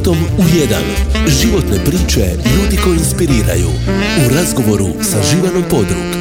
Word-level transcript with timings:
životom 0.00 0.18
u 0.38 0.58
jedan. 0.58 0.82
Životne 1.28 1.84
priče 1.84 2.36
ljudi 2.56 2.76
koji 2.84 2.96
inspiriraju. 2.96 3.68
U 4.26 4.34
razgovoru 4.34 4.88
sa 5.02 5.22
Živanom 5.22 5.64
Podrug. 5.70 6.20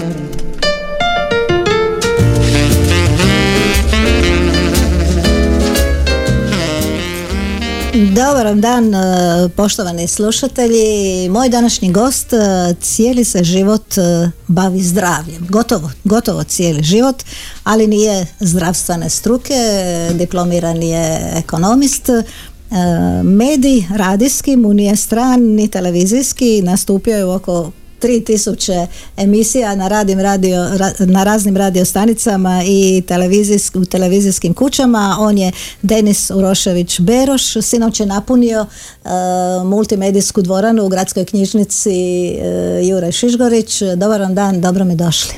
Dobar 8.15 8.55
dan, 8.55 8.95
e, 8.95 9.49
poštovani 9.55 10.07
slušatelji. 10.07 11.29
Moj 11.29 11.49
današnji 11.49 11.91
gost 11.91 12.33
e, 12.33 12.37
cijeli 12.81 13.23
se 13.23 13.43
život 13.43 13.97
e, 13.97 14.31
bavi 14.47 14.81
zdravljem. 14.83 15.47
Gotovo, 15.49 15.91
gotovo 16.03 16.43
cijeli 16.43 16.83
život, 16.83 17.23
ali 17.63 17.87
nije 17.87 18.25
zdravstvene 18.39 19.09
struke, 19.09 19.53
diplomiran 20.13 20.83
je 20.83 21.31
ekonomist, 21.35 22.09
medij 23.23 23.85
radijski 23.95 24.55
mu 24.55 24.73
nije 24.73 24.95
stran 24.95 25.41
ni 25.41 25.67
televizijski, 25.67 26.61
nastupio 26.61 27.17
je 27.17 27.25
oko 27.25 27.71
3000 28.01 28.87
emisija 29.17 29.75
na, 29.75 29.87
radim 29.87 30.19
radio, 30.19 30.57
na 30.99 31.23
raznim 31.23 31.57
radiostanicama 31.57 32.63
i 32.65 33.03
u 33.73 33.85
televizijskim 33.85 34.53
kućama. 34.53 35.15
On 35.19 35.37
je 35.37 35.51
Denis 35.81 36.31
Urošević 36.31 36.99
Beroš. 36.99 37.53
Sinoć 37.61 37.99
je 37.99 38.05
napunio 38.05 38.61
uh, 38.61 39.09
multimedijsku 39.65 40.41
dvoranu 40.41 40.85
u 40.85 40.89
gradskoj 40.89 41.25
knjižnici 41.25 41.89
uh, 42.81 42.89
Jure 42.89 43.11
Šižgorić. 43.11 43.81
Dobar 43.97 44.21
vam 44.21 44.35
dan, 44.35 44.61
dobro 44.61 44.85
mi 44.85 44.95
došli. 44.95 45.33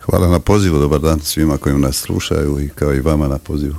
Hvala 0.00 0.28
na 0.28 0.40
pozivu, 0.40 0.78
dobar 0.78 1.00
dan 1.00 1.20
svima 1.20 1.58
koji 1.58 1.78
nas 1.78 1.96
slušaju 1.96 2.60
i 2.60 2.68
kao 2.68 2.94
i 2.94 3.00
vama 3.00 3.28
na 3.28 3.38
pozivu. 3.38 3.76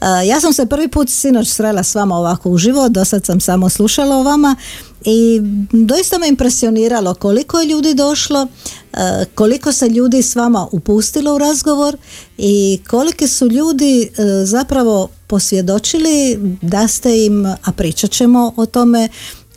Uh, 0.00 0.28
ja 0.28 0.40
sam 0.40 0.52
se 0.52 0.66
prvi 0.66 0.88
put 0.88 1.08
sinoć 1.10 1.48
srela 1.48 1.82
s 1.82 1.94
vama 1.94 2.16
ovako 2.16 2.50
uživo, 2.50 2.88
do 2.88 3.04
sad 3.04 3.24
sam 3.26 3.40
samo 3.40 3.68
slušala 3.68 4.16
o 4.16 4.22
vama 4.22 4.56
i 5.04 5.40
doista 5.72 6.18
me 6.18 6.28
impresioniralo 6.28 7.14
koliko 7.14 7.60
je 7.60 7.66
ljudi 7.66 7.94
došlo, 7.94 8.46
e, 8.92 9.24
koliko 9.34 9.72
se 9.72 9.88
ljudi 9.88 10.22
s 10.22 10.36
vama 10.36 10.68
upustilo 10.72 11.34
u 11.34 11.38
razgovor 11.38 11.96
i 12.38 12.80
kolike 12.90 13.28
su 13.28 13.46
ljudi 13.46 14.02
e, 14.02 14.22
zapravo 14.44 15.08
posvjedočili 15.26 16.38
da 16.62 16.88
ste 16.88 17.24
im, 17.24 17.46
a 17.46 17.72
pričat 17.76 18.10
ćemo 18.10 18.52
o 18.56 18.66
tome 18.66 19.08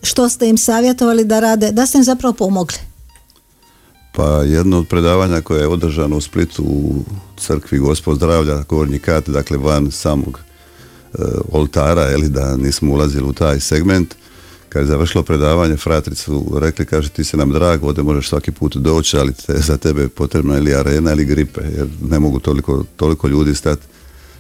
što 0.02 0.30
ste 0.30 0.50
im 0.50 0.58
savjetovali 0.58 1.26
da 1.26 1.40
rade, 1.40 1.72
da 1.72 1.86
ste 1.86 1.98
im 1.98 2.04
zapravo 2.04 2.34
pomogli. 2.34 2.78
Pa 4.16 4.44
jedno 4.44 4.80
od 4.80 4.88
predavanja 4.88 5.42
koje 5.42 5.62
je 5.62 5.68
održano 5.68 6.18
u 6.18 6.22
Splitu 6.22 6.64
u 6.64 7.04
crkvi 7.38 7.80
Gospod 7.80 8.16
zdravlja, 8.16 8.64
Gornji 8.70 9.00
kat, 9.00 9.30
dakle 9.30 9.58
van 9.58 9.92
samog 9.92 10.40
e, 10.40 11.18
oltara, 11.52 12.12
ili 12.12 12.30
da 12.30 12.58
nismo 12.58 12.94
ulazili 12.94 13.28
u 13.28 13.34
taj 13.34 13.60
segment, 13.60 14.16
kad 14.70 14.82
je 14.82 14.88
završilo 14.88 15.24
predavanje, 15.24 15.78
fratri 15.78 16.16
su 16.16 16.58
rekli, 16.60 16.86
kaže, 16.86 17.10
ti 17.10 17.24
se 17.24 17.38
nam 17.38 17.52
drag, 17.52 17.84
ovdje 17.84 18.04
možeš 18.04 18.30
svaki 18.30 18.52
put 18.52 18.76
doći, 18.76 19.18
ali 19.18 19.34
te, 19.34 19.54
za 19.58 19.78
tebe 19.78 20.02
je 20.02 20.10
potrebna 20.10 20.58
ili 20.58 20.76
arena 20.76 21.12
ili 21.12 21.26
gripe, 21.26 21.62
jer 21.78 21.88
ne 22.10 22.20
mogu 22.20 22.40
toliko, 22.40 22.84
toliko 22.96 23.28
ljudi 23.28 23.56
stati. 23.56 23.82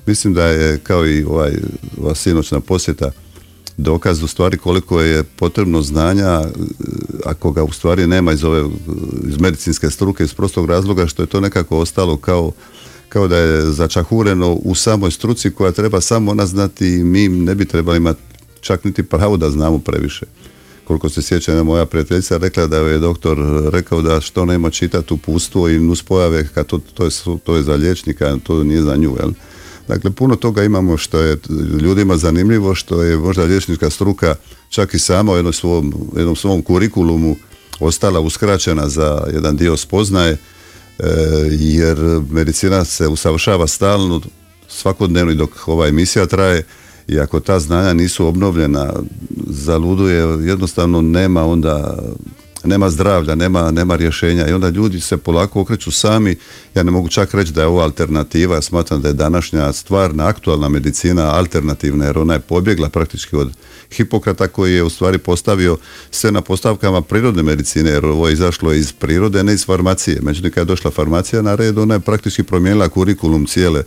Mislim 0.06 0.34
da 0.34 0.46
je, 0.46 0.80
kao 0.80 1.08
i 1.08 1.24
ovaj, 1.24 1.58
ova 2.02 2.16
sinoćna 2.16 2.60
posjeta, 2.60 3.12
dokaz 3.78 4.24
u 4.24 4.28
stvari 4.28 4.58
koliko 4.58 5.02
je 5.02 5.24
potrebno 5.24 5.82
znanja 5.82 6.42
ako 7.26 7.52
ga 7.52 7.64
u 7.64 7.72
stvari 7.72 8.08
nema 8.08 8.32
iz 8.32 8.44
ove 8.44 8.70
iz 9.28 9.40
medicinske 9.40 9.90
struke 9.90 10.24
iz 10.24 10.34
prostog 10.34 10.70
razloga 10.70 11.08
što 11.08 11.24
je 11.24 11.28
to 11.28 11.40
nekako 11.40 11.78
ostalo 11.78 12.18
kao 12.18 12.52
kao 13.10 13.28
da 13.28 13.38
je 13.38 13.62
začahureno 13.62 14.54
u 14.54 14.76
samoj 14.76 15.12
struci 15.12 15.52
koja 15.52 15.72
treba 15.72 16.02
samo 16.02 16.34
naznati 16.34 16.88
i 16.88 17.04
mi 17.04 17.28
ne 17.28 17.56
bi 17.56 17.66
trebali 17.66 17.98
imati 17.98 18.22
čak 18.62 18.84
niti 18.84 19.04
pravo 19.04 19.38
da 19.38 19.50
znamo 19.50 19.80
previše. 19.80 20.26
Koliko 20.84 21.10
se 21.10 21.22
sjeća 21.22 21.64
moja 21.64 21.86
prijateljica 21.86 22.38
rekla 22.38 22.68
da 22.68 22.78
je 22.78 22.98
doktor 22.98 23.38
rekao 23.72 24.02
da 24.02 24.22
što 24.22 24.46
nema 24.46 24.70
čitati 24.70 25.18
pustvo 25.26 25.70
i 25.70 25.80
nuspojave, 25.80 26.48
kad 26.54 26.66
to, 26.66 26.80
to, 26.94 27.06
je, 27.06 27.10
to 27.44 27.56
je 27.56 27.64
za 27.64 27.74
liječnika, 27.76 28.38
to 28.44 28.64
nije 28.64 28.82
za 28.82 28.96
nju. 28.96 29.16
Jel? 29.20 29.32
Dakle, 29.88 30.12
puno 30.12 30.36
toga 30.36 30.64
imamo 30.64 30.98
što 30.98 31.20
je 31.20 31.38
ljudima 31.82 32.18
zanimljivo, 32.18 32.76
što 32.76 33.04
je 33.04 33.18
možda 33.18 33.44
liječnička 33.44 33.90
struka 33.90 34.36
čak 34.70 34.94
i 34.94 35.00
sama 35.00 35.32
u 35.32 35.36
jednom 35.36 35.54
svom, 35.54 35.94
jednom 36.16 36.36
svom 36.36 36.62
kurikulumu 36.62 37.36
ostala 37.80 38.20
uskraćena 38.20 38.90
za 38.90 39.28
jedan 39.34 39.58
dio 39.58 39.78
spoznaje, 39.78 40.32
e, 40.32 40.38
jer 41.52 41.98
medicina 42.32 42.86
se 42.86 43.08
usavršava 43.08 43.68
stalno, 43.68 44.22
svakodnevno 44.68 45.32
i 45.32 45.36
dok 45.36 45.68
ova 45.68 45.88
emisija 45.88 46.26
traje, 46.26 46.64
i 47.08 47.20
ako 47.20 47.40
ta 47.40 47.60
znanja 47.60 47.94
nisu 47.94 48.28
obnovljena 48.28 48.94
zaluduje 49.48 50.48
jednostavno 50.48 51.02
nema 51.02 51.46
onda 51.46 51.98
nema 52.64 52.90
zdravlja, 52.90 53.36
nema, 53.36 53.72
nema 53.72 53.96
rješenja. 53.96 54.48
I 54.48 54.54
onda 54.54 54.70
ljudi 54.70 55.00
se 55.00 55.18
polako 55.18 55.62
okreću 55.62 55.92
sami. 55.92 56.36
Ja 56.76 56.84
ne 56.84 56.92
mogu 56.92 57.08
čak 57.08 57.34
reći 57.34 57.54
da 57.54 57.62
je 57.62 57.68
ovo 57.68 57.82
alternativa. 57.82 58.56
Ja 58.56 58.62
smatram 58.62 59.02
da 59.02 59.08
je 59.08 59.14
današnja 59.14 59.74
stvarna 59.74 60.28
aktualna 60.28 60.70
medicina 60.70 61.36
alternativna 61.36 62.06
jer 62.06 62.18
ona 62.18 62.34
je 62.34 62.40
pobjegla 62.40 62.90
praktički 62.90 63.36
od 63.36 63.52
Hipokrata 63.92 64.48
koji 64.48 64.74
je 64.74 64.84
u 64.84 64.90
stvari 64.90 65.18
postavio 65.18 65.78
sve 66.12 66.32
na 66.32 66.42
postavkama 66.42 67.02
prirodne 67.02 67.44
medicine 67.44 67.92
jer 67.92 68.06
ovo 68.06 68.28
je 68.28 68.34
izašlo 68.34 68.74
iz 68.74 68.92
prirode 68.92 69.44
ne 69.44 69.54
iz 69.54 69.66
farmacije. 69.66 70.20
Međutim 70.22 70.52
kad 70.52 70.62
je 70.62 70.66
došla 70.66 70.92
farmacija 70.92 71.42
na 71.42 71.56
red 71.56 71.78
ona 71.78 71.94
je 71.94 72.00
praktički 72.00 72.44
promijenila 72.44 72.90
kurikulum 72.90 73.46
cijele 73.46 73.84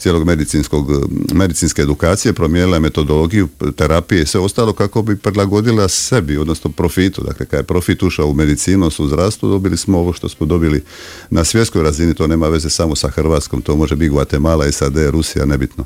cijelog 0.00 0.26
medicinskog, 0.26 0.90
medicinske 1.32 1.82
edukacije, 1.82 2.32
promijenila 2.32 2.78
metodologiju, 2.78 3.48
terapije 3.76 4.22
i 4.22 4.26
sve 4.26 4.40
ostalo 4.40 4.72
kako 4.72 5.02
bi 5.02 5.16
prilagodila 5.16 5.88
sebi, 5.88 6.36
odnosno 6.36 6.70
profitu. 6.70 7.24
Dakle, 7.24 7.46
kad 7.46 7.60
je 7.60 7.64
profit 7.64 8.02
ušao 8.02 8.26
u 8.26 8.34
medicinu, 8.34 8.90
u 8.98 9.06
zdravstvu, 9.06 9.48
dobili 9.48 9.76
smo 9.76 9.98
ovo 9.98 10.12
što 10.12 10.28
smo 10.28 10.46
dobili 10.46 10.82
na 11.30 11.44
svjetskoj 11.44 11.82
razini, 11.82 12.14
to 12.14 12.26
nema 12.26 12.48
veze 12.48 12.70
samo 12.70 12.96
sa 12.96 13.08
Hrvatskom, 13.08 13.62
to 13.62 13.76
može 13.76 13.96
biti 13.96 14.08
Guatemala, 14.08 14.72
SAD, 14.72 14.96
Rusija, 15.10 15.44
nebitno. 15.44 15.84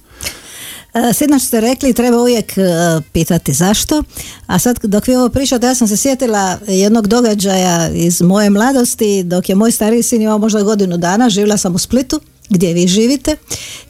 E, 0.94 1.12
Sinoć 1.12 1.42
ste 1.42 1.60
rekli 1.60 1.92
treba 1.92 2.20
uvijek 2.20 2.58
e, 2.58 2.62
pitati 3.12 3.52
zašto, 3.52 4.02
a 4.46 4.58
sad 4.58 4.78
dok 4.82 5.06
vi 5.06 5.16
ovo 5.16 5.28
pričate 5.28 5.66
ja 5.66 5.74
sam 5.74 5.88
se 5.88 5.96
sjetila 5.96 6.58
jednog 6.66 7.06
događaja 7.06 7.88
iz 7.88 8.22
moje 8.22 8.50
mladosti 8.50 9.22
dok 9.22 9.48
je 9.48 9.54
moj 9.54 9.72
stariji 9.72 10.02
sin 10.02 10.22
imao 10.22 10.38
možda 10.38 10.62
godinu 10.62 10.96
dana, 10.96 11.30
živjela 11.30 11.56
sam 11.56 11.74
u 11.74 11.78
Splitu 11.78 12.20
gdje 12.52 12.72
vi 12.72 12.88
živite 12.88 13.36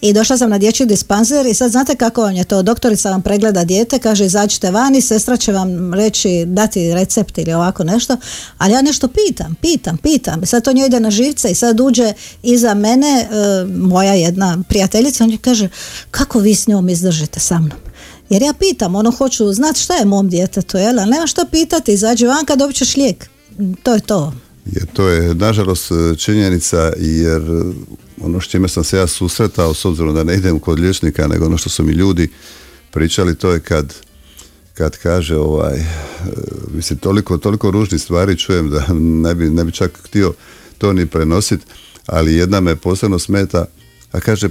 i 0.00 0.12
došla 0.12 0.38
sam 0.38 0.50
na 0.50 0.58
dječji 0.58 0.86
dispanzer 0.86 1.46
i 1.46 1.54
sad 1.54 1.70
znate 1.70 1.94
kako 1.94 2.22
vam 2.22 2.34
je 2.34 2.44
to, 2.44 2.62
doktorica 2.62 3.10
vam 3.10 3.22
pregleda 3.22 3.64
dijete, 3.64 3.98
kaže 3.98 4.26
izađite 4.26 4.70
vani, 4.70 5.00
sestra 5.00 5.36
će 5.36 5.52
vam 5.52 5.94
reći, 5.94 6.44
dati 6.46 6.94
recept 6.94 7.38
ili 7.38 7.52
ovako 7.52 7.84
nešto, 7.84 8.16
ali 8.58 8.72
ja 8.72 8.82
nešto 8.82 9.08
pitam, 9.08 9.54
pitam, 9.60 9.96
pitam, 9.96 10.46
sad 10.46 10.64
to 10.64 10.72
njoj 10.72 10.86
ide 10.86 11.00
na 11.00 11.10
živce 11.10 11.50
i 11.50 11.54
sad 11.54 11.80
uđe 11.80 12.12
iza 12.42 12.74
mene 12.74 13.06
e, 13.08 13.28
moja 13.64 14.14
jedna 14.14 14.58
prijateljica, 14.68 15.24
on 15.24 15.38
kaže, 15.40 15.68
kako 16.10 16.38
vi 16.38 16.54
s 16.54 16.66
njom 16.66 16.88
izdržite 16.88 17.40
sa 17.40 17.58
mnom? 17.58 17.78
Jer 18.30 18.42
ja 18.42 18.52
pitam, 18.52 18.94
ono 18.94 19.10
hoću 19.10 19.52
znati 19.52 19.80
šta 19.80 19.94
je 19.94 20.04
mom 20.04 20.28
djetetu, 20.28 20.78
jel? 20.78 21.00
Ali 21.00 21.10
nema 21.10 21.26
šta 21.26 21.46
pitati, 21.50 21.92
izađi 21.92 22.26
vanka, 22.26 22.56
dobit 22.56 22.76
ćeš 22.76 22.96
lijek. 22.96 23.28
To 23.82 23.94
je 23.94 24.00
to. 24.00 24.32
Jer 24.66 24.86
to 24.92 25.08
je 25.08 25.34
nažalost 25.34 25.92
činjenica 26.18 26.92
jer 26.98 27.42
ono 28.22 28.41
što 28.41 28.50
čime 28.50 28.69
sam 28.69 28.84
se 28.84 28.97
ja 28.97 29.06
susretao 29.06 29.75
s 29.75 29.84
obzirom 29.84 30.15
da 30.15 30.25
ne 30.25 30.34
idem 30.34 30.59
kod 30.59 30.78
liječnika 30.78 31.27
nego 31.27 31.47
ono 31.47 31.59
što 31.59 31.71
su 31.71 31.83
mi 31.83 31.93
ljudi 31.93 32.28
pričali 32.91 33.34
to 33.34 33.50
je 33.50 33.60
kad 33.60 33.94
kad 34.75 34.97
kaže 34.97 35.37
ovaj 35.37 35.78
e, 35.78 35.84
mislim 36.75 36.99
toliko, 36.99 37.38
toliko 37.38 37.71
ružnih 37.71 38.03
stvari 38.03 38.38
čujem 38.38 38.71
da 38.71 38.87
ne 39.25 39.34
bi, 39.34 39.50
ne 39.50 39.65
bi 39.65 39.72
čak 39.72 39.99
htio 40.05 40.33
to 40.78 40.93
ni 40.93 41.06
prenositi 41.06 41.65
ali 42.06 42.34
jedna 42.34 42.60
me 42.60 42.77
posebno 42.77 43.19
smeta 43.19 43.65
a 44.12 44.21
kaže 44.21 44.49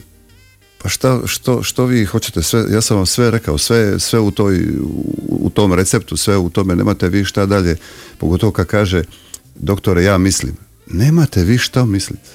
pa 0.81 0.89
šta, 0.89 1.21
što, 1.25 1.63
što 1.63 1.85
vi 1.85 2.05
hoćete 2.05 2.43
sve, 2.43 2.65
ja 2.69 2.81
sam 2.81 2.97
vam 2.97 3.05
sve 3.05 3.31
rekao, 3.31 3.57
sve, 3.57 3.99
sve 3.99 4.19
u, 4.19 4.31
toj, 4.31 4.67
u 5.27 5.49
tom 5.49 5.73
receptu, 5.73 6.17
sve 6.17 6.37
u 6.37 6.49
tome, 6.49 6.75
nemate 6.75 7.09
vi 7.09 7.25
šta 7.25 7.45
dalje, 7.45 7.77
pogotovo 8.17 8.51
kad 8.51 8.67
kaže 8.67 9.03
doktore 9.55 10.03
ja 10.03 10.17
mislim, 10.17 10.55
nemate 10.87 11.43
vi 11.43 11.57
šta 11.57 11.85
misliti. 11.85 12.29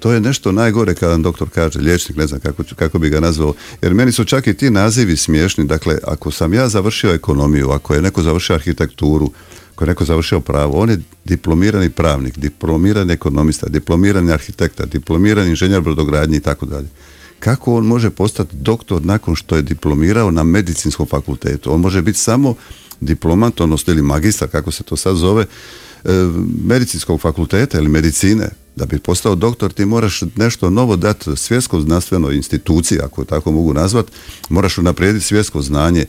To 0.00 0.12
je 0.12 0.20
nešto 0.20 0.52
najgore 0.52 0.94
kada 0.94 1.12
vam 1.12 1.22
doktor 1.22 1.48
kaže, 1.50 1.78
liječnik, 1.78 2.18
ne 2.18 2.26
znam 2.26 2.40
kako, 2.40 2.62
kako 2.76 2.98
bi 2.98 3.08
ga 3.08 3.20
nazvao, 3.20 3.54
jer 3.82 3.94
meni 3.94 4.12
su 4.12 4.24
čak 4.24 4.46
i 4.46 4.54
ti 4.54 4.70
nazivi 4.70 5.16
smiješni, 5.16 5.64
dakle, 5.64 5.98
ako 6.06 6.30
sam 6.30 6.54
ja 6.54 6.68
završio 6.68 7.14
ekonomiju, 7.14 7.70
ako 7.70 7.94
je 7.94 8.02
neko 8.02 8.22
završio 8.22 8.54
arhitekturu, 8.54 9.30
ako 9.74 9.84
je 9.84 9.88
neko 9.88 10.04
završio 10.04 10.40
pravo, 10.40 10.78
on 10.78 10.90
je 10.90 11.00
diplomirani 11.24 11.90
pravnik, 11.90 12.38
diplomirani 12.38 13.12
ekonomista, 13.12 13.68
diplomirani 13.68 14.32
arhitekta, 14.32 14.86
diplomirani 14.86 15.50
inženjer 15.50 15.80
brodogradnje 15.80 16.36
i 16.36 16.40
tako 16.40 16.66
dalje. 16.66 16.88
Kako 17.40 17.74
on 17.74 17.86
može 17.86 18.10
postati 18.10 18.56
doktor 18.56 19.04
nakon 19.04 19.36
što 19.36 19.56
je 19.56 19.62
diplomirao 19.62 20.30
na 20.30 20.42
medicinskom 20.42 21.06
fakultetu? 21.06 21.74
On 21.74 21.80
može 21.80 22.02
biti 22.02 22.18
samo 22.18 22.54
diplomat, 23.00 23.60
odnosno 23.60 23.92
ili 23.92 24.02
magistar, 24.02 24.48
kako 24.48 24.70
se 24.70 24.82
to 24.82 24.96
sad 24.96 25.16
zove, 25.16 25.46
E, 26.04 26.12
medicinskog 26.64 27.20
fakulteta 27.20 27.78
ili 27.78 27.88
medicine, 27.88 28.48
da 28.76 28.86
bi 28.86 28.98
postao 28.98 29.34
doktor 29.34 29.72
ti 29.72 29.84
moraš 29.84 30.20
nešto 30.36 30.70
novo 30.70 30.96
dati 30.96 31.36
svjetsko 31.36 31.80
znanstvenoj 31.80 32.36
instituciji, 32.36 32.98
ako 33.00 33.24
tako 33.24 33.52
mogu 33.52 33.74
nazvat, 33.74 34.06
moraš 34.48 34.78
unaprijediti 34.78 35.24
svjetsko 35.24 35.62
znanje, 35.62 36.06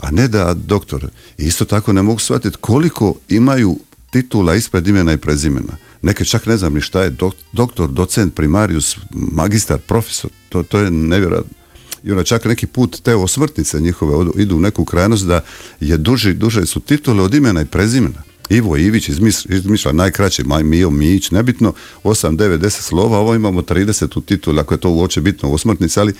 a 0.00 0.10
ne 0.10 0.28
da 0.28 0.54
doktor. 0.54 1.08
Isto 1.38 1.64
tako 1.64 1.92
ne 1.92 2.02
mogu 2.02 2.18
shvatiti 2.18 2.56
koliko 2.60 3.14
imaju 3.28 3.78
titula 4.10 4.54
ispred 4.54 4.86
imena 4.86 5.12
i 5.12 5.16
prezimena. 5.16 5.76
Neke 6.02 6.24
čak 6.24 6.46
ne 6.46 6.56
znam 6.56 6.74
ni 6.74 6.80
šta 6.80 7.02
je 7.02 7.16
doktor, 7.52 7.90
docent, 7.90 8.34
primarius, 8.34 8.96
magistar, 9.10 9.78
profesor. 9.78 10.30
To, 10.48 10.62
to 10.62 10.78
je 10.78 10.90
nevjerojatno. 10.90 11.52
I 12.04 12.10
onda 12.10 12.24
čak 12.24 12.44
neki 12.44 12.66
put 12.66 13.00
te 13.02 13.14
osmrtnice 13.14 13.80
njihove 13.80 14.30
idu 14.36 14.56
u 14.56 14.60
neku 14.60 14.84
krajnost 14.84 15.26
da 15.26 15.40
je 15.80 15.96
duži, 15.96 16.34
duže 16.34 16.66
su 16.66 16.80
titule 16.80 17.22
od 17.22 17.34
imena 17.34 17.62
i 17.62 17.66
prezimena. 17.66 18.22
Ivo 18.50 18.76
Ivić 18.76 19.08
izmišlja 19.48 19.92
najkraće, 19.92 20.44
Maj 20.44 20.64
Mio 20.64 20.90
Mić, 20.90 21.30
nebitno, 21.30 21.72
8, 22.04 22.36
9, 22.36 22.58
10 22.58 22.70
slova, 22.70 23.18
ovo 23.18 23.34
imamo 23.34 23.62
30 23.62 24.18
u 24.18 24.20
titulu, 24.20 24.58
ako 24.60 24.74
je 24.74 24.80
to 24.80 24.90
uoče 24.90 25.20
bitno 25.20 25.50
u 25.50 25.54
osmrtnici, 25.54 26.00
ali 26.00 26.12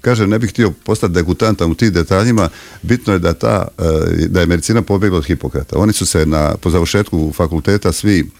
kaže 0.00 0.26
ne 0.26 0.38
bih 0.38 0.50
htio 0.50 0.70
postati 0.84 1.12
degutantan 1.12 1.70
u 1.70 1.74
tim 1.74 1.92
detaljima, 1.92 2.48
bitno 2.82 3.12
je 3.12 3.18
da, 3.18 3.32
ta, 3.32 3.68
e, 3.78 4.26
da 4.28 4.40
je 4.40 4.46
medicina 4.46 4.82
pobjegla 4.82 5.18
od 5.18 5.26
Hipokrata. 5.26 5.78
Oni 5.78 5.92
su 5.92 6.06
se 6.06 6.26
na, 6.26 6.54
po 6.60 6.70
završetku 6.70 7.32
fakulteta 7.36 7.92
svi 7.92 8.30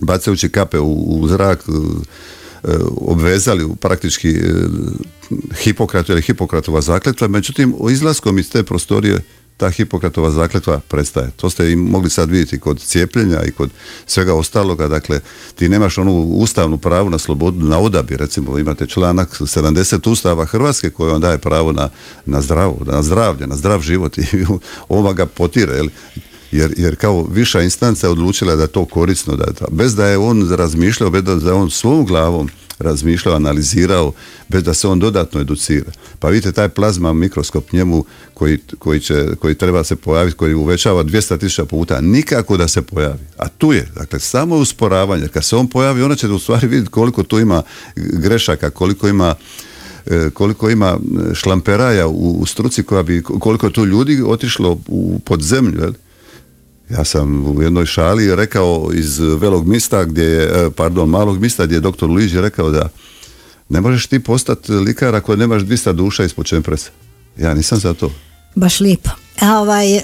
bacajući 0.00 0.48
kape 0.48 0.78
u, 0.78 0.92
u 0.92 1.28
zrak 1.28 1.64
e, 1.68 1.72
e, 2.68 2.76
obvezali 2.96 3.68
praktički 3.80 4.36
Hipokratu 5.62 6.12
ili 6.12 6.22
Hipokratova 6.22 6.80
zakletva, 6.80 7.28
međutim 7.28 7.74
izlaskom 7.90 8.38
iz 8.38 8.50
te 8.50 8.62
prostorije 8.62 9.18
ta 9.62 9.70
Hipokratova 9.70 10.30
zakletva 10.30 10.80
prestaje. 10.88 11.30
To 11.36 11.50
ste 11.50 11.72
i 11.72 11.76
mogli 11.76 12.10
sad 12.10 12.30
vidjeti 12.30 12.60
kod 12.60 12.80
cijepljenja 12.80 13.42
i 13.42 13.50
kod 13.50 13.70
svega 14.06 14.34
ostaloga, 14.34 14.88
dakle 14.88 15.20
ti 15.54 15.68
nemaš 15.68 15.98
onu 15.98 16.12
ustavnu 16.12 16.78
pravu 16.78 17.10
na 17.10 17.18
slobodu, 17.18 17.66
na 17.66 17.78
odabir, 17.78 18.18
recimo 18.18 18.58
imate 18.58 18.86
članak 18.86 19.40
70 19.40 20.10
Ustava 20.10 20.44
Hrvatske 20.44 20.90
koji 20.90 21.10
vam 21.12 21.20
daje 21.20 21.38
pravo 21.38 21.72
na, 21.72 21.88
na 22.26 22.40
zdravo, 22.40 22.78
na 22.86 23.02
zdravlje, 23.02 23.46
na 23.46 23.56
zdrav 23.56 23.80
život 23.80 24.18
i 24.18 24.24
ova 24.88 25.12
ga 25.12 25.26
potire, 25.26 25.74
jel? 25.74 25.88
Jer, 26.52 26.74
jer 26.76 26.96
kao 26.96 27.26
viša 27.30 27.62
instanca 27.62 28.06
je 28.06 28.10
odlučila 28.10 28.56
da 28.56 28.62
je 28.62 28.68
to 28.68 28.84
korisno, 28.84 29.36
da 29.36 29.46
bez 29.70 29.94
da 29.94 30.06
je 30.06 30.18
on 30.18 30.50
razmišljao, 30.50 31.10
bez 31.10 31.24
da 31.24 31.32
je 31.32 31.52
on 31.52 31.70
svojom 31.70 32.06
glavom 32.06 32.48
razmišljao, 32.82 33.36
analizirao, 33.36 34.12
bez 34.48 34.62
da 34.62 34.74
se 34.74 34.88
on 34.88 34.98
dodatno 34.98 35.40
educira. 35.40 35.92
Pa 36.18 36.28
vidite, 36.28 36.52
taj 36.52 36.68
plazma 36.68 37.12
mikroskop 37.12 37.72
njemu 37.72 38.04
koji, 38.34 38.58
koji, 38.78 39.00
će, 39.00 39.26
koji 39.40 39.54
treba 39.54 39.84
se 39.84 39.96
pojaviti, 39.96 40.36
koji 40.36 40.54
uvećava 40.54 41.04
200.000 41.04 41.64
puta, 41.64 42.00
nikako 42.00 42.56
da 42.56 42.68
se 42.68 42.82
pojavi. 42.82 43.24
A 43.38 43.48
tu 43.48 43.72
je, 43.72 43.88
dakle, 43.96 44.20
samo 44.20 44.56
usporavanje. 44.56 45.28
Kad 45.28 45.44
se 45.44 45.56
on 45.56 45.68
pojavi, 45.68 46.02
ona 46.02 46.16
će 46.16 46.28
u 46.28 46.38
stvari 46.38 46.68
vidjeti 46.68 46.90
koliko 46.90 47.22
tu 47.22 47.38
ima 47.38 47.62
grešaka, 47.96 48.70
koliko 48.70 49.08
ima 49.08 49.34
e, 50.06 50.30
koliko 50.34 50.70
ima 50.70 50.98
šlamperaja 51.34 52.06
u, 52.08 52.46
struci 52.46 52.82
koja 52.82 53.02
bi, 53.02 53.22
koliko 53.22 53.66
je 53.66 53.72
tu 53.72 53.86
ljudi 53.86 54.22
otišlo 54.26 54.78
u, 54.88 55.20
pod 55.24 55.42
zemlju? 55.42 55.94
Ja 56.92 57.04
sam 57.04 57.46
u 57.56 57.62
jednoj 57.62 57.86
šali 57.86 58.36
rekao 58.36 58.90
iz 58.94 59.18
velog 59.18 59.66
mista 59.66 60.04
gdje 60.04 60.24
je, 60.24 60.66
e, 60.66 60.70
pardon, 60.70 61.08
malog 61.08 61.40
mista 61.40 61.66
gdje 61.66 61.76
je 61.76 61.80
doktor 61.80 62.10
Luiđi 62.10 62.40
rekao 62.40 62.70
da 62.70 62.88
ne 63.68 63.80
možeš 63.80 64.06
ti 64.06 64.20
postati 64.20 64.72
likar 64.72 65.14
ako 65.14 65.36
nemaš 65.36 65.62
200 65.62 65.92
duša 65.92 66.24
ispod 66.24 66.46
čempresa. 66.46 66.90
Ja 67.36 67.54
nisam 67.54 67.78
za 67.78 67.94
to. 67.94 68.12
Baš 68.54 68.80
lipo. 68.80 69.10
Ovaj, 69.40 70.00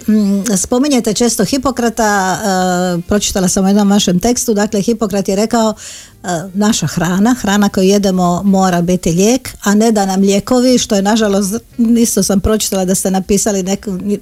spominjete 0.56 1.14
često 1.14 1.44
Hipokrata, 1.44 2.38
e, 2.38 3.02
pročitala 3.08 3.48
sam 3.48 3.64
u 3.64 3.68
jednom 3.68 3.90
vašem 3.90 4.20
tekstu, 4.20 4.54
dakle 4.54 4.82
Hipokrat 4.82 5.28
je 5.28 5.36
rekao 5.36 5.74
e, 5.74 6.26
naša 6.54 6.86
hrana, 6.86 7.34
hrana 7.40 7.68
koju 7.68 7.84
jedemo 7.84 8.42
mora 8.44 8.82
biti 8.82 9.10
lijek, 9.12 9.50
a 9.62 9.74
ne 9.74 9.92
da 9.92 10.06
nam 10.06 10.20
lijekovi, 10.20 10.78
što 10.78 10.94
je 10.94 11.02
nažalost, 11.02 11.54
isto 11.78 12.22
sam 12.22 12.40
pročitala 12.40 12.84
da 12.84 12.94
ste 12.94 13.10
napisali, 13.10 13.64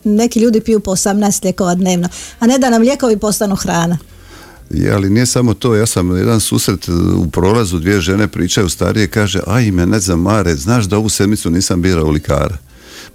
neki 0.05 0.41
ljudi 0.41 0.61
piju 0.61 0.81
po 0.81 0.91
18 0.91 1.45
lijekova 1.45 1.75
dnevno, 1.75 2.09
a 2.39 2.47
ne 2.47 2.59
da 2.59 2.71
nam 2.71 2.83
lijekovi 2.83 3.17
postanu 3.17 3.57
hrana. 3.57 3.99
Je, 4.71 4.93
ali 4.93 5.11
nije 5.11 5.27
samo 5.27 5.55
to, 5.55 5.75
ja 5.75 5.87
sam 5.87 6.17
jedan 6.17 6.41
susret 6.41 6.89
u 7.17 7.31
prolazu, 7.31 7.79
dvije 7.79 8.01
žene 8.01 8.29
pričaju 8.29 8.69
starije, 8.69 9.09
kaže, 9.09 9.41
aj 9.47 9.71
me 9.71 9.87
ne 9.87 10.01
znam 10.01 10.21
Mare, 10.21 10.57
znaš 10.57 10.85
da 10.85 10.97
ovu 10.97 11.09
sedmicu 11.09 11.51
nisam 11.51 11.83
birao 11.83 12.11
likara 12.11 12.66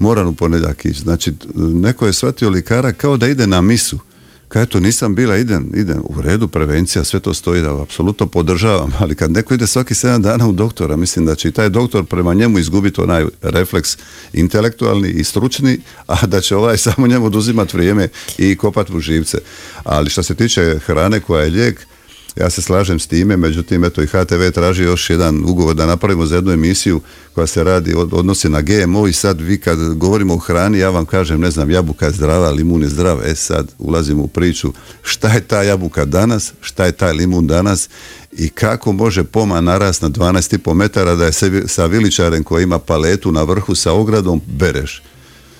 moram 0.01 0.27
u 0.27 0.33
ponedjeljak 0.33 0.86
ići. 0.86 1.00
Znači, 1.00 1.33
neko 1.56 2.06
je 2.06 2.13
shvatio 2.13 2.50
likara 2.50 2.94
kao 2.94 3.18
da 3.18 3.27
ide 3.27 3.48
na 3.48 3.62
misu. 3.62 4.00
Kaj 4.48 4.65
to 4.65 4.80
nisam 4.80 5.15
bila, 5.15 5.38
idem, 5.38 5.71
idem 5.75 6.01
u 6.03 6.21
redu, 6.21 6.48
prevencija, 6.48 7.03
sve 7.03 7.19
to 7.19 7.33
stoji 7.33 7.62
da 7.62 7.81
apsolutno 7.81 8.27
podržavam, 8.27 8.92
ali 9.00 9.15
kad 9.15 9.31
neko 9.31 9.53
ide 9.53 9.68
svaki 9.68 9.95
sedam 9.95 10.21
dana 10.21 10.48
u 10.48 10.51
doktora, 10.51 10.95
mislim 10.95 11.25
da 11.25 11.36
će 11.36 11.50
i 11.50 11.51
taj 11.51 11.69
doktor 11.69 12.06
prema 12.06 12.33
njemu 12.33 12.59
izgubiti 12.59 13.01
onaj 13.01 13.25
refleks 13.42 13.98
intelektualni 14.33 15.09
i 15.09 15.24
stručni, 15.24 15.80
a 16.07 16.27
da 16.27 16.42
će 16.42 16.56
ovaj 16.56 16.77
samo 16.86 17.07
njemu 17.07 17.25
oduzimati 17.25 17.77
vrijeme 17.77 18.09
i 18.38 18.56
kopati 18.56 18.94
u 18.94 19.00
živce. 19.00 19.38
Ali 19.83 20.09
što 20.09 20.24
se 20.24 20.36
tiče 20.36 20.80
hrane 20.86 21.19
koja 21.19 21.44
je 21.44 21.50
lijek, 21.50 21.88
ja 22.36 22.50
se 22.50 22.62
slažem 22.62 23.00
s 23.00 23.07
time, 23.07 23.38
međutim, 23.38 23.86
eto 23.86 24.04
i 24.04 24.07
HTV 24.07 24.50
traži 24.54 24.83
još 24.83 25.10
jedan 25.10 25.44
ugovor 25.45 25.75
da 25.75 25.86
napravimo 25.86 26.25
za 26.25 26.36
jednu 26.36 26.51
emisiju 26.51 27.01
koja 27.33 27.48
se 27.48 27.63
radi, 27.63 27.94
odnosi 27.94 28.50
na 28.50 28.62
GMO 28.62 29.07
i 29.07 29.13
sad 29.13 29.42
vi 29.42 29.57
kad 29.57 29.94
govorimo 29.94 30.33
o 30.33 30.38
hrani, 30.38 30.80
ja 30.80 30.89
vam 30.89 31.06
kažem, 31.06 31.42
ne 31.42 31.51
znam, 31.51 31.72
jabuka 31.72 32.06
je 32.06 32.12
zdrava, 32.12 32.50
limun 32.50 32.81
je 32.81 32.89
zdrav, 32.89 33.19
e 33.25 33.36
sad 33.36 33.72
ulazimo 33.80 34.24
u 34.24 34.28
priču 34.28 34.74
šta 35.01 35.33
je 35.33 35.42
ta 35.42 35.63
jabuka 35.63 36.06
danas, 36.06 36.54
šta 36.62 36.86
je 36.86 36.92
taj 36.92 37.13
limun 37.13 37.48
danas 37.48 37.89
i 38.31 38.50
kako 38.50 38.92
može 38.92 39.24
poma 39.24 39.62
narast 39.62 40.01
na 40.01 40.10
12,5 40.10 40.74
metara 40.74 41.16
da 41.16 41.25
je 41.25 41.31
sa 41.68 41.86
viličarem 41.86 42.44
koji 42.44 42.63
ima 42.63 42.80
paletu 42.80 43.31
na 43.31 43.44
vrhu 43.44 43.75
sa 43.75 43.92
ogradom 43.92 44.42
bereš. 44.45 45.04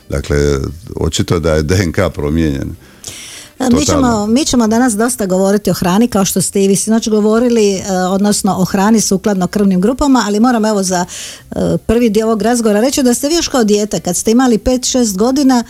Dakle, 0.10 0.38
očito 0.96 1.40
da 1.40 1.54
je 1.54 1.64
DNK 1.64 1.98
promijenjen. 2.14 2.76
Mi 3.70 3.86
ćemo, 3.86 4.28
mi 4.28 4.46
ćemo 4.46 4.68
danas 4.68 4.94
dosta 4.94 5.26
govoriti 5.26 5.72
o 5.72 5.74
hrani 5.74 6.08
kao 6.08 6.26
što 6.26 6.42
ste 6.42 6.64
i 6.64 6.68
vi 6.68 6.76
sinoć 6.76 7.10
govorili, 7.10 7.74
e, 7.74 7.84
odnosno 8.10 8.56
o 8.58 8.66
hrani 8.66 9.02
sukladno 9.02 9.48
krvnim 9.48 9.82
grupama, 9.82 10.24
ali 10.28 10.40
moram 10.40 10.66
evo 10.66 10.84
za 10.84 11.06
e, 11.52 11.78
prvi 11.78 12.10
dio 12.10 12.26
ovog 12.26 12.42
razgovora 12.42 12.82
reći 12.82 13.04
da 13.04 13.14
ste 13.14 13.28
vi 13.28 13.36
još 13.36 13.48
kao 13.48 13.64
dijete, 13.64 14.00
kad 14.00 14.18
ste 14.18 14.32
imali 14.32 14.58
5-6 14.58 15.18
godina, 15.18 15.64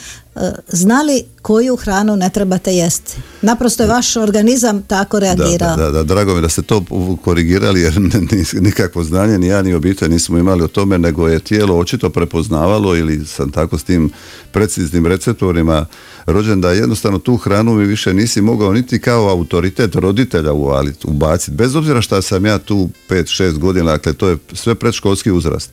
znali 0.68 1.24
koju 1.42 1.76
hranu 1.76 2.16
ne 2.16 2.30
trebate 2.30 2.74
jesti. 2.74 3.18
Naprosto 3.42 3.84
je 3.84 3.90
vaš 3.90 4.16
organizam 4.16 4.82
tako 4.82 5.20
reagirao. 5.20 5.76
Da, 5.76 5.84
da, 5.84 5.92
da, 5.92 6.04
drago 6.04 6.36
mi 6.36 6.42
da 6.42 6.50
ste 6.50 6.62
to 6.62 6.84
korigirali 7.24 7.82
jer 7.82 7.94
nikakvo 8.68 9.04
znanje 9.04 9.38
ni 9.38 9.48
ja 9.48 9.62
ni 9.62 9.74
obitelj 9.74 10.10
nismo 10.10 10.38
imali 10.38 10.64
o 10.64 10.68
tome, 10.68 10.98
nego 10.98 11.28
je 11.28 11.40
tijelo 11.40 11.78
očito 11.78 12.10
prepoznavalo 12.10 12.96
ili 12.96 13.26
sam 13.26 13.52
tako 13.52 13.78
s 13.78 13.84
tim 13.84 14.12
preciznim 14.52 15.06
receptorima 15.06 15.86
rođen 16.26 16.62
da 16.62 16.72
jednostavno 16.72 17.20
tu 17.20 17.38
hranu 17.38 17.74
mi 17.74 17.86
više 17.86 18.14
nisi 18.14 18.42
mogao 18.42 18.74
niti 18.74 19.00
kao 19.00 19.30
autoritet 19.30 19.96
roditelja 19.96 20.52
uvaliti, 20.54 21.08
ubaciti. 21.08 21.52
Bez 21.52 21.76
obzira 21.76 22.02
šta 22.02 22.22
sam 22.22 22.46
ja 22.46 22.58
tu 22.58 22.90
5-6 23.10 23.58
godina, 23.58 23.92
dakle 23.92 24.14
to 24.14 24.30
je 24.30 24.38
sve 24.54 24.76
predškolski 24.76 25.32
uzrast. 25.32 25.70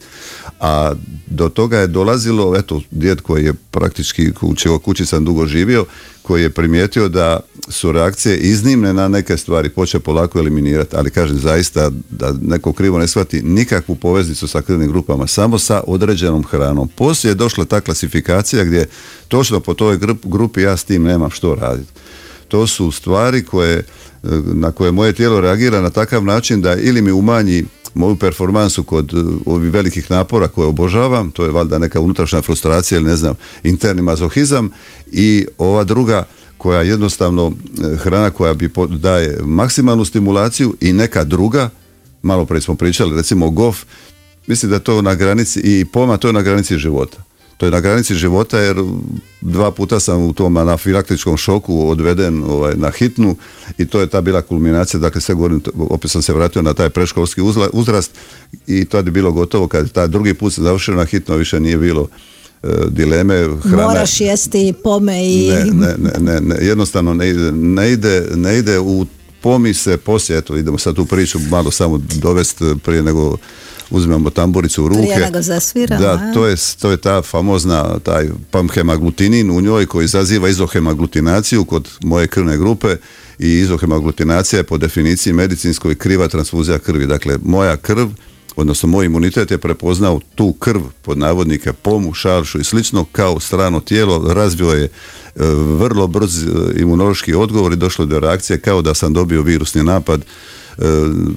A 0.61 0.95
do 1.27 1.49
toga 1.49 1.79
je 1.79 1.87
dolazilo, 1.87 2.57
eto, 2.57 2.81
djed 2.91 3.21
koji 3.21 3.45
je 3.45 3.55
praktički 3.71 4.33
u 4.49 4.55
čevo 4.55 4.79
kući 4.79 5.07
sam 5.07 5.25
dugo 5.25 5.47
živio, 5.47 5.85
koji 6.23 6.43
je 6.43 6.51
primijetio 6.51 7.09
da 7.09 7.41
su 7.69 7.93
reakcije 7.93 8.37
iznimne 8.37 8.93
na 8.93 9.09
neke 9.09 9.37
stvari, 9.37 9.69
poče 9.69 9.99
polako 9.99 10.39
eliminirati, 10.39 10.97
ali 10.97 11.11
kažem 11.11 11.39
zaista 11.39 11.91
da 12.11 12.35
neko 12.43 12.73
krivo 12.73 12.99
ne 12.99 13.09
shvati 13.09 13.43
nikakvu 13.43 13.95
poveznicu 13.95 14.49
sa 14.49 14.63
krvnim 14.63 14.91
grupama, 14.91 15.27
samo 15.27 15.59
sa 15.59 15.83
određenom 15.87 16.45
hranom. 16.45 16.89
Poslije 16.89 17.31
je 17.31 17.35
došla 17.35 17.65
ta 17.65 17.81
klasifikacija 17.81 18.65
gdje 18.65 18.89
točno 19.29 19.61
po 19.61 19.75
toj 19.75 19.99
grupi 20.25 20.63
ja 20.63 20.77
s 20.77 20.85
tim 20.85 21.03
nemam 21.03 21.31
što 21.31 21.55
raditi. 21.55 21.93
To 22.49 22.67
su 22.67 22.91
stvari 22.91 23.45
koje, 23.45 23.85
na 24.55 24.73
koje 24.73 24.93
moje 24.93 25.13
tijelo 25.13 25.41
reagira 25.41 25.81
na 25.81 25.91
takav 25.91 26.25
način 26.25 26.63
da 26.63 26.77
ili 26.77 27.03
mi 27.03 27.13
umanji 27.13 27.65
moju 27.95 28.17
performansu 28.17 28.83
kod 28.83 29.15
uh, 29.15 29.35
ovih 29.47 29.73
velikih 29.73 30.11
napora 30.11 30.49
koje 30.49 30.67
obožavam, 30.67 31.31
to 31.31 31.45
je 31.45 31.51
valjda 31.51 31.79
neka 31.79 32.01
unutrašnja 32.01 32.43
frustracija 32.43 32.99
ili 32.99 33.09
ne 33.09 33.17
znam, 33.17 33.35
interni 33.63 34.03
mazohizam 34.03 34.71
i 35.13 35.47
ova 35.59 35.85
druga 35.85 36.25
koja 36.59 36.83
jednostavno 36.83 37.47
uh, 37.47 37.55
hrana 37.99 38.31
koja 38.31 38.55
bi 38.55 38.71
daje 38.89 39.39
maksimalnu 39.43 40.05
stimulaciju 40.05 40.75
i 40.81 40.93
neka 40.93 41.25
druga, 41.25 41.71
malo 42.23 42.45
prije 42.45 42.61
smo 42.61 42.75
pričali, 42.75 43.17
recimo 43.17 43.51
gof, 43.51 43.85
mislim 44.47 44.71
da 44.71 44.79
to 44.79 45.03
na 45.03 45.15
granici 45.15 45.61
i 45.61 45.85
poma 45.85 46.17
to 46.17 46.29
je 46.29 46.33
na 46.33 46.43
granici 46.43 46.79
života 46.79 47.28
to 47.59 47.67
je 47.67 47.73
na 47.73 47.81
granici 47.81 48.15
života 48.15 48.59
jer 48.59 48.77
dva 49.41 49.71
puta 49.71 50.01
sam 50.01 50.23
u 50.23 50.33
tom 50.33 50.57
anafilaktičkom 50.57 51.37
šoku 51.37 51.89
odveden 51.89 52.45
ovaj, 52.45 52.75
na 52.77 52.91
hitnu 52.91 53.37
i 53.79 53.87
to 53.87 54.01
je 54.01 54.07
ta 54.07 54.21
bila 54.21 54.43
kulminacija, 54.43 55.01
dakle 55.01 55.21
sve 55.21 55.35
govorim, 55.35 55.63
opet 55.79 56.11
sam 56.11 56.23
se 56.23 56.33
vratio 56.33 56.63
na 56.63 56.75
taj 56.75 56.91
preškolski 56.91 57.41
uzrast 57.73 58.11
i 58.67 58.85
to 58.85 58.97
je 58.97 59.03
bilo 59.03 59.33
gotovo 59.33 59.69
kad 59.69 59.93
taj 59.93 60.09
drugi 60.09 60.35
put 60.35 60.53
se 60.53 60.63
završio 60.63 60.95
na 60.95 61.05
hitno 61.05 61.37
više 61.37 61.61
nije 61.61 61.79
bilo 61.79 62.09
e, 62.63 62.69
dileme 62.89 63.49
hrana. 63.63 63.83
Moraš 63.83 64.21
jesti 64.21 64.75
pome 64.85 65.27
i... 65.27 65.53
Ne, 65.73 65.95
ne, 65.99 66.13
ne, 66.19 66.41
ne, 66.41 66.57
jednostavno 66.61 67.15
ne 67.15 67.29
ide, 67.29 67.53
ne 67.53 67.93
ide, 67.93 68.27
ne 68.35 68.59
ide 68.59 68.79
u 68.79 69.07
pomise 69.43 69.97
poslije, 69.97 70.39
eto 70.39 70.57
idemo 70.57 70.79
sad 70.79 70.95
tu 70.95 71.05
priču 71.05 71.39
malo 71.51 71.71
samo 71.71 72.01
dovesti 72.15 72.65
prije 72.85 73.03
nego 73.03 73.37
uzmemo 73.91 74.31
tamburicu 74.31 74.85
u 74.85 74.89
ruke. 74.89 75.01
Prije 75.01 75.19
nego 75.19 75.43
zasviramo, 75.43 76.03
Da, 76.03 76.33
to 76.35 76.47
je, 76.47 76.57
to 76.81 76.91
je 76.91 76.97
ta 76.97 77.23
famozna, 77.23 77.99
taj 77.99 78.29
pamhemaglutinin 78.51 79.51
u 79.51 79.61
njoj 79.61 79.87
koji 79.87 80.05
izaziva 80.05 80.49
izohemaglutinaciju 80.49 81.65
kod 81.65 81.89
moje 82.03 82.27
krvne 82.27 82.57
grupe 82.57 82.97
i 83.39 83.49
izohemaglutinacija 83.49 84.59
je 84.59 84.65
po 84.65 84.79
definiciji 84.79 85.33
medicinskoj 85.33 85.95
kriva 85.95 86.29
transfuzija 86.29 86.79
krvi. 86.79 87.07
Dakle, 87.07 87.39
moja 87.45 87.77
krv 87.77 88.09
odnosno 88.61 88.89
moj 88.89 89.07
imunitet 89.07 89.51
je 89.51 89.59
prepoznao 89.59 90.21
tu 90.35 90.53
krv 90.53 90.81
pod 91.03 91.19
navodnike 91.19 91.73
pomu, 91.73 92.15
šaršu 92.15 92.61
i 92.61 92.65
slično 92.65 93.05
kao 93.13 93.41
strano 93.41 93.81
tijelo, 93.81 94.33
razvio 94.35 94.71
je 94.71 94.85
e, 94.85 94.91
vrlo 95.79 96.07
brz 96.07 96.45
e, 96.45 96.49
imunološki 96.77 97.35
odgovor 97.35 97.73
i 97.73 97.77
došlo 97.77 98.07
do 98.07 98.21
reakcije 98.21 98.61
kao 98.61 98.83
da 98.83 98.95
sam 98.95 99.13
dobio 99.13 99.43
virusni 99.43 99.83
napad 99.83 100.25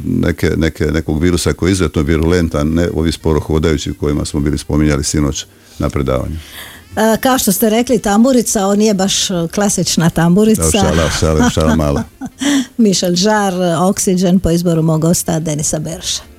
neke, 0.06 0.50
neke, 0.58 0.86
nekog 0.86 1.22
virusa 1.22 1.54
koji 1.54 1.70
je 1.70 1.72
izuzetno 1.72 2.02
virulentan, 2.02 2.68
ne 2.68 2.90
ovi 2.96 3.12
sporo 3.12 3.40
hodajući 3.40 3.94
kojima 3.94 4.26
smo 4.26 4.40
bili 4.40 4.58
spominjali 4.58 5.04
sinoć 5.04 5.46
na 5.80 5.90
predavanju. 5.90 6.36
E, 6.96 7.18
Kao 7.22 7.38
što 7.38 7.52
ste 7.52 7.70
rekli, 7.70 8.00
tamburica, 8.00 8.66
ovo 8.66 8.76
nije 8.76 8.94
baš 8.94 9.30
e, 9.30 9.34
klasična 9.54 10.10
tamburica. 10.10 10.62
Evo, 10.62 10.72
šala, 10.72 11.10
šala, 11.20 11.50
šala 11.50 11.76
mala. 11.76 12.04
Mišel 12.78 13.16
Žar, 13.16 13.54
Oxygen 13.54 14.40
po 14.40 14.50
izboru 14.50 14.82
mog 14.82 15.02
gosta 15.02 15.40
Denisa 15.40 15.80
Berša. 15.80 16.31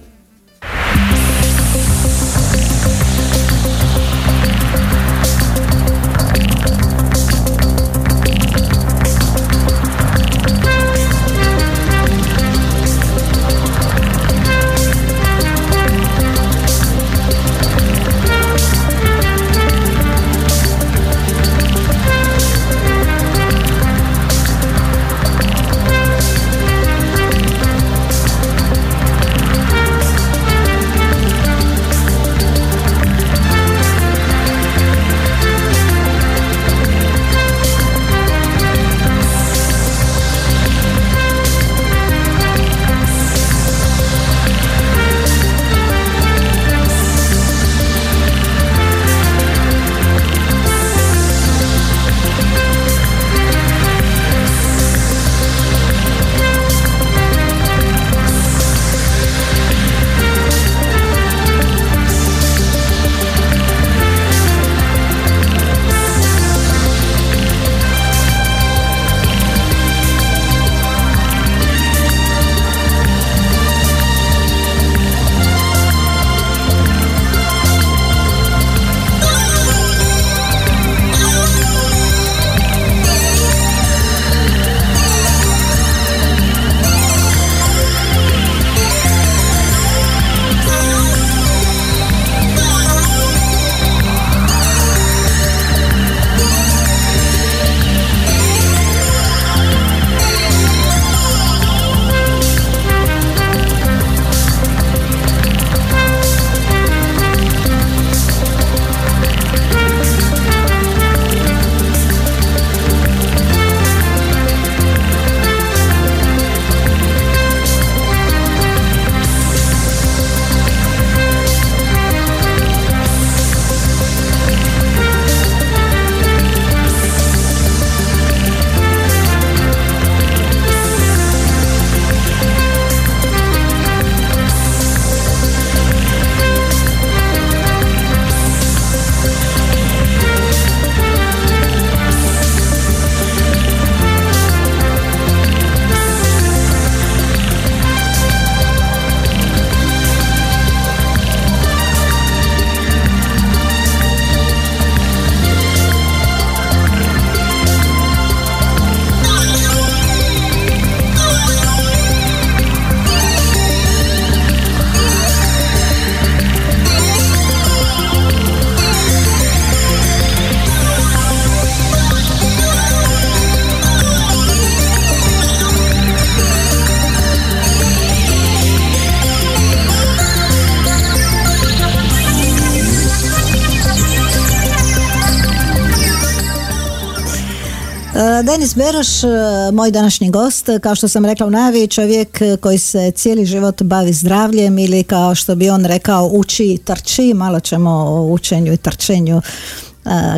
Denis 188.62 188.76
Beroš, 188.76 189.24
e, 189.24 189.28
moj 189.72 189.90
današnji 189.90 190.30
gost, 190.30 190.68
kao 190.82 190.94
što 190.94 191.08
sam 191.08 191.24
rekla 191.24 191.46
u 191.46 191.50
najavi, 191.50 191.88
čovjek 191.88 192.42
koji 192.60 192.78
se 192.78 193.10
cijeli 193.10 193.46
život 193.46 193.82
bavi 193.82 194.12
zdravljem 194.12 194.78
ili 194.78 195.02
kao 195.04 195.34
što 195.34 195.54
bi 195.54 195.70
on 195.70 195.84
rekao 195.84 196.30
uči 196.32 196.64
i 196.64 196.78
trči, 196.78 197.34
malo 197.34 197.60
ćemo 197.60 197.90
o 197.90 198.32
učenju 198.32 198.72
i 198.72 198.76
trčenju 198.76 199.36
e, 199.36 199.40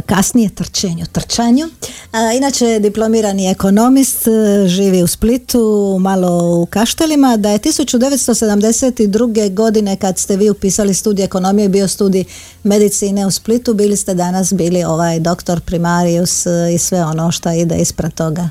kasnije 0.07 0.49
trčenju, 0.49 1.07
trčanju. 1.13 1.67
E, 1.67 2.37
Inače 2.37 2.79
diplomirani 2.79 3.51
ekonomist, 3.51 4.27
e, 4.27 4.69
živi 4.69 5.03
u 5.03 5.07
Splitu, 5.07 5.97
malo 6.01 6.61
u 6.63 6.67
Kaštelima, 6.67 7.37
da 7.37 7.51
je 7.51 7.59
1972. 7.59 9.55
godine 9.55 9.97
kad 9.97 10.19
ste 10.19 10.37
vi 10.37 10.51
upisali 10.51 10.95
studij 10.95 11.25
ekonomije 11.25 11.69
bio 11.69 11.89
studij 11.89 12.25
medicine 12.63 13.27
u 13.27 13.31
Splitu, 13.31 13.75
bili 13.75 13.97
ste 13.97 14.15
danas 14.15 14.53
bili 14.53 14.85
ovaj 14.85 15.21
doktor 15.21 15.61
primarius 15.61 16.47
i 16.75 16.79
sve 16.79 17.05
ono 17.05 17.31
što 17.31 17.51
ide 17.53 17.77
ispred 17.77 18.15
toga. 18.15 18.51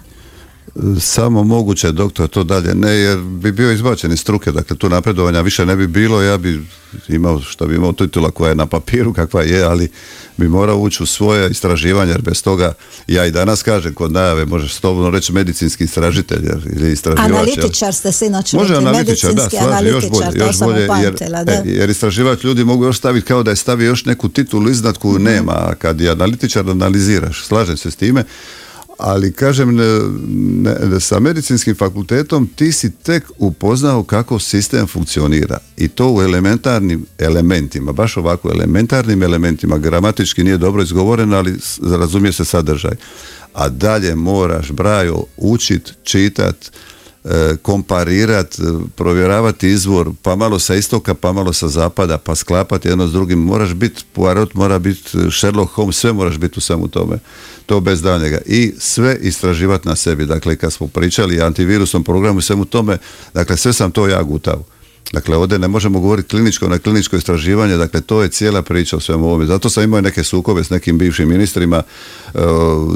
Samo 1.00 1.44
moguće 1.44 1.92
doktor 1.92 2.28
to 2.28 2.44
dalje 2.44 2.76
ne 2.76 2.92
jer 2.92 3.18
bi 3.20 3.52
bio 3.52 3.72
izbačen 3.72 4.12
iz 4.12 4.20
struke, 4.20 4.52
dakle 4.52 4.78
tu 4.78 4.90
napredovanja 4.90 5.42
više 5.42 5.66
ne 5.66 5.76
bi 5.76 5.88
bilo, 5.88 6.22
ja 6.22 6.38
bi 6.38 6.62
imao 7.10 7.42
što 7.42 7.68
bi 7.68 7.76
imao 7.76 7.94
titula 7.94 8.32
koja 8.32 8.50
je 8.50 8.56
na 8.56 8.66
papiru 8.66 9.14
kakva 9.14 9.42
je, 9.42 9.64
ali 9.64 9.90
bi 10.38 10.48
morao 10.48 10.78
ući 10.78 11.04
u 11.04 11.06
svoje 11.06 11.50
istraživanje 11.50 12.12
jer 12.12 12.22
bez 12.22 12.44
toga 12.44 12.74
ja 13.08 13.26
i 13.26 13.32
danas 13.32 13.64
kažem 13.64 13.94
kod 13.94 14.12
najave 14.12 14.46
možeš 14.46 14.74
slobodno 14.74 15.10
reći 15.10 15.34
medicinski 15.34 15.84
istražitelj 15.84 16.40
jer, 16.44 16.60
ili 16.74 16.92
istraživač. 16.92 17.30
jer- 17.30 17.36
Analitičar 17.38 17.94
ste 17.94 18.12
sinoć 18.12 18.54
Može 18.54 18.74
rekli, 18.74 18.88
analitičar, 18.88 19.34
da, 19.34 19.50
slažem, 19.50 19.88
još 19.88 20.10
bolje, 20.10 20.26
još 20.38 20.60
bolje, 20.60 20.80
jer, 20.80 20.90
upamtila, 20.90 21.44
da. 21.44 21.52
e, 21.54 21.62
jer 21.66 21.90
istraživač 21.90 22.44
ljudi 22.44 22.64
mogu 22.64 22.86
još 22.86 22.98
staviti 22.98 23.28
kao 23.28 23.44
da 23.44 23.50
je 23.50 23.56
stavio 23.56 23.88
još 23.88 24.06
neku 24.06 24.30
titulu 24.30 24.70
iznad 24.70 24.98
koju 24.98 25.14
Mhm. 25.14 25.24
nema, 25.24 25.52
a 25.54 25.76
kad 25.76 26.02
je 26.02 26.10
analitičar 26.10 26.70
analiziraš, 26.70 27.46
slažem 27.46 27.78
se 27.78 27.92
s 27.92 27.96
time, 27.96 28.24
ali 28.98 29.34
kažem 29.34 29.76
ne, 29.76 30.00
ne, 30.64 31.00
sa 31.00 31.20
medicinskim 31.20 31.76
fakultetom 31.76 32.48
ti 32.56 32.72
si 32.72 32.92
tek 32.92 33.24
upoznao 33.38 34.04
kako 34.04 34.40
sistem 34.40 34.88
funkcionira 34.88 35.58
i 35.78 35.88
to 35.88 36.14
u 36.14 36.22
elementarnim 36.22 37.06
elementima, 37.18 37.92
baš 37.92 38.18
ovako 38.18 38.50
elementarnim 38.50 39.24
elementima, 39.24 39.78
gramatički 39.78 40.44
nije 40.44 40.58
dobro 40.58 40.84
izgovoreno, 40.84 41.38
ali 41.38 41.56
razumije 41.82 42.32
se 42.32 42.46
sadržaj. 42.46 42.96
A 43.54 43.70
dalje 43.70 44.16
moraš, 44.16 44.72
brajo, 44.72 45.24
učit, 45.38 45.94
čitat, 46.04 46.72
E, 47.26 47.56
komparirat, 47.62 48.60
e, 48.60 48.64
provjeravati 48.96 49.70
izvor, 49.70 50.12
pa 50.22 50.36
malo 50.36 50.60
sa 50.60 50.76
istoka, 50.76 51.14
pa 51.14 51.32
malo 51.32 51.54
sa 51.54 51.68
zapada, 51.68 52.18
pa 52.18 52.36
sklapati 52.36 52.88
jedno 52.88 53.08
s 53.08 53.12
drugim. 53.12 53.40
Moraš 53.40 53.74
biti 53.74 54.04
Poirot, 54.14 54.54
mora 54.54 54.80
biti 54.80 55.10
Sherlock 55.40 55.72
Holmes, 55.72 55.96
sve 55.96 56.14
moraš 56.14 56.38
biti 56.38 56.58
u 56.58 56.62
svemu 56.62 56.88
tome. 56.88 57.20
To 57.66 57.80
bez 57.80 58.02
daljnjega. 58.02 58.42
I 58.46 58.74
sve 58.78 59.18
istraživati 59.22 59.88
na 59.88 59.96
sebi. 59.96 60.26
Dakle, 60.26 60.56
kad 60.56 60.74
smo 60.74 60.88
pričali 60.88 61.42
antivirusnom 61.42 62.04
programu 62.04 62.42
svemu 62.42 62.66
tome, 62.66 62.98
dakle, 63.34 63.58
sve 63.58 63.74
sam 63.74 63.92
to 63.92 64.08
ja 64.08 64.24
gutao. 64.24 64.64
Dakle, 65.12 65.38
ovdje 65.38 65.60
ne 65.60 65.68
možemo 65.68 66.00
govoriti 66.00 66.30
kliničko 66.30 66.68
na 66.68 66.80
kliničko 66.80 67.16
istraživanje, 67.16 67.78
dakle, 67.78 68.02
to 68.02 68.22
je 68.22 68.30
cijela 68.30 68.62
priča 68.62 68.98
o 68.98 69.00
svemu 69.00 69.26
ovome. 69.26 69.46
Zato 69.46 69.70
sam 69.70 69.84
imao 69.84 70.02
neke 70.02 70.24
sukobe 70.24 70.64
s 70.64 70.70
nekim 70.70 70.98
bivšim 70.98 71.30
ministrima 71.30 71.84
e, 72.34 72.40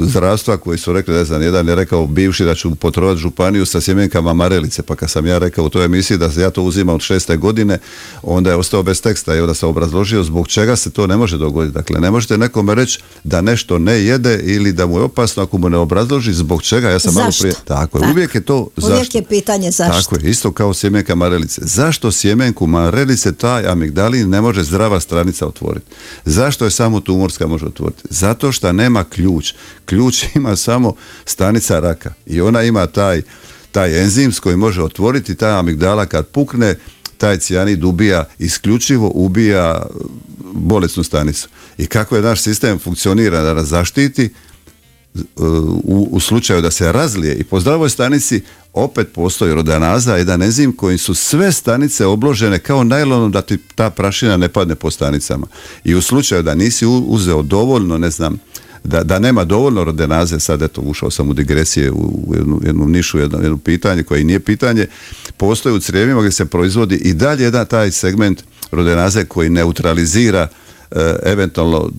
zdravstva 0.02 0.56
koji 0.56 0.78
su 0.78 0.92
rekli, 0.92 1.14
ne 1.14 1.24
znam, 1.24 1.42
jedan 1.42 1.68
je 1.68 1.74
rekao 1.74 2.06
bivši 2.06 2.44
da 2.44 2.54
ću 2.54 2.74
potrovati 2.74 3.20
županiju 3.20 3.66
sa 3.66 3.80
sjemenkama 3.80 4.32
marelice, 4.32 4.82
pa 4.82 4.96
kad 4.96 5.10
sam 5.10 5.26
ja 5.26 5.38
rekao 5.38 5.64
u 5.64 5.68
toj 5.68 5.84
emisiji 5.84 6.18
da 6.18 6.30
ja 6.36 6.50
to 6.50 6.62
uzimam 6.62 6.94
od 6.94 7.00
šeste 7.00 7.36
godine, 7.36 7.78
onda 8.22 8.50
je 8.50 8.56
ostao 8.56 8.82
bez 8.82 9.02
teksta 9.02 9.36
i 9.36 9.40
onda 9.40 9.54
sam 9.54 9.68
obrazložio 9.68 10.24
zbog 10.24 10.48
čega 10.48 10.76
se 10.76 10.90
to 10.90 11.06
ne 11.06 11.16
može 11.16 11.38
dogoditi. 11.38 11.74
Dakle, 11.74 12.00
ne 12.00 12.10
možete 12.10 12.38
nekome 12.38 12.74
reći 12.74 13.00
da 13.24 13.40
nešto 13.40 13.78
ne 13.78 14.04
jede 14.04 14.40
ili 14.44 14.72
da 14.72 14.86
mu 14.86 14.98
je 14.98 15.02
opasno 15.02 15.42
ako 15.42 15.58
mu 15.58 15.68
ne 15.68 15.76
obrazloži 15.76 16.32
zbog 16.32 16.62
čega. 16.62 16.90
Ja 16.90 16.98
sam 16.98 17.14
malo 17.14 17.30
prije... 17.40 17.54
Tako 17.64 17.98
je, 17.98 18.10
uvijek 18.10 18.34
je 18.34 18.40
to 18.40 18.68
zašto. 18.76 18.94
Uvijek 18.94 19.14
je 19.14 19.22
pitanje 19.22 19.70
zašto. 19.70 20.02
Tako 20.02 20.26
je, 20.26 20.30
isto 20.30 20.52
kao 20.52 20.74
sjemenka 20.74 21.14
marelice. 21.14 21.60
Zašto 21.64 21.97
sjemenku 22.12 22.66
marelice 22.66 23.32
taj 23.32 23.66
amigdalin 23.66 24.28
ne 24.28 24.40
može 24.40 24.62
zdrava 24.64 25.00
stranica 25.00 25.46
otvoriti? 25.46 25.86
Zašto 26.24 26.64
je 26.64 26.70
samo 26.70 27.00
tumorska 27.00 27.46
može 27.46 27.66
otvoriti? 27.66 28.02
Zato 28.10 28.52
što 28.52 28.72
nema 28.72 29.04
ključ. 29.04 29.52
Ključ 29.84 30.24
ima 30.34 30.56
samo 30.56 30.94
stanica 31.24 31.80
raka 31.80 32.14
i 32.26 32.40
ona 32.40 32.62
ima 32.62 32.86
taj, 32.86 33.22
taj 33.72 34.02
enzim 34.02 34.32
s 34.32 34.40
koji 34.40 34.56
može 34.56 34.82
otvoriti 34.82 35.34
ta 35.34 35.58
amigdala 35.58 36.06
kad 36.06 36.26
pukne, 36.26 36.78
taj 37.18 37.38
cijanid 37.38 37.84
ubija, 37.84 38.24
isključivo 38.38 39.10
ubija 39.14 39.86
bolesnu 40.52 41.04
stanicu. 41.04 41.48
I 41.78 41.86
kako 41.86 42.16
je 42.16 42.22
naš 42.22 42.42
sistem 42.42 42.78
funkcionira 42.78 43.42
da 43.42 43.54
nas 43.54 43.66
zaštiti, 43.66 44.30
u, 45.84 46.08
u 46.10 46.20
slučaju 46.20 46.62
da 46.62 46.70
se 46.70 46.92
razlije 46.92 47.34
i 47.34 47.44
po 47.44 47.60
zdravoj 47.60 47.90
stanici 47.90 48.42
opet 48.72 49.08
postoji 49.12 49.54
rodanaza, 49.54 50.16
jedan 50.16 50.42
enzim 50.42 50.72
koji 50.72 50.98
su 50.98 51.14
sve 51.14 51.52
stanice 51.52 52.06
obložene 52.06 52.58
kao 52.58 52.84
najlonom 52.84 53.32
da 53.32 53.42
ti 53.42 53.58
ta 53.74 53.90
prašina 53.90 54.36
ne 54.36 54.48
padne 54.48 54.74
po 54.74 54.90
stanicama. 54.90 55.46
I 55.84 55.94
u 55.94 56.02
slučaju 56.02 56.42
da 56.42 56.54
nisi 56.54 56.86
uzeo 56.86 57.42
dovoljno, 57.42 57.98
ne 57.98 58.10
znam, 58.10 58.38
da, 58.84 59.04
da 59.04 59.18
nema 59.18 59.44
dovoljno 59.44 59.84
rodenaze, 59.84 60.40
sad 60.40 60.62
eto 60.62 60.80
ušao 60.80 61.10
sam 61.10 61.30
u 61.30 61.34
digresije 61.34 61.90
u 61.90 62.34
jednu, 62.36 62.60
jednu 62.64 62.86
nišu, 62.86 63.18
jedno, 63.18 63.38
jedno 63.38 63.58
pitanje 63.58 64.02
koje 64.02 64.24
nije 64.24 64.40
pitanje, 64.40 64.86
postoji 65.36 65.76
u 65.76 65.80
crijevima 65.80 66.20
gdje 66.20 66.32
se 66.32 66.44
proizvodi 66.44 66.96
i 66.96 67.14
dalje 67.14 67.44
jedan 67.44 67.66
taj 67.66 67.90
segment 67.90 68.42
rodenaze 68.70 69.24
koji 69.24 69.50
neutralizira 69.50 70.48
eventualno 71.22 71.90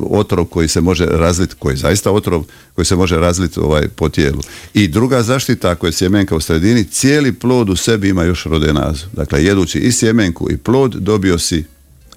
otrov 0.00 0.44
koji 0.44 0.68
se 0.68 0.80
može 0.80 1.06
razliti, 1.06 1.54
koji 1.58 1.72
je 1.72 1.76
zaista 1.76 2.10
otrov 2.10 2.44
koji 2.74 2.84
se 2.84 2.96
može 2.96 3.16
razliti 3.16 3.60
ovaj, 3.60 3.88
po 3.88 4.08
tijelu. 4.08 4.40
I 4.74 4.88
druga 4.88 5.22
zaštita, 5.22 5.70
ako 5.70 5.86
je 5.86 5.92
sjemenka 5.92 6.36
u 6.36 6.40
sredini, 6.40 6.84
cijeli 6.84 7.32
plod 7.32 7.70
u 7.70 7.76
sebi 7.76 8.08
ima 8.08 8.24
još 8.24 8.44
rodenazu. 8.44 9.06
Dakle, 9.12 9.44
jedući 9.44 9.78
i 9.78 9.92
sjemenku 9.92 10.50
i 10.50 10.56
plod, 10.56 10.94
dobio 10.94 11.38
si 11.38 11.64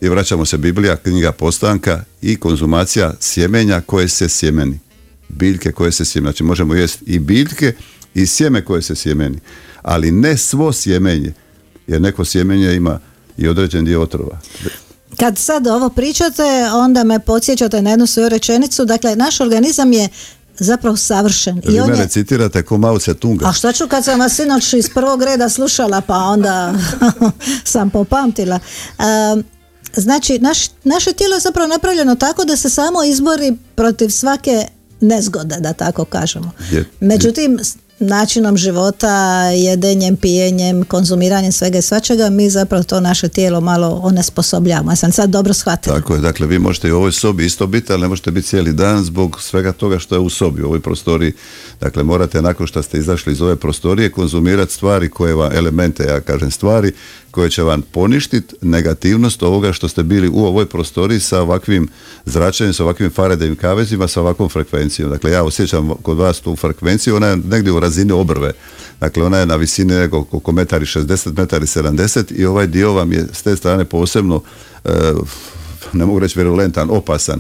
i 0.02 0.10
vraćamo 0.10 0.46
se 0.46 0.58
Biblija, 0.58 0.96
knjiga 0.96 1.32
postanka 1.32 2.04
i 2.22 2.36
konzumacija 2.36 3.14
sjemenja 3.20 3.82
koje 3.82 4.08
se 4.08 4.30
sjemeni. 4.30 4.80
Biljke 5.30 5.72
koje 5.72 5.92
se 5.92 6.06
sjemeni. 6.06 6.32
Znači 6.32 6.44
možemo 6.44 6.76
jesti 6.76 7.06
i 7.06 7.20
biljke 7.20 7.74
i 8.14 8.26
sjeme 8.26 8.66
koje 8.66 8.82
se 8.82 8.96
sjemeni. 8.96 9.40
Ali 9.82 10.12
ne 10.12 10.38
svo 10.38 10.74
sjemenje, 10.74 11.34
jer 11.88 12.02
neko 12.02 12.26
sjemenje 12.26 12.76
ima 12.76 13.00
i 13.38 13.48
određen 13.48 13.86
dio 13.86 14.02
otrova. 14.02 14.40
Kad 15.20 15.38
sad 15.38 15.68
ovo 15.68 15.90
pričate, 15.90 16.44
onda 16.74 17.04
me 17.04 17.20
podsjećate 17.20 17.82
na 17.82 17.90
jednu 17.90 18.08
svoju 18.08 18.30
rečenicu. 18.30 18.86
Dakle, 18.86 19.16
naš 19.16 19.42
organizam 19.42 19.94
je 19.94 20.10
zapravo 20.60 20.98
savršen. 20.98 21.62
I 21.70 21.80
on 21.80 21.90
mene 21.90 22.04
je... 22.04 22.08
citirate 22.08 22.64
ko 22.64 22.78
Mao 22.78 23.00
Tunga. 23.00 23.48
A 23.48 23.54
što 23.54 23.72
ću 23.72 23.88
kad 23.88 24.06
sam 24.06 24.20
vas 24.20 24.36
sinoć 24.36 24.74
iz 24.74 24.90
prvog 24.94 25.24
reda 25.24 25.50
slušala, 25.50 26.02
pa 26.02 26.18
onda 26.18 26.74
sam 27.74 27.90
popamtila. 27.90 28.60
znači, 29.96 30.40
naš, 30.40 30.58
naše 30.84 31.14
tijelo 31.14 31.36
je 31.36 31.40
zapravo 31.40 31.68
napravljeno 31.68 32.16
tako 32.16 32.46
da 32.46 32.58
se 32.58 32.70
samo 32.70 33.04
izbori 33.04 33.58
protiv 33.76 34.10
svake 34.10 34.68
nezgode, 35.02 35.56
da 35.60 35.74
tako 35.74 36.06
kažemo. 36.06 36.52
Međutim, 37.00 37.60
načinom 38.00 38.58
života, 38.58 39.44
jedenjem, 39.44 40.16
pijenjem, 40.16 40.84
konzumiranjem 40.84 41.52
svega 41.52 41.78
i 41.78 41.82
svačega, 41.82 42.30
mi 42.30 42.50
zapravo 42.50 42.84
to 42.84 43.00
naše 43.00 43.28
tijelo 43.30 43.62
malo 43.62 44.00
onesposobljavamo. 44.04 44.92
Ja 44.92 44.96
sam 44.96 45.12
sad 45.12 45.30
dobro 45.30 45.54
shvatila. 45.54 45.96
Tako 45.96 46.14
je, 46.14 46.22
dakle 46.22 46.48
vi 46.48 46.60
možete 46.60 46.88
i 46.88 46.92
u 46.92 46.98
ovoj 46.98 47.12
sobi 47.12 47.46
isto 47.46 47.68
biti, 47.68 47.94
ali 47.94 48.02
ne 48.02 48.08
možete 48.08 48.32
biti 48.32 48.48
cijeli 48.48 48.74
dan 48.74 49.04
zbog 49.04 49.42
svega 49.42 49.72
toga 49.72 50.00
što 50.00 50.16
je 50.16 50.20
u 50.20 50.30
sobi, 50.30 50.62
u 50.62 50.66
ovoj 50.66 50.82
prostoriji. 50.82 51.34
Dakle, 51.82 52.04
morate 52.04 52.42
nakon 52.42 52.68
što 52.68 52.84
ste 52.84 52.98
izašli 52.98 53.34
iz 53.34 53.42
ove 53.42 53.56
prostorije 53.56 54.12
konzumirati 54.12 54.74
stvari 54.74 55.10
koje 55.10 55.34
vam, 55.34 55.52
elemente, 55.54 56.04
ja 56.04 56.22
kažem 56.22 56.52
stvari, 56.52 56.92
koje 57.38 57.50
će 57.50 57.64
vam 57.64 57.82
poništiti 57.82 58.56
negativnost 58.62 59.44
ovoga 59.44 59.74
što 59.74 59.88
ste 59.88 60.04
bili 60.04 60.30
u 60.30 60.46
ovoj 60.46 60.66
prostoriji 60.66 61.20
sa 61.20 61.42
ovakvim 61.42 61.88
zračenjem, 62.26 62.74
sa 62.74 62.84
ovakvim 62.84 63.12
Faradayim 63.12 63.56
kavezima, 63.56 64.08
sa 64.08 64.22
ovakvom 64.22 64.50
frekvencijom. 64.50 65.10
Dakle, 65.10 65.32
ja 65.32 65.44
osjećam 65.44 65.90
kod 66.02 66.18
vas 66.18 66.40
tu 66.40 66.56
frekvenciju, 66.56 67.16
ona 67.16 67.28
je 67.28 67.38
negdje 67.38 67.72
u 67.72 67.80
razini 67.80 68.12
obrve. 68.12 68.54
Dakle, 69.00 69.24
ona 69.24 69.38
je 69.38 69.46
na 69.46 69.56
visini 69.56 70.10
oko 70.12 70.52
metari 70.52 70.86
60, 70.86 71.38
metari 71.38 71.66
70 71.66 72.32
i 72.32 72.46
ovaj 72.46 72.68
dio 72.68 72.94
vam 72.94 73.12
je 73.14 73.28
s 73.34 73.44
te 73.44 73.56
strane 73.56 73.86
posebno, 73.86 74.42
e, 74.86 74.90
ne 75.94 76.06
mogu 76.06 76.20
reći 76.20 76.40
virulentan, 76.40 76.90
opasan. 76.92 77.40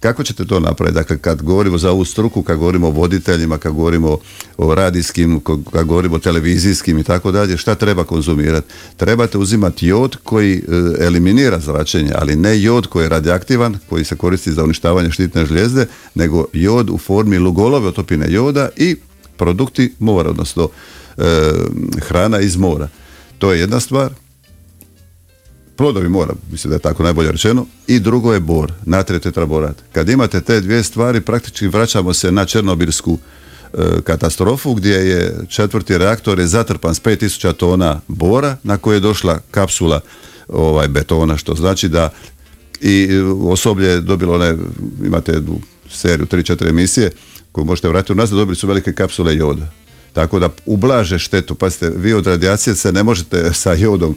Kako 0.00 0.22
ćete 0.22 0.44
to 0.44 0.60
napraviti? 0.60 0.94
Dakle, 0.94 1.18
kad 1.18 1.42
govorimo 1.42 1.78
za 1.78 1.90
ovu 1.90 2.04
struku, 2.04 2.42
kad 2.42 2.58
govorimo 2.58 2.86
o 2.86 2.90
voditeljima, 2.90 3.58
kad 3.58 3.72
govorimo 3.72 4.18
o 4.58 4.74
radijskim, 4.74 5.40
kad 5.72 5.86
govorimo 5.86 6.14
o 6.16 6.18
televizijskim 6.18 6.98
i 6.98 7.04
tako 7.04 7.32
dalje, 7.32 7.56
šta 7.56 7.74
treba 7.74 8.04
konzumirati? 8.04 8.66
Trebate 8.96 9.38
uzimati 9.38 9.86
jod 9.86 10.16
koji 10.16 10.54
e, 10.54 10.60
eliminira 11.04 11.60
zračenje, 11.60 12.12
ali 12.14 12.36
ne 12.36 12.62
jod 12.62 12.86
koji 12.86 13.04
je 13.04 13.08
radioaktivan, 13.08 13.78
koji 13.88 14.04
se 14.04 14.16
koristi 14.16 14.52
za 14.52 14.64
uništavanje 14.64 15.10
štitne 15.10 15.46
žljezde, 15.46 15.86
nego 16.14 16.46
jod 16.52 16.90
u 16.90 16.98
formi 16.98 17.38
lugolove 17.38 17.88
otopine 17.88 18.26
joda 18.32 18.68
i 18.76 18.96
produkti 19.36 19.94
mora, 19.98 20.30
odnosno 20.30 20.68
e, 21.16 21.22
hrana 22.00 22.40
iz 22.40 22.56
mora. 22.56 22.88
To 23.38 23.52
je 23.52 23.60
jedna 23.60 23.80
stvar 23.80 24.12
plodovi 25.78 26.08
mora, 26.08 26.34
mislim 26.52 26.68
da 26.68 26.74
je 26.74 26.80
tako 26.80 27.02
najbolje 27.02 27.32
rečeno, 27.32 27.66
i 27.86 28.00
drugo 28.00 28.34
je 28.34 28.40
bor, 28.40 28.72
natrijev 28.84 29.20
tetraborat. 29.20 29.76
Kad 29.92 30.08
imate 30.08 30.40
te 30.40 30.60
dvije 30.60 30.82
stvari, 30.82 31.20
praktički 31.20 31.66
vraćamo 31.66 32.14
se 32.14 32.32
na 32.32 32.44
Černobilsku 32.44 33.18
e, 33.18 33.78
katastrofu 34.04 34.74
gdje 34.74 34.94
je 34.94 35.36
četvrti 35.48 35.98
reaktor 35.98 36.38
je 36.38 36.46
zatrpan 36.46 36.94
s 36.94 37.02
5000 37.02 37.52
tona 37.52 38.00
bora 38.08 38.56
na 38.62 38.76
koje 38.78 38.96
je 38.96 39.00
došla 39.00 39.40
kapsula 39.50 40.00
ovaj 40.48 40.88
betona, 40.88 41.36
što 41.36 41.54
znači 41.54 41.88
da 41.88 42.10
i 42.80 43.08
osoblje 43.42 43.88
je 43.88 44.00
dobilo 44.00 44.34
one, 44.34 44.56
imate 45.04 45.32
jednu 45.32 45.58
seriju, 45.90 46.26
3-4 46.26 46.68
emisije 46.68 47.10
koju 47.52 47.64
možete 47.64 47.88
vratiti 47.88 48.12
u 48.12 48.16
nas, 48.16 48.30
dobili 48.30 48.56
su 48.56 48.66
velike 48.66 48.92
kapsule 48.92 49.36
joda. 49.36 49.70
Tako 50.12 50.38
da 50.38 50.48
ublaže 50.66 51.18
štetu. 51.18 51.54
Pazite, 51.54 51.90
vi 51.96 52.12
od 52.12 52.26
radijacije 52.26 52.74
se 52.74 52.92
ne 52.92 53.02
možete 53.02 53.52
sa 53.52 53.72
jodom 53.72 54.16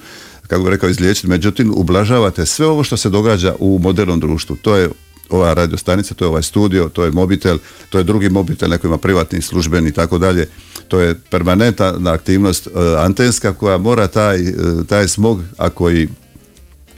kako 0.51 0.69
rekao, 0.69 0.89
izliječiti. 0.89 1.27
Međutim, 1.27 1.73
ublažavate 1.75 2.45
sve 2.45 2.67
ovo 2.67 2.83
što 2.83 2.97
se 2.97 3.09
događa 3.09 3.55
u 3.59 3.79
modernom 3.79 4.19
društvu. 4.19 4.55
To 4.61 4.75
je 4.75 4.89
ova 5.29 5.53
radio 5.53 5.77
stanica, 5.77 6.13
to 6.13 6.25
je 6.25 6.29
ovaj 6.29 6.43
studio, 6.43 6.89
to 6.89 7.03
je 7.03 7.11
mobitel, 7.11 7.57
to 7.89 7.97
je 7.97 8.03
drugi 8.03 8.29
mobitel, 8.29 8.69
neko 8.69 8.87
ima 8.87 8.97
privatni, 8.97 9.41
službeni 9.41 9.89
i 9.89 9.91
tako 9.91 10.17
dalje. 10.17 10.47
To 10.87 10.99
je 10.99 11.15
permanentna 11.29 12.11
aktivnost 12.11 12.67
e, 12.67 12.71
antenska 12.97 13.53
koja 13.53 13.77
mora 13.77 14.07
taj, 14.07 14.41
e, 14.41 14.53
taj 14.87 15.07
smog, 15.07 15.41
ako 15.57 15.91
i 15.91 16.07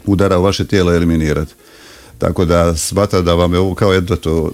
udara 0.06 0.40
u 0.40 0.44
vaše 0.44 0.66
tijelo, 0.66 0.94
eliminirati. 0.94 1.54
Tako 2.18 2.46
da 2.46 2.76
smatram 2.76 3.26
da 3.26 3.34
vam 3.34 3.54
je 3.54 3.60
ovo 3.60 3.76
kao 3.76 3.94
jedno 3.94 4.16
to, 4.16 4.52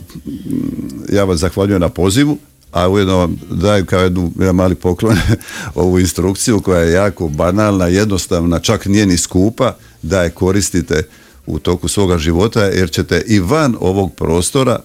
ja 1.09 1.23
vas 1.23 1.39
zahvaljujem 1.39 1.81
na 1.81 1.89
pozivu 1.89 2.38
a 2.71 2.89
ujedno 2.89 3.17
vam 3.17 3.38
dajem 3.51 3.86
kao 3.86 4.01
jednu, 4.01 4.32
jedan 4.39 4.55
mali 4.55 4.75
poklon 4.75 5.17
ovu 5.75 5.99
instrukciju 5.99 6.62
koja 6.62 6.82
je 6.82 6.93
jako 6.93 7.27
banalna, 7.27 7.88
jednostavna, 7.88 8.60
čak 8.60 8.86
nije 8.86 9.05
ni 9.05 9.17
skupa, 9.17 9.75
da 10.01 10.23
je 10.23 10.29
koristite 10.29 11.03
u 11.45 11.60
toku 11.60 11.88
svoga 11.88 12.17
života 12.17 12.63
jer 12.63 12.91
ćete 12.91 13.23
i 13.27 13.39
van 13.39 13.75
ovog 13.79 14.13
prostora 14.13 14.79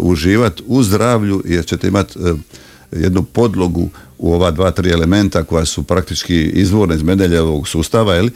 uživati 0.00 0.62
u 0.66 0.82
zdravlju 0.82 1.42
jer 1.44 1.66
ćete 1.66 1.88
imati 1.88 2.18
jednu 2.92 3.22
podlogu 3.22 3.88
u 4.18 4.32
ova 4.34 4.50
dva, 4.50 4.70
tri 4.70 4.90
elementa 4.90 5.44
koja 5.44 5.64
su 5.64 5.82
praktički 5.82 6.42
izvorne 6.44 6.94
iz 6.94 7.02
Mendeljevog 7.02 7.68
sustava, 7.68 8.14
jel? 8.14 8.28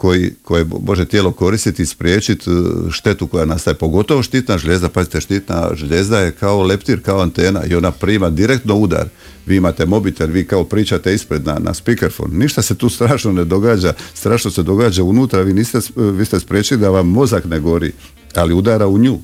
Koji, 0.00 0.30
koje 0.42 0.66
može 0.82 1.04
tijelo 1.04 1.32
koristiti 1.32 1.82
i 1.82 1.86
spriječiti 1.86 2.50
štetu 2.90 3.26
koja 3.26 3.44
nastaje, 3.44 3.74
pogotovo 3.74 4.22
štitna 4.22 4.58
žljezda, 4.58 4.88
pazite 4.88 5.20
štitna 5.20 5.70
žljezda 5.74 6.18
je 6.18 6.30
kao 6.30 6.62
leptir, 6.62 7.02
kao 7.02 7.20
antena 7.20 7.64
i 7.64 7.74
ona 7.74 7.90
prima 7.90 8.30
direktno 8.30 8.74
udar. 8.76 9.08
Vi 9.46 9.56
imate 9.56 9.86
mobitel, 9.86 10.28
vi 10.28 10.44
kao 10.44 10.64
pričate 10.64 11.14
ispred 11.14 11.46
na, 11.46 11.58
na 11.58 11.74
speakerphone, 11.74 12.38
ništa 12.38 12.62
se 12.62 12.74
tu 12.74 12.88
strašno 12.88 13.32
ne 13.32 13.44
događa, 13.44 13.92
strašno 14.14 14.50
se 14.50 14.62
događa 14.62 15.02
unutra, 15.02 15.42
vi, 15.42 15.52
niste, 15.52 15.78
vi 15.96 16.24
ste 16.24 16.40
spriječili 16.40 16.80
da 16.80 16.90
vam 16.90 17.08
mozak 17.08 17.44
ne 17.44 17.60
gori, 17.60 17.92
ali 18.34 18.54
udara 18.54 18.86
u 18.86 18.98
nju. 18.98 19.18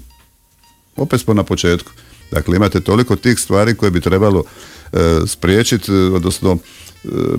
Opet 0.97 1.21
smo 1.21 1.35
na 1.35 1.43
početku. 1.43 1.91
Dakle, 2.31 2.57
imate 2.57 2.81
toliko 2.81 3.17
tih 3.17 3.39
stvari 3.39 3.75
koje 3.75 3.91
bi 3.91 4.01
trebalo 4.01 4.45
e, 4.93 4.99
spriječiti, 5.27 5.93
odnosno 5.93 6.59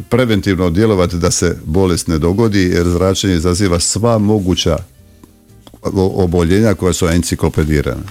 preventivno 0.10 0.70
djelovati 0.70 1.16
da 1.18 1.32
se 1.32 1.58
bolest 1.66 2.08
ne 2.08 2.18
dogodi 2.18 2.62
jer 2.62 2.88
zračenje 2.88 3.34
izaziva 3.34 3.80
sva 3.80 4.18
moguća 4.18 4.78
oboljenja 6.16 6.74
koja 6.74 6.94
su 6.94 7.08
enciklopedirana. 7.08 8.04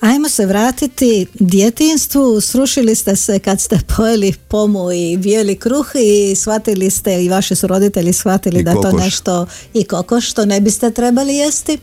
Ajmo 0.00 0.28
se 0.28 0.46
vratiti 0.46 1.26
djetinstvu. 1.34 2.40
Srušili 2.40 2.94
ste 2.94 3.16
se 3.16 3.38
kad 3.38 3.60
ste 3.60 3.78
pojeli 3.96 4.34
pomu 4.48 4.92
i 4.92 5.16
bijeli 5.16 5.56
kruh 5.56 5.86
i 5.94 6.34
shvatili 6.36 6.90
ste 6.90 7.24
i 7.24 7.28
vaši 7.28 7.54
su 7.54 7.66
roditelji 7.66 8.12
shvatili 8.12 8.62
da 8.62 8.74
to 8.74 8.92
nešto 8.92 9.46
i 9.74 9.84
kokoš 9.84 10.30
što 10.30 10.44
ne 10.44 10.60
biste 10.60 10.90
trebali 10.90 11.36
jesti. 11.36 11.78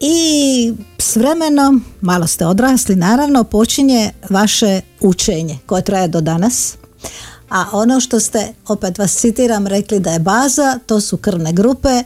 I 0.00 0.72
s 0.98 1.16
vremenom, 1.16 1.84
malo 2.00 2.26
ste 2.26 2.46
odrasli 2.46 2.96
naravno, 2.96 3.44
počinje 3.44 4.10
vaše 4.30 4.80
učenje 5.00 5.58
koje 5.66 5.84
traje 5.84 6.08
do 6.08 6.20
danas 6.20 6.76
a 7.48 7.64
ono 7.72 8.00
što 8.00 8.20
ste, 8.20 8.54
opet 8.68 8.98
vas 8.98 9.16
citiram, 9.16 9.66
rekli 9.66 10.00
da 10.00 10.10
je 10.10 10.18
baza, 10.18 10.78
to 10.86 11.00
su 11.00 11.16
krvne 11.16 11.52
grupe 11.52 12.02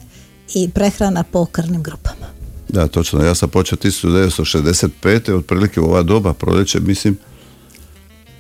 i 0.55 0.70
prehrana 0.70 1.22
po 1.22 1.46
krvnim 1.46 1.83
grupama. 1.83 2.26
Da, 2.68 2.88
točno. 2.88 3.24
Ja 3.24 3.35
sam 3.35 3.48
počeo 3.48 3.78
1965. 3.78 5.33
otprilike 5.38 5.81
u 5.81 5.85
ova 5.85 6.02
doba 6.02 6.33
proljeće, 6.33 6.81
mislim, 6.81 7.18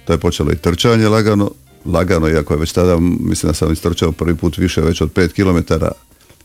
to 0.04 0.12
je 0.12 0.18
počelo 0.18 0.52
i 0.52 0.56
trčanje 0.56 1.08
lagano, 1.08 1.50
lagano, 1.84 2.28
iako 2.28 2.54
je 2.54 2.60
već 2.60 2.72
tada, 2.72 2.96
mislim 3.00 3.50
da 3.50 3.54
sam 3.54 3.72
istrčao 3.72 4.12
prvi 4.12 4.36
put 4.36 4.58
više 4.58 4.80
već 4.80 5.00
od 5.00 5.12
5 5.12 5.32
km 5.32 5.74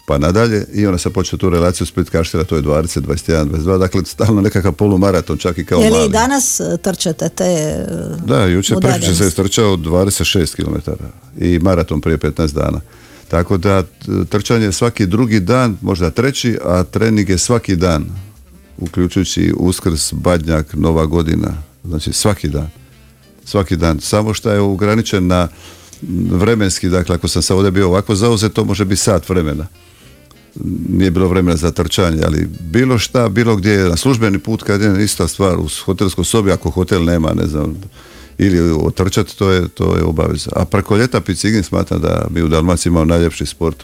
pa 0.07 0.17
nadalje 0.17 0.65
i 0.73 0.85
onda 0.85 0.97
se 0.97 1.09
počeo 1.09 1.37
tu 1.37 1.49
relaciju 1.49 1.87
Split 1.87 2.09
Kaštela, 2.09 2.43
to 2.43 2.55
je 2.55 2.61
20, 2.61 3.01
21, 3.01 3.45
22, 3.45 3.79
dakle 3.79 4.01
stalno 4.05 4.41
nekakav 4.41 4.73
polumaraton 4.73 5.37
čak 5.37 5.57
i 5.57 5.65
kao 5.65 5.79
mali. 5.79 5.95
Je 5.95 6.01
li 6.01 6.09
danas 6.09 6.59
e, 6.59 6.77
trčate 6.77 7.29
te 7.29 7.43
e, 7.43 7.85
Da, 8.25 8.45
jučer 8.45 8.77
prvi 8.81 9.15
se 9.15 9.27
istrčao 9.27 9.77
26 9.77 10.55
km 10.55 10.91
i 11.37 11.59
maraton 11.59 12.01
prije 12.01 12.17
15 12.17 12.53
dana. 12.53 12.81
Tako 13.27 13.57
da 13.57 13.83
trčanje 14.29 14.71
svaki 14.71 15.05
drugi 15.05 15.39
dan, 15.39 15.77
možda 15.81 16.09
treći, 16.09 16.57
a 16.65 16.83
trening 16.83 17.29
je 17.29 17.37
svaki 17.37 17.75
dan, 17.75 18.05
uključujući 18.77 19.53
uskrs, 19.57 20.13
badnjak, 20.13 20.73
nova 20.73 21.05
godina, 21.05 21.63
znači 21.83 22.13
svaki 22.13 22.47
dan. 22.47 22.69
Svaki 23.45 23.75
dan. 23.75 23.99
Samo 23.99 24.33
što 24.33 24.51
je 24.51 24.59
ograničen 24.59 25.27
na 25.27 25.47
vremenski, 26.31 26.89
dakle 26.89 27.15
ako 27.15 27.27
sam 27.27 27.41
sad 27.41 27.57
ovdje 27.57 27.71
bio 27.71 27.87
ovako 27.87 28.15
zauzet, 28.15 28.53
to 28.53 28.65
može 28.65 28.85
biti 28.85 29.01
sat 29.01 29.29
vremena 29.29 29.67
nije 30.89 31.11
bilo 31.11 31.27
vremena 31.27 31.57
za 31.57 31.71
trčanje, 31.71 32.21
ali 32.25 32.47
bilo 32.59 32.97
šta, 32.97 33.29
bilo 33.29 33.55
gdje 33.55 33.71
je 33.71 33.89
na 33.89 33.97
službeni 33.97 34.39
put 34.39 34.63
kad 34.63 34.81
je 34.81 35.03
ista 35.03 35.27
stvar 35.27 35.59
u 35.59 35.67
hotelskoj 35.85 36.25
sobi, 36.25 36.51
ako 36.51 36.69
hotel 36.69 37.03
nema, 37.03 37.33
ne 37.33 37.47
znam, 37.47 37.75
ili 38.37 38.71
otrčati, 38.71 39.37
to 39.37 39.51
je, 39.51 39.67
to 39.67 39.95
je 39.95 40.03
obaveza. 40.03 40.49
A 40.55 40.65
preko 40.65 40.97
ljeta 40.97 41.21
Picigin 41.21 41.63
smatra 41.63 41.97
da 41.97 42.27
bi 42.29 42.43
u 42.43 42.47
Dalmaciji 42.47 42.89
imao 42.89 43.05
najljepši 43.05 43.45
sport. 43.45 43.83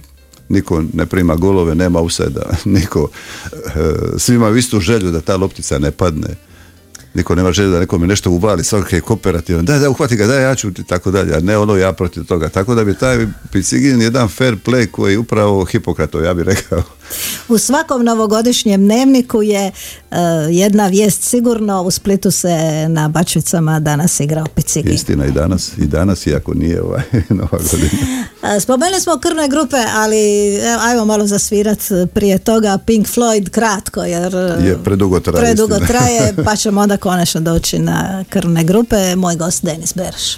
Niko 0.49 0.83
ne 0.93 1.05
prima 1.05 1.35
golove, 1.35 1.75
nema 1.75 2.01
usajda, 2.01 2.41
niko, 2.65 3.09
e, 3.53 3.93
svi 4.17 4.35
imaju 4.35 4.55
istu 4.57 4.79
želju 4.79 5.11
da 5.11 5.21
ta 5.21 5.37
loptica 5.37 5.79
ne 5.79 5.91
padne 5.91 6.27
niko 7.13 7.35
nema 7.35 7.51
želje 7.51 7.69
da 7.69 7.79
nekome 7.79 8.07
nešto 8.07 8.31
uvali, 8.31 8.63
svaki 8.63 8.95
je 8.95 9.01
kooperativan, 9.01 9.65
daj, 9.65 9.79
daj, 9.79 9.87
uhvati 9.87 10.15
ga, 10.15 10.27
daj, 10.27 10.43
ja 10.43 10.55
ću, 10.55 10.71
tako 10.73 11.11
dalje, 11.11 11.35
a 11.35 11.39
ne 11.39 11.57
ono 11.57 11.75
ja 11.75 11.93
protiv 11.93 12.23
toga. 12.23 12.49
Tako 12.49 12.75
da 12.75 12.83
bi 12.83 12.93
taj 12.93 13.27
Picigin 13.51 14.01
jedan 14.01 14.27
fair 14.27 14.55
play 14.65 14.91
koji 14.91 15.11
je 15.11 15.19
upravo 15.19 15.65
Hipokratov, 15.65 16.23
ja 16.23 16.33
bih 16.33 16.45
rekao. 16.45 16.83
U 17.47 17.57
svakom 17.57 18.03
novogodišnjem 18.03 18.81
dnevniku 18.81 19.41
je 19.41 19.71
uh, 20.11 20.17
jedna 20.49 20.87
vijest 20.87 21.23
sigurno, 21.23 21.81
u 21.81 21.91
Splitu 21.91 22.31
se 22.31 22.85
na 22.89 23.07
Bačvicama 23.07 23.79
danas 23.79 24.19
igrao 24.19 24.45
Picigin. 24.55 24.93
Istina 24.93 25.25
i 25.25 25.31
danas, 25.31 25.71
i 25.77 25.85
danas, 25.85 26.27
iako 26.27 26.53
nije 26.53 26.81
ovaj 26.81 27.03
nova 27.29 27.57
godina. 27.71 28.59
Spomenuli 28.59 29.01
smo 29.01 29.19
krvne 29.19 29.47
grupe, 29.47 29.77
ali 29.93 30.17
ajmo 30.79 31.05
malo 31.05 31.27
zasvirat 31.27 31.79
prije 32.13 32.37
toga 32.37 32.77
Pink 32.85 33.07
Floyd 33.07 33.49
kratko, 33.49 34.03
jer 34.03 34.33
je 34.65 34.77
predugo 34.83 35.19
traje, 35.19 35.45
predugo 35.45 35.79
traje 35.87 36.33
pa 36.45 36.55
ćemo 36.55 36.81
onda 36.81 36.97
konačno 36.97 37.41
doći 37.41 37.79
na 37.79 38.23
krvne 38.29 38.63
grupe. 38.63 39.15
Moj 39.15 39.35
gost 39.35 39.65
Denis 39.65 39.93
Berš. 39.95 40.37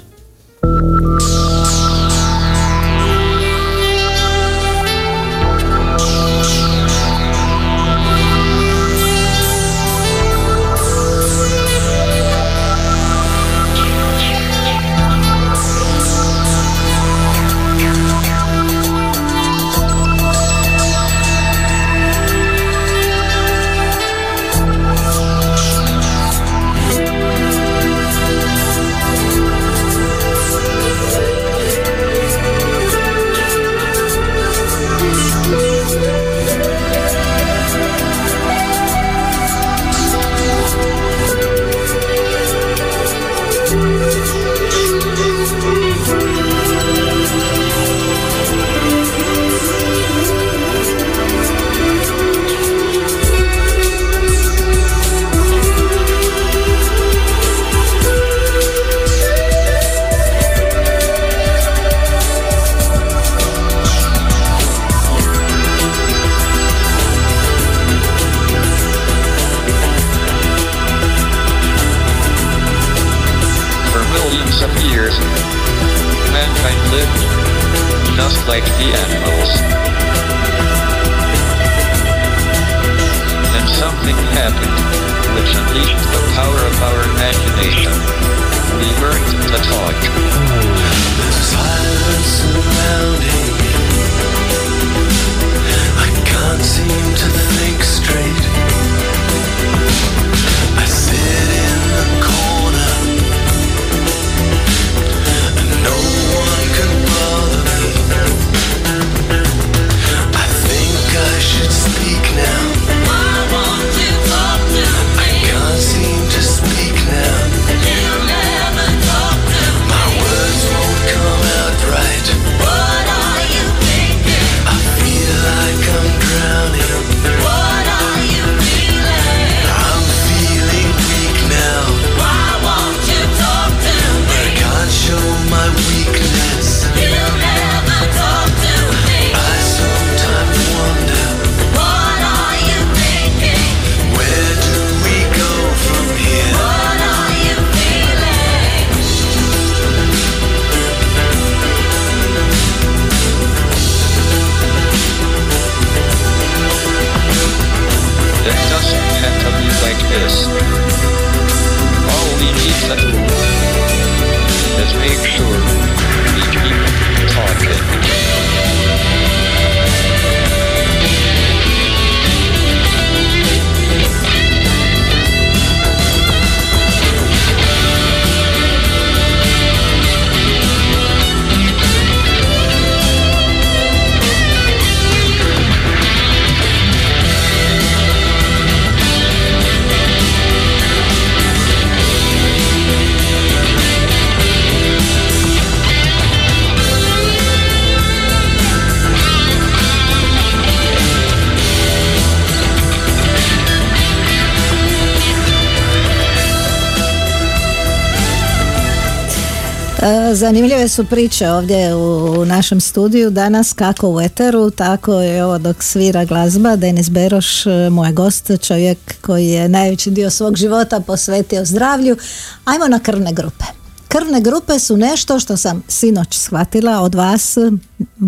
Zanimljive 210.36 210.88
su 210.88 211.06
priče 211.06 211.50
ovdje 211.50 211.96
u 211.96 212.46
našem 212.46 212.82
studiju 212.82 213.30
danas 213.30 213.74
kako 213.74 214.10
u 214.10 214.22
Eteru, 214.22 214.70
tako 214.70 215.14
je 215.14 215.46
ovo 215.46 215.58
dok 215.58 215.84
svira 215.84 216.26
glazba. 216.26 216.76
Denis 216.76 217.10
Beroš, 217.10 217.66
e, 217.66 217.90
moj 217.90 218.12
gost, 218.12 218.52
čovjek 218.62 218.98
koji 219.22 219.48
je 219.48 219.70
najveći 219.70 220.12
dio 220.12 220.30
svog 220.30 220.58
života 220.58 221.00
posvetio 221.00 221.66
zdravlju. 221.66 222.18
Ajmo 222.66 222.88
na 222.88 223.00
krvne 223.00 223.34
grupe. 223.34 223.66
Krvne 224.08 224.42
grupe 224.42 224.80
su 224.80 224.98
nešto 224.98 225.40
što 225.40 225.58
sam 225.58 225.84
sinoć 225.88 226.38
shvatila 226.38 227.02
od 227.02 227.16
vas, 227.16 227.58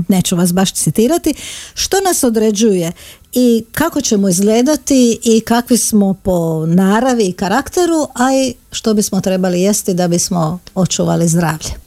neću 0.07 0.35
vas 0.35 0.53
baš 0.53 0.73
citirati, 0.73 1.33
što 1.73 1.97
nas 1.99 2.23
određuje 2.23 2.91
i 3.33 3.65
kako 3.71 4.01
ćemo 4.01 4.29
izgledati 4.29 5.19
i 5.23 5.41
kakvi 5.41 5.77
smo 5.77 6.13
po 6.13 6.65
naravi 6.65 7.23
i 7.23 7.33
karakteru, 7.33 8.07
a 8.13 8.33
i 8.33 8.53
što 8.71 8.93
bismo 8.93 9.21
trebali 9.21 9.61
jesti 9.61 9.93
da 9.93 10.07
bismo 10.07 10.59
očuvali 10.75 11.27
zdravlje. 11.27 11.86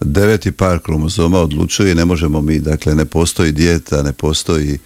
Deveti 0.00 0.52
par 0.52 0.78
kromozoma 0.78 1.40
odlučuje 1.40 1.92
i 1.92 1.94
ne 1.94 2.04
možemo 2.04 2.40
mi, 2.40 2.58
dakle 2.58 2.94
ne 2.94 3.04
postoji 3.04 3.52
dijeta, 3.52 4.02
ne 4.02 4.12
postoji 4.12 4.78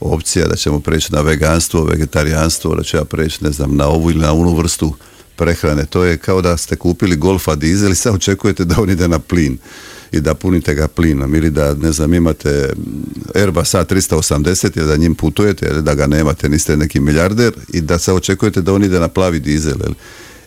opcija 0.00 0.46
da 0.46 0.56
ćemo 0.56 0.80
preći 0.80 1.12
na 1.12 1.20
veganstvo, 1.20 1.84
vegetarijanstvo, 1.84 2.74
da 2.74 2.82
će 2.82 2.96
ja 2.96 3.04
preći 3.04 3.44
ne 3.44 3.50
znam 3.50 3.76
na 3.76 3.86
ovu 3.88 4.10
ili 4.10 4.20
na 4.20 4.32
onu 4.32 4.54
vrstu 4.54 4.94
prehrane. 5.36 5.86
To 5.86 6.04
je 6.04 6.16
kao 6.16 6.42
da 6.42 6.56
ste 6.56 6.76
kupili 6.76 7.16
golfa 7.16 7.54
dizel 7.54 7.92
i 7.92 7.94
sad 7.94 8.14
očekujete 8.14 8.64
da 8.64 8.82
on 8.82 8.90
ide 8.90 9.08
na 9.08 9.18
plin 9.18 9.58
i 10.12 10.20
da 10.20 10.34
punite 10.34 10.74
ga 10.74 10.88
plinom 10.88 11.34
ili 11.34 11.50
da 11.50 11.74
ne 11.74 11.92
znam 11.92 12.14
imate 12.14 12.72
Airbus 13.34 13.74
A380 13.74 14.78
ili 14.78 14.86
da 14.86 14.96
njim 14.96 15.14
putujete 15.14 15.66
ili 15.66 15.82
da 15.82 15.94
ga 15.94 16.06
nemate, 16.06 16.48
niste 16.48 16.76
neki 16.76 17.00
milijarder 17.00 17.52
i 17.72 17.80
da 17.80 17.98
se 17.98 18.12
očekujete 18.12 18.62
da 18.62 18.74
on 18.74 18.84
ide 18.84 19.00
na 19.00 19.08
plavi 19.08 19.40
dizel 19.40 19.76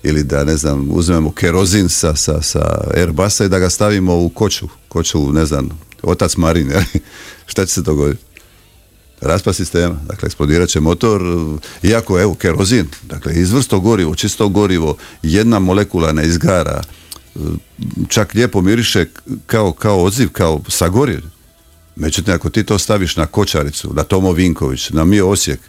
ili, 0.04 0.24
da 0.24 0.44
ne 0.44 0.58
znam 0.58 0.88
uzmemo 0.92 1.32
kerozin 1.32 1.90
sa, 1.90 2.16
sa, 2.16 2.42
sa 2.42 2.84
Airbusa 2.96 3.46
i 3.46 3.50
da 3.50 3.60
ga 3.60 3.70
stavimo 3.70 4.18
u 4.18 4.30
koču, 4.30 4.68
koču 4.88 5.34
ne 5.34 5.46
znam 5.46 5.70
otac 6.02 6.36
Marin, 6.38 6.72
šta 7.52 7.66
će 7.66 7.74
se 7.74 7.82
dogoditi? 7.82 8.32
raspad 9.22 9.56
sistema, 9.56 9.96
dakle 10.08 10.26
eksplodirat 10.26 10.70
će 10.70 10.80
motor, 10.80 11.22
iako 11.84 12.20
evo 12.20 12.36
kerozin, 12.36 12.88
dakle 13.04 13.34
izvrsto 13.34 13.80
gorivo, 13.80 14.16
čisto 14.16 14.50
gorivo, 14.50 14.98
jedna 15.24 15.60
molekula 15.60 16.12
ne 16.12 16.28
izgara, 16.28 16.82
čak 18.08 18.34
lijepo 18.34 18.62
miriše 18.62 19.06
kao, 19.46 19.72
kao 19.72 20.04
odziv, 20.04 20.30
kao 20.32 20.62
sagorir. 20.68 21.24
Međutim, 21.96 22.34
ako 22.34 22.50
ti 22.50 22.64
to 22.64 22.78
staviš 22.78 23.18
na 23.18 23.26
kočaricu, 23.26 23.94
na 23.94 24.04
Tomo 24.04 24.32
Vinković, 24.32 24.90
na 24.90 25.06
Mio 25.06 25.30
Osijek, 25.30 25.60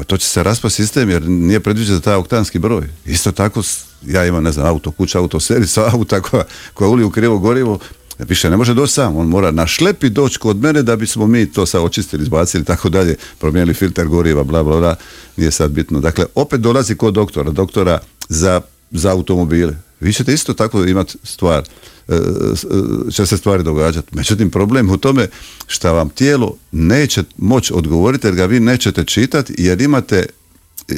pa 0.00 0.04
to 0.04 0.16
će 0.16 0.26
se 0.26 0.42
raspast 0.42 0.76
sistem 0.76 1.10
jer 1.10 1.28
nije 1.28 1.60
predviđen 1.60 1.94
za 1.94 2.00
taj 2.00 2.14
oktanski 2.14 2.58
broj. 2.58 2.88
Isto 3.06 3.32
tako, 3.32 3.62
ja 4.06 4.26
imam, 4.26 4.42
ne 4.44 4.52
znam, 4.52 4.66
auto, 4.66 4.90
kuća, 4.90 5.18
auto, 5.18 5.40
servis, 5.40 5.78
auta 5.92 6.20
koja, 6.20 6.44
koja 6.74 6.88
uliju 6.88 7.10
krivo 7.10 7.38
gorivo, 7.38 7.78
više 8.18 8.50
ne 8.50 8.56
može 8.56 8.74
doći 8.74 8.92
sam, 8.92 9.16
on 9.16 9.28
mora 9.28 9.50
na 9.50 9.66
šlepi 9.66 10.08
doći 10.08 10.38
kod 10.38 10.56
mene 10.56 10.82
da 10.82 10.96
bismo 10.96 11.26
mi 11.26 11.52
to 11.52 11.66
sad 11.66 11.82
očistili, 11.82 12.22
izbacili 12.22 12.64
tako 12.64 12.88
dalje, 12.88 13.16
promijenili 13.38 13.74
filter 13.74 14.06
goriva, 14.06 14.44
bla, 14.44 14.62
bla, 14.62 14.76
bla, 14.78 14.96
nije 15.36 15.50
sad 15.50 15.70
bitno. 15.70 16.00
Dakle, 16.00 16.24
opet 16.34 16.60
dolazi 16.60 16.96
kod 16.96 17.14
doktora, 17.14 17.50
doktora 17.50 17.98
za, 18.28 18.60
za 18.90 19.10
automobile. 19.10 19.74
Vi 20.00 20.12
ćete 20.12 20.32
isto 20.32 20.54
tako 20.54 20.84
imati 20.84 21.18
stvar, 21.22 21.62
e, 22.08 22.14
e, 22.14 23.10
će 23.10 23.26
se 23.26 23.36
stvari 23.36 23.62
događati. 23.62 24.16
Međutim, 24.16 24.50
problem 24.50 24.90
u 24.90 24.96
tome 24.96 25.28
što 25.66 25.92
vam 25.92 26.08
tijelo 26.08 26.56
neće 26.72 27.22
moći 27.36 27.72
odgovoriti 27.72 28.26
jer 28.26 28.34
ga 28.34 28.46
vi 28.46 28.60
nećete 28.60 29.04
čitati 29.04 29.54
jer 29.58 29.80
imate 29.80 30.26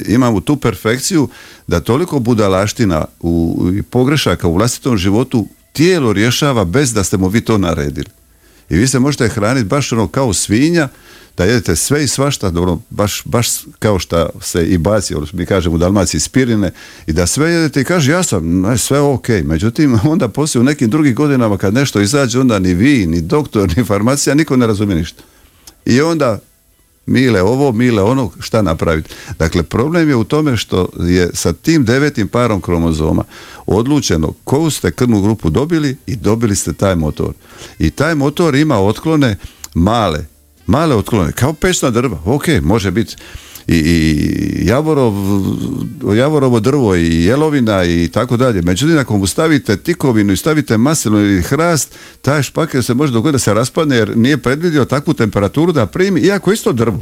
imamo 0.07 0.39
tu 0.39 0.55
perfekciju 0.55 1.29
da 1.67 1.79
toliko 1.79 2.19
budalaština 2.19 3.05
u, 3.19 3.65
i 3.79 3.81
pogrešaka 3.81 4.47
u 4.47 4.53
vlastitom 4.53 4.97
životu 4.97 5.47
tijelo 5.73 6.13
rješava 6.13 6.65
bez 6.65 6.93
da 6.93 7.03
ste 7.03 7.17
mu 7.17 7.27
vi 7.27 7.41
to 7.41 7.57
naredili. 7.57 8.09
I 8.69 8.75
vi 8.75 8.87
se 8.87 8.99
možete 8.99 9.29
hraniti 9.29 9.65
baš 9.65 9.91
ono 9.91 10.07
kao 10.07 10.33
svinja, 10.33 10.89
da 11.37 11.45
jedete 11.45 11.75
sve 11.75 12.03
i 12.03 12.07
svašta, 12.07 12.49
dobro, 12.49 12.79
baš, 12.89 13.21
baš 13.25 13.47
kao 13.79 13.99
što 13.99 14.29
se 14.41 14.65
i 14.65 14.77
baci, 14.77 15.15
ono 15.15 15.27
mi 15.33 15.45
kažemo 15.45 15.75
u 15.75 15.77
Dalmaciji 15.77 16.19
spirine, 16.19 16.71
i 17.07 17.13
da 17.13 17.27
sve 17.27 17.51
jedete 17.51 17.81
i 17.81 17.83
kaže 17.83 18.11
ja 18.11 18.23
sam, 18.23 18.63
sve 18.77 18.99
ok, 18.99 19.29
međutim 19.43 19.99
onda 20.11 20.27
poslije 20.27 20.61
u 20.61 20.63
nekim 20.63 20.89
drugim 20.89 21.15
godinama 21.15 21.57
kad 21.57 21.73
nešto 21.73 22.01
izađe, 22.01 22.39
onda 22.39 22.59
ni 22.59 22.73
vi, 22.73 23.05
ni 23.05 23.21
doktor, 23.21 23.77
ni 23.77 23.83
farmacija, 23.83 24.35
niko 24.35 24.55
ne 24.57 24.67
razumije 24.67 24.97
ništa. 24.97 25.23
I 25.85 26.01
onda 26.01 26.39
mile 27.05 27.41
ovo, 27.41 27.71
mile 27.71 28.03
ono, 28.03 28.31
šta 28.39 28.61
napraviti. 28.61 29.09
Dakle, 29.39 29.63
problem 29.63 30.09
je 30.09 30.15
u 30.15 30.23
tome 30.23 30.57
što 30.57 30.89
je 30.99 31.29
sa 31.33 31.53
tim 31.53 31.85
devetim 31.85 32.27
parom 32.27 32.61
kromozoma 32.61 33.23
odlučeno 33.65 34.33
koju 34.43 34.69
ste 34.69 34.91
krvnu 34.91 35.21
grupu 35.21 35.49
dobili 35.49 35.97
i 36.05 36.15
dobili 36.15 36.55
ste 36.55 36.73
taj 36.73 36.95
motor. 36.95 37.33
I 37.79 37.89
taj 37.89 38.15
motor 38.15 38.55
ima 38.55 38.79
otklone 38.79 39.37
male, 39.73 40.25
male 40.67 40.95
otklone, 40.95 41.31
kao 41.31 41.53
pečna 41.53 41.89
drva, 41.89 42.19
ok, 42.25 42.47
može 42.61 42.91
biti 42.91 43.15
i, 43.67 43.75
i 43.75 44.67
javorov, 44.67 45.13
javorovo 46.15 46.59
drvo 46.59 46.95
i 46.95 47.23
jelovina 47.23 47.83
i 47.83 48.09
tako 48.13 48.37
dalje. 48.37 48.61
Međutim, 48.61 48.97
ako 48.97 49.17
mu 49.17 49.27
stavite 49.27 49.77
tikovinu 49.77 50.33
i 50.33 50.37
stavite 50.37 50.77
maslinu 50.77 51.19
ili 51.19 51.41
hrast, 51.41 51.95
taj 52.21 52.43
špaker 52.43 52.83
se 52.83 52.93
može 52.93 53.13
dogoditi 53.13 53.35
da 53.35 53.39
se 53.39 53.53
raspadne 53.53 53.95
jer 53.95 54.17
nije 54.17 54.37
predvidio 54.37 54.85
takvu 54.85 55.13
temperaturu 55.13 55.71
da 55.71 55.85
primi, 55.85 56.19
iako 56.19 56.51
isto 56.51 56.71
drvo. 56.71 57.01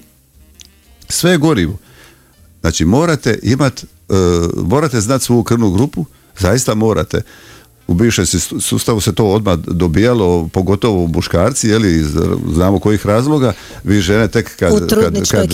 Sve 1.09 1.31
je 1.31 1.37
gorivo. 1.37 1.77
Znači 2.61 2.85
morate 2.85 3.39
imati, 3.43 3.85
uh, 4.09 4.17
morate 4.69 5.01
znati 5.01 5.25
svoju 5.25 5.43
krvnu 5.43 5.71
grupu, 5.71 6.05
zaista 6.39 6.75
morate 6.75 7.21
u 7.91 7.93
bivšem 7.93 8.25
sustavu 8.59 9.01
se 9.01 9.15
to 9.15 9.25
odmah 9.25 9.57
dobijalo, 9.57 10.47
pogotovo 10.53 11.03
u 11.03 11.07
muškarci, 11.07 11.77
li 11.77 12.05
znamo 12.53 12.79
kojih 12.79 13.05
razloga, 13.05 13.53
vi 13.83 14.01
žene 14.01 14.27
tek 14.27 14.55
kad, 14.55 14.89
kad, 14.89 15.29
kad 15.31 15.49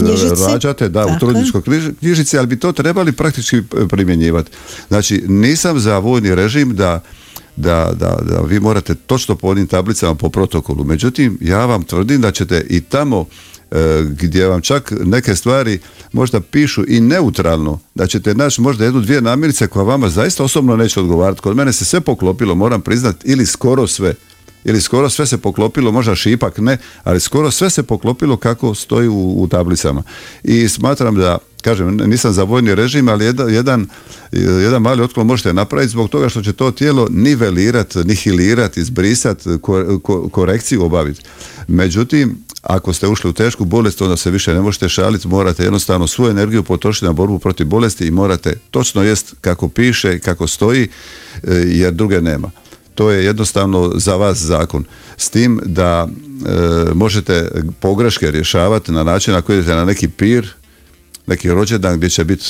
rađate, 0.47 0.89
da, 0.89 1.05
u 1.05 1.19
trudničkoj 1.19 1.61
knjižici, 1.99 2.37
ali 2.37 2.47
bi 2.47 2.59
to 2.59 2.71
trebali 2.71 3.11
praktički 3.11 3.61
primjenjivati. 3.89 4.51
Znači, 4.87 5.23
nisam 5.27 5.79
za 5.79 5.99
vojni 5.99 6.35
režim 6.35 6.75
da 6.75 7.03
da, 7.55 7.91
da, 7.93 8.17
da 8.29 8.41
vi 8.41 8.59
morate 8.59 8.95
točno 8.95 9.35
po 9.35 9.47
onim 9.47 9.67
tablicama 9.67 10.15
po 10.15 10.29
protokolu. 10.29 10.83
Međutim, 10.83 11.37
ja 11.41 11.65
vam 11.65 11.83
tvrdim 11.83 12.21
da 12.21 12.31
ćete 12.31 12.65
i 12.69 12.81
tamo 12.81 13.25
E, 13.25 13.56
gdje 14.09 14.47
vam 14.47 14.61
čak 14.61 14.93
neke 15.05 15.35
stvari 15.35 15.79
možda 16.13 16.41
pišu 16.41 16.83
i 16.87 16.99
neutralno, 16.99 17.79
da 17.95 18.07
ćete 18.07 18.35
naći 18.35 18.61
možda 18.61 18.85
jednu, 18.85 19.01
dvije 19.01 19.21
namirnice 19.21 19.67
koja 19.67 19.83
vama 19.83 20.09
zaista 20.09 20.43
osobno 20.43 20.75
neće 20.75 20.99
odgovarati. 20.99 21.41
Kod 21.41 21.55
mene 21.55 21.73
se 21.73 21.85
sve 21.85 22.01
poklopilo, 22.01 22.55
moram 22.55 22.81
priznati, 22.81 23.31
ili 23.31 23.45
skoro 23.45 23.87
sve. 23.87 24.13
Ili 24.65 24.81
skoro 24.81 25.09
sve 25.09 25.25
se 25.25 25.37
poklopilo, 25.37 25.91
možda 25.91 26.15
šipak 26.15 26.57
ne, 26.57 26.77
ali 27.03 27.19
skoro 27.19 27.51
sve 27.51 27.69
se 27.69 27.83
poklopilo 27.83 28.37
kako 28.37 28.75
stoji 28.75 29.07
u, 29.07 29.33
u 29.37 29.47
tablicama. 29.47 30.03
I 30.43 30.69
smatram 30.69 31.15
da, 31.15 31.37
kažem, 31.61 31.97
nisam 31.97 32.33
za 32.33 32.43
vojni 32.43 32.75
režim, 32.75 33.09
ali 33.09 33.25
jedan, 33.25 33.53
jedan, 33.53 33.87
jedan 34.31 34.81
mali 34.81 35.01
otklon 35.01 35.27
možete 35.27 35.53
napraviti 35.53 35.91
zbog 35.91 36.09
toga 36.09 36.29
što 36.29 36.41
će 36.41 36.53
to 36.53 36.71
tijelo 36.71 37.07
nivelirati, 37.11 37.99
nihilirati, 37.99 38.79
izbrisati, 38.79 39.49
korekciju 40.31 40.83
obaviti. 40.83 41.21
Međutim, 41.67 42.37
ako 42.67 42.93
ste 42.93 43.07
ušli 43.07 43.29
u 43.29 43.33
tešku 43.33 43.65
bolest, 43.65 44.01
onda 44.01 44.17
se 44.17 44.31
više 44.31 44.53
ne 44.53 44.61
možete 44.61 44.89
šaliti, 44.89 45.27
morate 45.27 45.63
jednostavno 45.63 46.07
svu 46.07 46.27
energiju 46.27 46.63
potrošiti 46.63 47.05
na 47.05 47.13
borbu 47.13 47.39
protiv 47.39 47.67
bolesti 47.67 48.07
i 48.07 48.11
morate 48.11 48.53
točno 48.71 49.03
jest 49.03 49.35
kako 49.41 49.69
piše, 49.69 50.19
kako 50.19 50.47
stoji, 50.47 50.87
e, 51.43 51.53
jer 51.53 51.93
druge 51.93 52.21
nema. 52.21 52.51
To 52.95 53.11
je 53.11 53.25
jednostavno 53.25 53.91
za 53.95 54.15
vas 54.15 54.37
zakon. 54.37 54.83
S 55.17 55.29
tim 55.29 55.59
da 55.65 56.07
e, 56.07 56.93
možete 56.93 57.51
pogreške 57.79 58.31
rješavati 58.31 58.91
na 58.91 59.03
način 59.03 59.35
ako 59.35 59.53
idete 59.53 59.75
na 59.75 59.85
neki 59.85 60.07
pir, 60.07 60.49
neki 61.27 61.49
rođendan 61.49 61.97
gdje 61.97 62.09
će 62.09 62.23
biti 62.23 62.45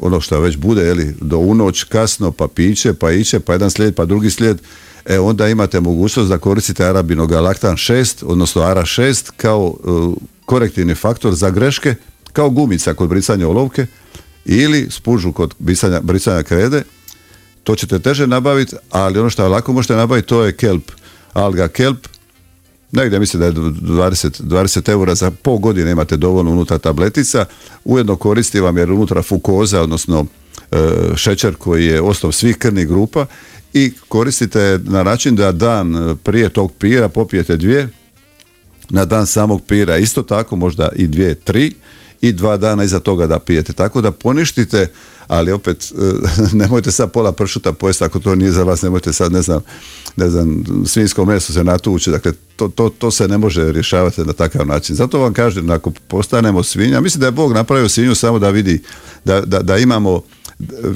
ono 0.00 0.20
što 0.20 0.40
već 0.40 0.56
bude, 0.56 0.82
jeli, 0.82 1.14
do 1.20 1.38
unoć, 1.38 1.84
kasno, 1.84 2.32
pa 2.32 2.48
piće, 2.48 2.94
pa 2.94 3.12
iće, 3.12 3.40
pa 3.40 3.52
jedan 3.52 3.70
slijed, 3.70 3.94
pa 3.94 4.04
drugi 4.04 4.30
slijed, 4.30 4.58
e 5.04 5.18
onda 5.18 5.48
imate 5.48 5.80
mogućnost 5.80 6.28
da 6.28 6.38
koristite 6.38 6.84
arabinogalaktan 6.84 7.76
6, 7.76 8.24
odnosno 8.26 8.62
ARA 8.62 8.82
6 8.82 9.30
kao 9.36 9.74
e, 9.74 9.88
korektivni 10.44 10.94
faktor 10.94 11.34
za 11.34 11.50
greške, 11.50 11.94
kao 12.32 12.50
gumica 12.50 12.94
kod 12.94 13.08
brisanja 13.08 13.48
olovke 13.48 13.86
ili 14.44 14.86
spužu 14.90 15.32
kod 15.32 15.54
brisanja, 15.58 16.00
brisanja 16.00 16.42
krede. 16.42 16.82
To 17.64 17.76
ćete 17.76 17.98
teže 17.98 18.26
nabaviti, 18.26 18.76
ali 18.90 19.18
ono 19.18 19.30
što 19.30 19.48
lako 19.48 19.72
možete 19.72 19.94
nabaviti 19.94 20.28
to 20.28 20.44
je 20.44 20.56
kelp, 20.56 20.90
alga 21.32 21.68
kelp, 21.68 22.06
negdje 22.92 23.18
mislim 23.18 23.40
da 23.40 23.46
je 23.46 23.52
20, 23.52 24.42
20 24.42 24.90
eura 24.90 25.14
za 25.14 25.30
pol 25.30 25.58
godine 25.58 25.90
imate 25.90 26.16
dovoljno 26.16 26.50
unutra 26.50 26.78
tabletica, 26.78 27.44
ujedno 27.84 28.16
koristi 28.16 28.60
vam 28.60 28.78
jer 28.78 28.92
unutra 28.92 29.22
fukoza, 29.22 29.82
odnosno 29.82 30.26
e, 30.70 30.76
šećer 31.16 31.54
koji 31.54 31.86
je 31.86 32.00
osnov 32.00 32.32
svih 32.32 32.56
krvnih 32.56 32.88
grupa 32.88 33.26
i 33.74 33.92
koristite 34.08 34.80
na 34.84 35.02
način 35.02 35.36
da 35.36 35.52
dan 35.52 36.16
prije 36.22 36.48
tog 36.48 36.72
pira 36.72 37.08
popijete 37.08 37.56
dvije, 37.56 37.88
na 38.90 39.04
dan 39.04 39.26
samog 39.26 39.62
pira 39.66 39.98
isto 39.98 40.22
tako 40.22 40.56
možda 40.56 40.88
i 40.96 41.06
dvije, 41.06 41.34
tri 41.34 41.74
i 42.20 42.32
dva 42.32 42.56
dana 42.56 42.84
iza 42.84 43.00
toga 43.00 43.26
da 43.26 43.38
pijete. 43.38 43.72
Tako 43.72 44.00
da 44.00 44.10
poništite, 44.10 44.88
ali 45.26 45.52
opet 45.52 45.92
nemojte 46.52 46.92
sad 46.92 47.12
pola 47.12 47.32
pršuta 47.32 47.72
pojesti 47.72 48.04
ako 48.04 48.18
to 48.18 48.34
nije 48.34 48.52
za 48.52 48.62
vas, 48.62 48.82
nemojte 48.82 49.12
sad 49.12 49.32
ne 49.32 49.42
znam, 49.42 49.60
ne 50.16 50.30
znam 50.30 50.64
svinjsko 50.86 51.24
meso 51.24 51.52
se 51.52 51.64
natući, 51.64 52.10
dakle 52.10 52.32
to, 52.56 52.68
to, 52.68 52.88
to 52.88 53.10
se 53.10 53.28
ne 53.28 53.38
može 53.38 53.72
rješavati 53.72 54.24
na 54.24 54.32
takav 54.32 54.66
način. 54.66 54.96
Zato 54.96 55.18
vam 55.18 55.32
kažem, 55.32 55.70
ako 55.70 55.92
postanemo 56.08 56.62
svinja, 56.62 57.00
mislim 57.00 57.20
da 57.20 57.26
je 57.26 57.32
Bog 57.32 57.52
napravio 57.52 57.88
svinju 57.88 58.14
samo 58.14 58.38
da 58.38 58.50
vidi 58.50 58.82
da, 59.24 59.40
da, 59.40 59.62
da 59.62 59.76
imamo 59.76 60.22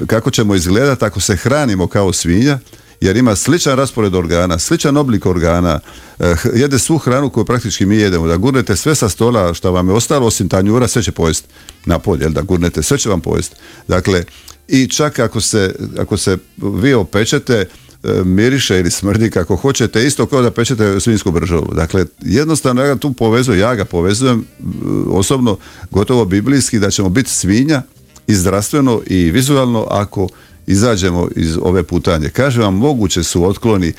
kako 0.07 0.31
ćemo 0.31 0.55
izgledati 0.55 1.05
ako 1.05 1.20
se 1.20 1.37
hranimo 1.37 1.87
kao 1.87 2.12
svinja, 2.12 2.59
jer 3.00 3.16
ima 3.16 3.37
sličan 3.37 3.77
raspored 3.77 4.14
organa, 4.14 4.59
sličan 4.59 4.96
oblik 4.96 5.27
organa, 5.27 5.81
eh, 6.18 6.35
jede 6.55 6.79
svu 6.79 6.98
hranu 6.98 7.31
koju 7.31 7.44
praktički 7.44 7.87
mi 7.87 7.96
jedemo, 7.96 8.27
da 8.27 8.37
gurnete 8.37 8.77
sve 8.77 8.94
sa 8.94 9.09
stola 9.09 9.55
što 9.55 9.72
vam 9.72 9.88
je 9.88 9.94
ostalo 9.94 10.27
osim 10.27 10.48
tanjura, 10.48 10.88
sve 10.88 11.03
će 11.03 11.12
pojesti 11.12 11.48
na 11.87 11.98
polje, 11.98 12.29
da 12.29 12.42
gurnete, 12.42 12.83
sve 12.83 12.98
će 12.98 13.09
vam 13.09 13.20
pojesti. 13.20 13.57
Dakle, 13.88 14.24
i 14.68 14.88
čak 14.88 15.18
ako 15.18 15.40
se, 15.40 15.74
ako 15.98 16.16
se 16.16 16.38
vi 16.57 16.94
opečete, 16.94 17.55
eh, 17.55 18.24
miriše 18.24 18.81
ili 18.81 18.90
smrdi 18.90 19.31
kako 19.31 19.57
hoćete, 19.57 20.07
isto 20.07 20.27
kao 20.27 20.42
da 20.42 20.50
pečete 20.50 21.00
svinsku 21.00 21.31
bržovu. 21.31 21.74
Dakle, 21.74 22.07
jednostavno 22.20 22.83
ja 22.83 22.94
ga 22.94 23.00
tu 23.00 23.12
povezujem, 23.12 23.61
ja 23.61 23.74
ga 23.74 23.85
povezujem 23.85 24.40
eh, 24.40 24.64
osobno 25.09 25.57
gotovo 25.90 26.24
biblijski 26.24 26.79
da 26.79 26.90
ćemo 26.90 27.09
biti 27.09 27.31
svinja 27.31 27.83
i 28.26 28.34
zdravstveno 28.34 29.00
i 29.06 29.30
vizualno 29.30 29.87
ako 29.90 30.28
izađemo 30.66 31.28
iz 31.37 31.58
ove 31.62 31.82
putanje. 31.82 32.28
Kažem 32.28 32.62
vam, 32.62 32.74
moguće 32.74 33.22
su 33.22 33.44
otkloni 33.44 33.92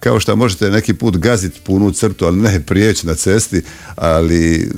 kao 0.00 0.20
što 0.20 0.36
možete 0.36 0.70
neki 0.70 0.94
put 0.94 1.16
gaziti 1.16 1.60
punu 1.64 1.92
crtu, 1.92 2.26
ali 2.26 2.36
ne 2.36 2.60
prijeći 2.66 3.06
na 3.06 3.14
cesti, 3.14 3.62
ali 3.96 4.70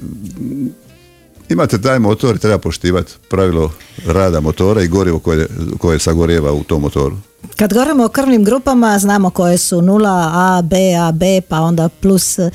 imate 1.49 1.81
taj 1.81 1.99
motor 1.99 2.37
i 2.37 2.39
treba 2.39 2.59
poštivati 2.59 3.13
pravilo 3.31 3.73
rada 4.07 4.41
motora 4.41 4.83
i 4.83 4.89
gorivo 4.89 5.19
koje, 5.19 5.49
koje 5.79 5.99
sagorjeva 5.99 6.53
u 6.53 6.65
tom 6.65 6.83
motoru. 6.83 7.17
Kad 7.57 7.73
govorimo 7.73 8.05
o 8.05 8.09
krvnim 8.09 8.45
grupama, 8.45 8.99
znamo 8.99 9.31
koje 9.31 9.59
su 9.59 9.83
nula, 9.83 10.31
A, 10.35 10.63
B, 10.63 10.77
A, 11.01 11.13
B, 11.13 11.41
pa 11.49 11.61
onda 11.61 11.89
plus 11.89 12.39
e, 12.39 12.51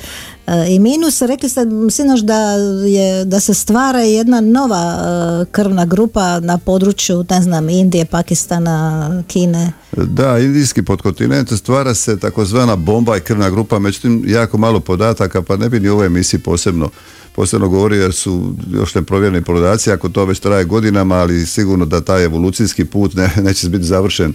i 0.68 0.78
minus. 0.78 1.22
Rekli 1.22 1.48
ste 1.48 1.60
sinoć 1.90 2.20
da, 2.20 2.40
je, 2.86 3.24
da 3.24 3.40
se 3.40 3.54
stvara 3.54 4.00
jedna 4.00 4.40
nova 4.40 4.98
e, 4.98 5.44
krvna 5.52 5.86
grupa 5.86 6.40
na 6.40 6.58
području, 6.58 7.24
ne 7.30 7.42
znam, 7.42 7.68
Indije, 7.68 8.04
Pakistana, 8.04 9.22
Kine. 9.28 9.72
Da, 9.96 10.38
indijski 10.38 10.82
podkontinent 10.82 11.52
stvara 11.52 11.94
se 11.94 12.18
takozvana 12.18 12.76
bomba 12.76 13.16
i 13.16 13.20
krvna 13.20 13.50
grupa, 13.50 13.78
međutim 13.78 14.24
jako 14.26 14.58
malo 14.58 14.80
podataka, 14.80 15.42
pa 15.42 15.56
ne 15.56 15.68
bi 15.68 15.80
ni 15.80 15.88
u 15.88 15.92
ovoj 15.92 16.06
emisiji 16.06 16.40
posebno 16.40 16.90
posebno 17.36 17.68
govori 17.68 17.96
jer 17.96 18.12
su 18.12 18.54
još 18.72 18.94
neprovjereni 18.94 19.44
podaci, 19.44 19.92
ako 19.92 20.08
to 20.08 20.24
već 20.24 20.38
traje 20.38 20.64
godinama, 20.64 21.14
ali 21.14 21.46
sigurno 21.46 21.84
da 21.84 22.00
taj 22.00 22.24
evolucijski 22.24 22.84
put 22.84 23.14
ne, 23.14 23.30
neće 23.42 23.68
biti 23.68 23.84
završen 23.84 24.34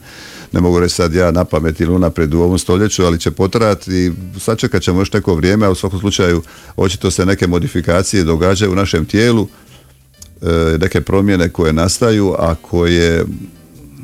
ne 0.55 0.61
mogu 0.61 0.79
reći 0.79 0.95
sad 0.95 1.13
ja 1.13 1.31
na 1.31 1.43
pamet 1.43 1.79
ili 1.79 1.93
unaprijed 1.93 2.33
u 2.33 2.41
ovom 2.41 2.57
stoljeću, 2.57 3.05
ali 3.05 3.19
će 3.19 3.31
potrajati 3.31 3.91
i 3.91 4.11
sačekat 4.39 4.81
ćemo 4.81 5.01
još 5.01 5.13
neko 5.13 5.35
vrijeme, 5.35 5.65
a 5.65 5.71
u 5.71 5.75
svakom 5.75 5.99
slučaju 5.99 6.41
očito 6.75 7.11
se 7.11 7.25
neke 7.25 7.47
modifikacije 7.47 8.23
događaju 8.23 8.71
u 8.71 8.75
našem 8.75 9.05
tijelu, 9.05 9.47
e, 10.41 10.77
neke 10.81 11.01
promjene 11.01 11.49
koje 11.49 11.73
nastaju, 11.73 12.35
a 12.39 12.55
koje 12.55 13.25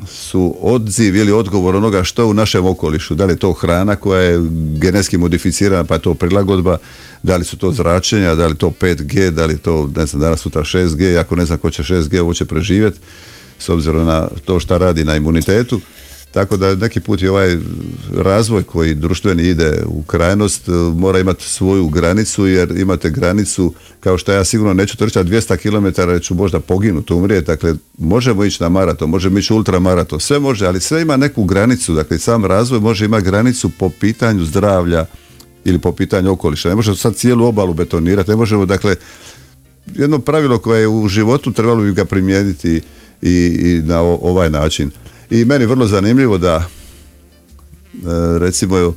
su 0.06 0.56
odziv 0.60 1.16
ili 1.16 1.32
odgovor 1.32 1.76
onoga 1.76 2.04
što 2.04 2.22
je 2.22 2.26
u 2.26 2.34
našem 2.34 2.66
okolišu. 2.66 3.14
Da 3.14 3.24
li 3.24 3.32
je 3.32 3.38
to 3.38 3.52
hrana 3.52 3.96
koja 3.96 4.20
je 4.20 4.40
genetski 4.78 5.18
modificirana 5.18 5.84
pa 5.84 5.94
je 5.94 6.02
to 6.02 6.14
prilagodba, 6.14 6.78
da 7.22 7.36
li 7.36 7.44
su 7.44 7.56
to 7.56 7.72
zračenja, 7.72 8.34
da 8.34 8.46
li 8.46 8.54
to 8.54 8.72
5G, 8.80 9.30
da 9.30 9.46
li 9.46 9.58
to, 9.58 9.90
ne 9.96 10.06
znam, 10.06 10.20
danas 10.20 10.40
sutra 10.40 10.62
6G, 10.62 11.20
ako 11.20 11.36
ne 11.36 11.46
znam 11.46 11.58
ko 11.58 11.70
će 11.70 11.82
6G, 11.82 12.20
ovo 12.20 12.34
će 12.34 12.44
preživjeti 12.44 12.98
s 13.58 13.68
obzirom 13.68 14.06
na 14.06 14.28
to 14.44 14.60
šta 14.60 14.78
radi 14.78 15.04
na 15.04 15.16
imunitetu. 15.16 15.80
Tako 16.32 16.56
da 16.56 16.74
neki 16.74 17.00
put 17.00 17.22
je 17.22 17.30
ovaj 17.30 17.56
razvoj 18.16 18.62
koji 18.62 18.94
društveni 18.94 19.42
ide 19.42 19.82
u 19.86 20.02
krajnost 20.02 20.68
e, 20.68 20.72
mora 20.72 21.18
imati 21.18 21.48
svoju 21.48 21.88
granicu 21.88 22.46
jer 22.46 22.70
imate 22.70 23.10
granicu 23.10 23.74
kao 24.00 24.18
što 24.18 24.32
ja 24.32 24.44
sigurno 24.44 24.74
neću 24.74 24.96
trčati 24.96 25.30
200 25.30 25.56
km 25.56 26.10
jer 26.10 26.22
ću 26.22 26.34
možda 26.34 26.60
poginuti, 26.60 27.12
umrijeti. 27.12 27.46
Dakle, 27.46 27.74
možemo 27.98 28.44
ići 28.44 28.62
na 28.62 28.68
maraton, 28.68 29.10
možemo 29.10 29.38
ići 29.38 29.52
ultramaraton, 29.52 30.20
sve 30.20 30.38
može, 30.38 30.66
ali 30.66 30.80
sve 30.80 31.02
ima 31.02 31.16
neku 31.16 31.44
granicu. 31.44 31.94
Dakle, 31.94 32.18
sam 32.18 32.44
razvoj 32.44 32.80
može 32.80 33.04
imati 33.04 33.24
granicu 33.24 33.70
po 33.78 33.90
pitanju 34.00 34.44
zdravlja 34.44 35.06
ili 35.64 35.78
po 35.78 35.92
pitanju 35.92 36.30
okoliša. 36.32 36.68
Ne 36.68 36.74
možemo 36.74 36.96
sad 36.96 37.14
cijelu 37.14 37.46
obalu 37.46 37.74
betonirati, 37.74 38.30
ne 38.30 38.36
možemo, 38.36 38.66
dakle, 38.66 38.96
jedno 39.94 40.18
pravilo 40.18 40.58
koje 40.58 40.80
je 40.80 40.88
u 40.88 41.08
životu 41.08 41.52
trebalo 41.52 41.82
bi 41.82 41.92
ga 41.92 42.04
primijeniti 42.04 42.80
i, 43.22 43.32
i 43.62 43.82
na 43.84 44.00
ovaj 44.00 44.50
način. 44.50 44.90
I 45.32 45.44
meni 45.44 45.66
vrlo 45.66 45.86
zanimljivo 45.86 46.38
da 46.38 46.56
e, 46.56 46.68
recimo 48.38 48.78
e, 48.78 48.92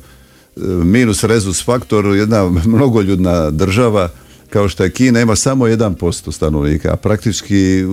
minus 0.66 1.24
rezus 1.24 1.64
faktor, 1.64 2.06
jedna 2.06 2.50
mnogoljudna 2.66 3.50
država 3.50 4.08
kao 4.50 4.68
što 4.68 4.84
je 4.84 4.90
Kina 4.90 5.20
ima 5.20 5.36
samo 5.36 5.66
1% 5.66 6.32
stanovnika, 6.32 6.92
a 6.92 6.96
praktički 6.96 7.84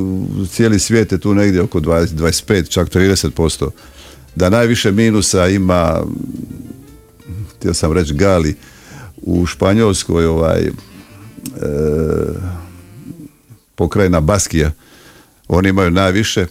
cijeli 0.49 0.79
svijet 0.79 1.11
je 1.11 1.17
tu 1.17 1.33
negdje 1.33 1.61
oko 1.61 1.79
20, 1.79 2.07
25, 2.07 2.69
čak 2.69 2.89
30%. 2.89 3.69
Da 4.35 4.49
najviše 4.49 4.91
minusa 4.91 5.47
ima, 5.47 6.01
htio 7.55 7.73
sam 7.73 7.91
reći 7.91 8.13
Gali, 8.13 8.55
u 9.17 9.45
Španjolskoj 9.45 10.25
ovaj 10.25 10.61
e, 10.61 10.71
pokrajina 13.75 14.19
Baskija, 14.19 14.71
oni 15.47 15.69
imaju 15.69 15.91
najviše, 15.91 16.45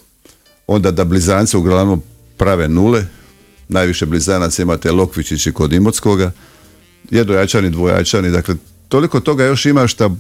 onda 0.66 0.90
da 0.90 1.04
blizance 1.04 1.56
uglavnom 1.56 2.02
prave 2.36 2.68
nule, 2.68 3.06
najviše 3.68 4.06
blizanaca 4.06 4.62
imate 4.62 4.92
Lokvičići 4.92 5.52
kod 5.52 5.72
Imotskoga, 5.72 6.30
jednojačani, 7.10 7.70
dvojačani, 7.70 8.30
dakle 8.30 8.54
toliko 8.88 9.20
toga 9.20 9.44
još 9.44 9.66
ima 9.66 9.86
što 9.86 10.16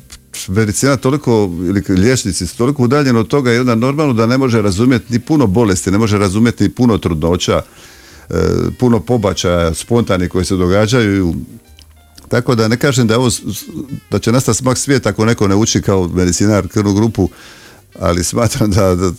medicina 0.48 0.96
toliko, 0.96 1.50
ili 1.62 1.82
liječnici 1.88 2.46
su 2.46 2.56
toliko 2.56 2.82
udaljeni 2.82 3.18
od 3.18 3.28
toga 3.28 3.50
onda 3.60 3.74
normalno 3.74 4.12
da 4.12 4.26
ne 4.26 4.38
može 4.38 4.62
razumjeti 4.62 5.12
ni 5.12 5.18
puno 5.18 5.46
bolesti, 5.46 5.90
ne 5.90 5.98
može 5.98 6.18
razumjeti 6.18 6.64
ni 6.64 6.70
puno 6.70 6.98
trudnoća, 6.98 7.62
e, 8.30 8.34
puno 8.78 9.00
pobačaja 9.00 9.74
spontani 9.74 10.28
koji 10.28 10.44
se 10.44 10.56
događaju. 10.56 11.34
Tako 12.28 12.54
da 12.54 12.68
ne 12.68 12.76
kažem 12.76 13.06
da 13.06 13.18
ovo 13.18 13.30
da 14.10 14.18
će 14.18 14.32
nastati 14.32 14.58
smak 14.58 14.78
svijeta 14.78 15.08
ako 15.08 15.24
neko 15.24 15.48
ne 15.48 15.54
uči 15.54 15.82
kao 15.82 16.08
medicinar 16.08 16.68
krvnu 16.68 16.94
grupu 16.94 17.28
ali 17.98 18.24
smatram 18.24 18.70
da, 18.70 18.94
da, 18.94 19.10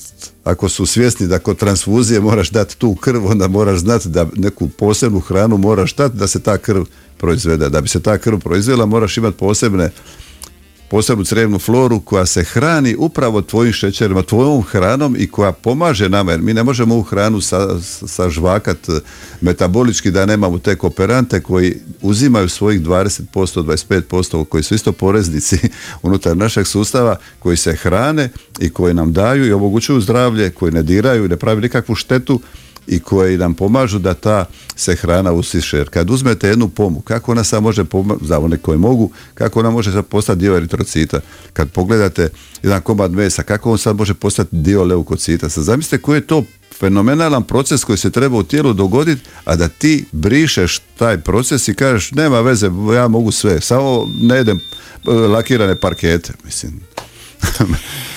ako 0.43 0.69
su 0.69 0.85
svjesni 0.85 1.27
da 1.27 1.39
kod 1.39 1.57
transfuzije 1.57 2.19
moraš 2.19 2.49
dati 2.49 2.77
tu 2.77 2.95
krv, 2.95 3.25
onda 3.25 3.47
moraš 3.47 3.79
znati 3.79 4.09
da 4.09 4.27
neku 4.35 4.69
posebnu 4.69 5.19
hranu 5.19 5.57
moraš 5.57 5.95
dati 5.95 6.17
da 6.17 6.27
se 6.27 6.39
ta 6.39 6.57
krv 6.57 6.83
proizvede. 7.17 7.69
Da 7.69 7.81
bi 7.81 7.87
se 7.87 7.99
ta 7.99 8.17
krv 8.17 8.37
proizvela 8.39 8.85
moraš 8.85 9.17
imati 9.17 9.37
posebne 9.37 9.91
posebnu 10.93 11.25
crevnu 11.25 11.59
floru 11.59 11.99
koja 11.99 12.25
se 12.25 12.43
hrani 12.43 12.95
upravo 12.99 13.41
tvojim 13.41 13.73
šećerima, 13.73 14.21
tvojom 14.21 14.61
hranom 14.61 15.15
i 15.19 15.27
koja 15.27 15.51
pomaže 15.51 16.09
nama, 16.09 16.31
jer 16.31 16.41
mi 16.41 16.53
ne 16.53 16.63
možemo 16.63 16.93
ovu 16.95 17.03
hranu 17.03 17.41
sa, 17.41 17.79
sažvakat 18.07 18.89
e, 18.89 18.91
metabolički 19.41 20.11
da 20.11 20.25
nemamo 20.25 20.59
te 20.59 20.75
kooperante 20.75 21.39
koji 21.41 21.77
uzimaju 22.01 22.49
svojih 22.49 22.81
20%, 22.81 23.23
25%, 23.33 24.45
koji 24.45 24.63
su 24.63 24.75
isto 24.75 24.91
poreznici 24.91 25.57
unutar 26.03 26.37
našeg 26.37 26.67
sustava, 26.67 27.15
koji 27.39 27.57
se 27.57 27.75
hrane 27.75 28.29
i 28.59 28.69
koji 28.69 28.93
nam 28.93 29.13
daju 29.13 29.45
i 29.45 29.53
omogućuju 29.53 30.01
zdravlje, 30.01 30.49
koji 30.49 30.71
ne 30.71 30.83
diraju 30.83 31.25
i 31.25 31.29
ne 31.29 31.37
pravi 31.37 31.61
nikakvu 31.61 31.95
štetu 31.95 32.39
i 32.87 32.99
koji 32.99 33.37
nam 33.37 33.53
pomažu 33.53 33.99
da 33.99 34.13
ta 34.13 34.45
se 34.75 34.95
hrana 34.95 35.31
usiše. 35.31 35.77
Jer 35.77 35.89
kad 35.89 36.09
uzmete 36.09 36.47
jednu 36.47 36.69
pomu, 36.69 37.01
kako 37.01 37.31
ona 37.31 37.43
sad 37.43 37.63
može 37.63 37.83
pomagati, 37.83 38.27
za 38.27 38.39
one 38.39 38.57
koje 38.57 38.77
mogu, 38.77 39.11
kako 39.33 39.59
ona 39.59 39.69
može 39.69 39.91
sad 39.91 40.05
postati 40.05 40.39
dio 40.39 40.57
eritrocita. 40.57 41.19
Kad 41.53 41.71
pogledate 41.71 42.29
jedan 42.63 42.81
komad 42.81 43.11
mesa, 43.11 43.43
kako 43.43 43.71
on 43.71 43.77
sad 43.77 43.95
može 43.95 44.13
postati 44.13 44.55
dio 44.55 44.83
leukocita. 44.83 45.49
Sad 45.49 45.63
zamislite 45.63 46.01
koji 46.01 46.17
je 46.17 46.27
to 46.27 46.43
fenomenalan 46.79 47.43
proces 47.43 47.83
koji 47.83 47.97
se 47.97 48.11
treba 48.11 48.37
u 48.37 48.43
tijelu 48.43 48.73
dogoditi, 48.73 49.21
a 49.45 49.55
da 49.55 49.67
ti 49.67 50.05
brišeš 50.11 50.81
taj 50.97 51.17
proces 51.17 51.67
i 51.67 51.73
kažeš 51.73 52.11
nema 52.11 52.41
veze, 52.41 52.69
ja 52.95 53.07
mogu 53.07 53.31
sve, 53.31 53.61
samo 53.61 54.07
ne 54.21 54.35
jedem 54.35 54.57
e, 54.57 55.11
lakirane 55.11 55.75
parkete, 55.75 56.33
mislim. 56.45 56.79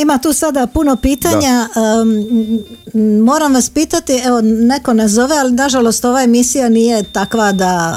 ima 0.00 0.18
tu 0.18 0.32
sada 0.32 0.66
puno 0.66 0.96
pitanja. 0.96 1.68
moram 3.24 3.54
vas 3.54 3.70
pitati, 3.70 4.12
evo 4.12 4.40
neko 4.40 4.92
nazove, 4.92 5.36
ali 5.36 5.52
nažalost 5.52 6.04
ova 6.04 6.22
emisija 6.22 6.68
nije 6.68 7.02
takva 7.02 7.52
da, 7.52 7.94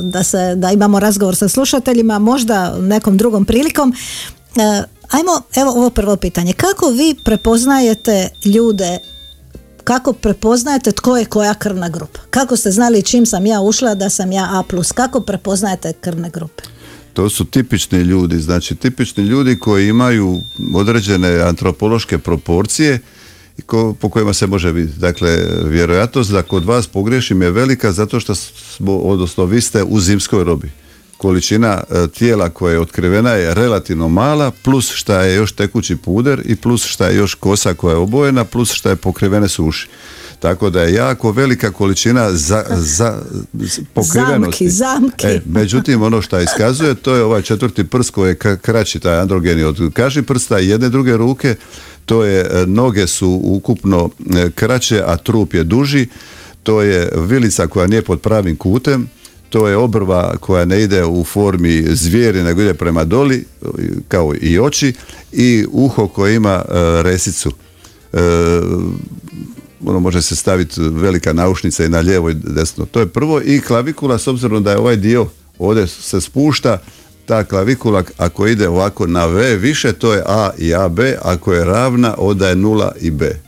e, 0.00 0.02
da, 0.02 0.22
se, 0.22 0.54
da 0.56 0.70
imamo 0.70 1.00
razgovor 1.00 1.36
sa 1.36 1.48
slušateljima, 1.48 2.18
možda 2.18 2.78
nekom 2.78 3.16
drugom 3.16 3.44
prilikom. 3.44 3.94
E, 4.56 4.82
ajmo, 5.10 5.42
evo 5.56 5.70
ovo 5.70 5.90
prvo 5.90 6.16
pitanje. 6.16 6.52
Kako 6.52 6.88
vi 6.88 7.16
prepoznajete 7.24 8.28
ljude 8.44 8.98
kako 9.84 10.12
prepoznajete 10.12 10.92
tko 10.92 11.16
je 11.16 11.24
koja 11.24 11.54
krvna 11.54 11.88
grupa? 11.88 12.20
Kako 12.30 12.56
ste 12.56 12.70
znali 12.70 13.02
čim 13.02 13.26
sam 13.26 13.46
ja 13.46 13.60
ušla 13.60 13.94
da 13.94 14.10
sam 14.10 14.32
ja 14.32 14.48
A+, 14.52 14.62
kako 14.94 15.20
prepoznajete 15.20 15.92
krvne 15.92 16.30
grupe? 16.30 16.62
To 17.12 17.28
su 17.28 17.44
tipični 17.44 17.98
ljudi, 17.98 18.38
znači 18.38 18.74
tipični 18.74 19.24
ljudi 19.24 19.58
koji 19.58 19.88
imaju 19.88 20.40
određene 20.74 21.40
antropološke 21.40 22.18
proporcije 22.18 22.98
ko, 23.66 23.94
po 24.00 24.08
kojima 24.08 24.32
se 24.32 24.46
može 24.46 24.72
vidjeti. 24.72 25.00
Dakle, 25.00 25.38
vjerojatnost 25.64 26.30
da 26.30 26.42
kod 26.42 26.64
vas 26.64 26.86
pogriješim 26.86 27.42
je 27.42 27.50
velika 27.50 27.92
zato 27.92 28.20
što 28.20 28.34
smo, 28.34 28.96
odnosno 28.96 29.44
vi 29.44 29.60
ste 29.60 29.82
u 29.82 30.00
zimskoj 30.00 30.44
robi. 30.44 30.70
Količina 31.16 31.80
e, 31.90 32.06
tijela 32.08 32.48
koja 32.50 32.72
je 32.72 32.80
otkrivena 32.80 33.30
je 33.30 33.54
relativno 33.54 34.08
mala, 34.08 34.50
plus 34.62 34.92
šta 34.92 35.22
je 35.22 35.36
još 35.36 35.52
tekući 35.52 35.96
puder 35.96 36.42
i 36.44 36.56
plus 36.56 36.86
šta 36.86 37.06
je 37.06 37.16
još 37.16 37.34
kosa 37.34 37.74
koja 37.74 37.92
je 37.92 37.98
obojena, 37.98 38.44
plus 38.44 38.72
šta 38.72 38.90
je 38.90 38.96
pokrivene 38.96 39.48
suši. 39.48 39.88
Tako 40.40 40.70
da 40.70 40.82
je 40.82 40.94
jako 40.94 41.32
velika 41.32 41.70
količina 41.70 42.32
za, 42.32 42.64
za 42.70 43.18
pokrivenosti. 43.94 44.70
Zamki, 44.70 44.70
zamki. 44.70 45.26
E, 45.26 45.40
međutim, 45.46 46.02
ono 46.02 46.22
što 46.22 46.40
iskazuje, 46.40 46.94
to 46.94 47.14
je 47.14 47.22
ovaj 47.22 47.42
četvrti 47.42 47.84
prst 47.84 48.10
koji 48.10 48.28
je 48.28 48.56
kraći 48.56 49.00
taj 49.00 49.18
androgeni 49.18 49.62
od 49.62 49.90
kaži 49.92 50.22
prsta 50.22 50.60
i 50.60 50.68
jedne 50.68 50.88
druge 50.88 51.16
ruke, 51.16 51.54
to 52.06 52.24
je 52.24 52.40
e, 52.40 52.66
noge 52.66 53.06
su 53.06 53.40
ukupno 53.44 54.10
e, 54.36 54.50
kraće, 54.54 55.02
a 55.06 55.16
trup 55.16 55.54
je 55.54 55.64
duži, 55.64 56.06
to 56.62 56.82
je 56.82 57.12
vilica 57.16 57.66
koja 57.66 57.86
nije 57.86 58.02
pod 58.02 58.20
pravim 58.20 58.56
kutem, 58.56 59.08
to 59.48 59.68
je 59.68 59.76
obrva 59.76 60.36
koja 60.40 60.64
ne 60.64 60.82
ide 60.82 61.04
u 61.04 61.24
formi 61.24 61.84
zvijeri 61.88 62.42
nego 62.42 62.62
ide 62.62 62.74
prema 62.74 63.04
doli 63.04 63.44
kao 64.08 64.34
i 64.40 64.58
oči 64.58 64.92
i 65.32 65.66
uho 65.72 66.08
koje 66.08 66.34
ima 66.34 66.64
e, 66.68 67.02
resicu 67.02 67.52
E, 68.12 68.18
ono 69.86 70.00
može 70.00 70.22
se 70.22 70.36
staviti 70.36 70.80
velika 70.80 71.32
naušnica 71.32 71.84
i 71.84 71.88
na 71.88 72.00
lijevo 72.00 72.30
i 72.30 72.34
desno. 72.34 72.86
To 72.86 73.00
je 73.00 73.06
prvo 73.06 73.40
i 73.44 73.60
klavikula 73.60 74.18
s 74.18 74.26
obzirom 74.26 74.62
da 74.62 74.70
je 74.70 74.78
ovaj 74.78 74.96
dio 74.96 75.26
ovdje 75.58 75.86
se 75.86 76.20
spušta 76.20 76.78
ta 77.26 77.44
klavikula 77.44 78.04
ako 78.16 78.46
ide 78.46 78.68
ovako 78.68 79.06
na 79.06 79.24
V 79.24 79.56
više 79.56 79.92
to 79.92 80.14
je 80.14 80.22
A 80.26 80.50
i 80.58 80.74
AB, 80.74 80.98
ako 81.22 81.52
je 81.52 81.64
ravna 81.64 82.14
onda 82.18 82.48
je 82.48 82.56
nula 82.56 82.92
i 83.00 83.10
B. 83.10 83.40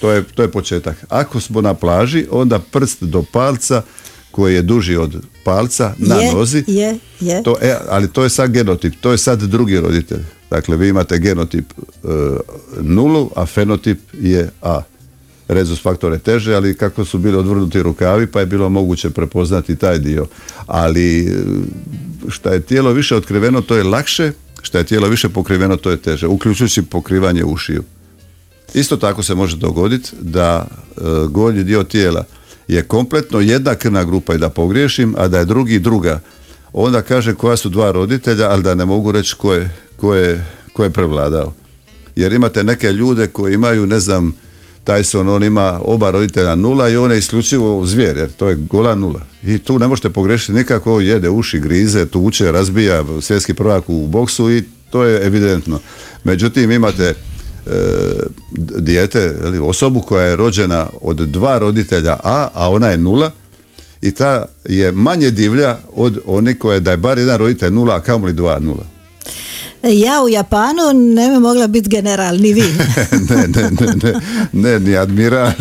To 0.00 0.10
je, 0.10 0.24
to 0.34 0.42
je 0.42 0.50
početak. 0.50 0.96
Ako 1.08 1.40
smo 1.40 1.60
na 1.60 1.74
plaži 1.74 2.26
onda 2.30 2.58
prst 2.58 3.02
do 3.02 3.24
palca 3.32 3.82
koji 4.30 4.54
je 4.54 4.62
duži 4.62 4.96
od 4.96 5.22
palca 5.44 5.94
na 5.98 6.16
je, 6.16 6.32
nozi 6.32 6.64
Je, 6.66 6.98
je. 7.20 7.42
to, 7.42 7.56
e, 7.60 7.76
ali 7.88 8.08
to 8.08 8.22
je 8.22 8.28
sad 8.28 8.50
genotip, 8.50 8.94
to 9.00 9.12
je 9.12 9.18
sad 9.18 9.42
drugi 9.42 9.80
roditelj. 9.80 10.22
Dakle, 10.50 10.76
vi 10.76 10.88
imate 10.88 11.18
genotip 11.18 11.72
e, 11.72 12.06
nulu, 12.80 13.30
a 13.36 13.46
fenotip 13.46 13.98
je 14.12 14.50
A. 14.62 14.82
Rezus 15.48 15.82
faktor 15.82 16.12
je 16.12 16.18
teže, 16.18 16.54
ali 16.54 16.76
kako 16.76 17.04
su 17.04 17.18
bili 17.18 17.36
odvrnuti 17.36 17.82
rukavi, 17.82 18.26
pa 18.26 18.40
je 18.40 18.46
bilo 18.46 18.68
moguće 18.68 19.10
prepoznati 19.10 19.76
taj 19.76 19.98
dio. 19.98 20.26
Ali 20.66 21.20
e, 21.20 21.32
šta 22.28 22.52
je 22.52 22.60
tijelo 22.60 22.92
više 22.92 23.16
otkriveno, 23.16 23.60
to 23.60 23.76
je 23.76 23.84
lakše, 23.84 24.32
šta 24.62 24.78
je 24.78 24.84
tijelo 24.84 25.08
više 25.08 25.28
pokriveno, 25.28 25.76
to 25.76 25.90
je 25.90 25.96
teže, 25.96 26.26
uključujući 26.26 26.82
pokrivanje 26.82 27.44
ušiju. 27.44 27.82
Isto 28.74 28.96
tako 28.96 29.22
se 29.22 29.34
može 29.34 29.56
dogoditi 29.56 30.10
da 30.20 30.66
e, 30.66 31.00
gornji 31.28 31.64
dio 31.64 31.84
tijela 31.84 32.24
je 32.68 32.82
kompletno 32.82 33.40
jedna 33.40 33.74
krvna 33.74 34.04
grupa 34.04 34.34
i 34.34 34.38
da 34.38 34.48
pogriješim, 34.48 35.14
a 35.18 35.28
da 35.28 35.38
je 35.38 35.44
drugi 35.44 35.78
druga. 35.78 36.20
Onda 36.72 37.02
kaže 37.02 37.34
koja 37.34 37.56
su 37.56 37.68
dva 37.68 37.90
roditelja, 37.90 38.50
ali 38.50 38.62
da 38.62 38.74
ne 38.74 38.84
mogu 38.84 39.12
reći 39.12 39.34
ko 39.38 39.54
je, 39.54 39.76
ko 39.96 40.14
ko 40.72 40.84
je 40.84 40.90
prevladao. 40.90 41.52
Jer 42.16 42.32
imate 42.32 42.64
neke 42.64 42.92
ljude 42.92 43.26
koji 43.26 43.54
imaju, 43.54 43.86
ne 43.86 44.00
znam, 44.00 44.34
Tyson, 44.84 45.28
on 45.28 45.44
ima 45.44 45.80
oba 45.84 46.10
roditelja 46.10 46.54
nula 46.54 46.88
i 46.88 46.96
on 46.96 47.12
je 47.12 47.18
isključivo 47.18 47.86
zvijer, 47.86 48.16
jer 48.16 48.32
to 48.32 48.48
je 48.48 48.54
gola 48.56 48.94
nula. 48.94 49.20
I 49.44 49.58
tu 49.58 49.78
ne 49.78 49.88
možete 49.88 50.10
pogrešiti 50.10 50.52
nikako, 50.52 51.00
jede 51.00 51.28
uši, 51.28 51.60
grize, 51.60 52.06
tuče, 52.06 52.52
razbija 52.52 53.04
svjetski 53.20 53.54
prvak 53.54 53.84
u 53.88 54.06
boksu 54.06 54.50
i 54.50 54.62
to 54.90 55.04
je 55.04 55.26
evidentno. 55.26 55.80
Međutim, 56.24 56.70
imate 56.70 57.04
e, 57.04 57.14
dijete, 58.78 59.34
osobu 59.62 60.00
koja 60.00 60.24
je 60.24 60.36
rođena 60.36 60.86
od 61.00 61.16
dva 61.16 61.58
roditelja 61.58 62.16
A, 62.24 62.48
a 62.54 62.70
ona 62.70 62.88
je 62.88 62.98
nula, 62.98 63.30
i 64.04 64.10
ta 64.10 64.44
je 64.64 64.92
manje 64.92 65.30
divlja 65.30 65.78
od 65.94 66.18
one 66.26 66.58
koje 66.58 66.80
da 66.80 66.90
je 66.90 66.96
bar 66.96 67.18
jedan 67.18 67.38
roditelj 67.38 67.72
nula, 67.72 67.96
a 67.96 68.00
kamoli 68.00 68.32
dva 68.32 68.58
nula. 68.58 68.93
Ja 69.82 70.22
u 70.24 70.28
Japanu 70.28 70.92
ne 70.92 71.30
bi 71.30 71.38
mogla 71.38 71.66
biti 71.66 71.88
general, 71.88 72.36
ni 72.36 72.52
vi. 72.52 72.62
ne, 73.30 73.36
ne, 73.36 73.70
ne, 73.70 73.94
ne, 74.02 74.20
ne, 74.52 74.80
ni 74.80 74.96
admiral, 74.96 75.52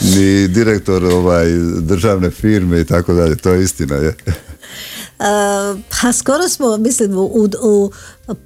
ni 0.00 0.48
direktor 0.48 1.04
ovaj, 1.04 1.46
državne 1.80 2.30
firme 2.30 2.80
i 2.80 2.84
tako 2.84 3.14
dalje, 3.14 3.36
to 3.36 3.50
je 3.50 3.62
istina. 3.62 3.94
Je. 3.94 4.14
Uh, 5.22 5.78
pa 6.02 6.12
skoro 6.12 6.48
smo, 6.48 6.76
mislim, 6.76 7.18
u, 7.18 7.48
u, 7.62 7.90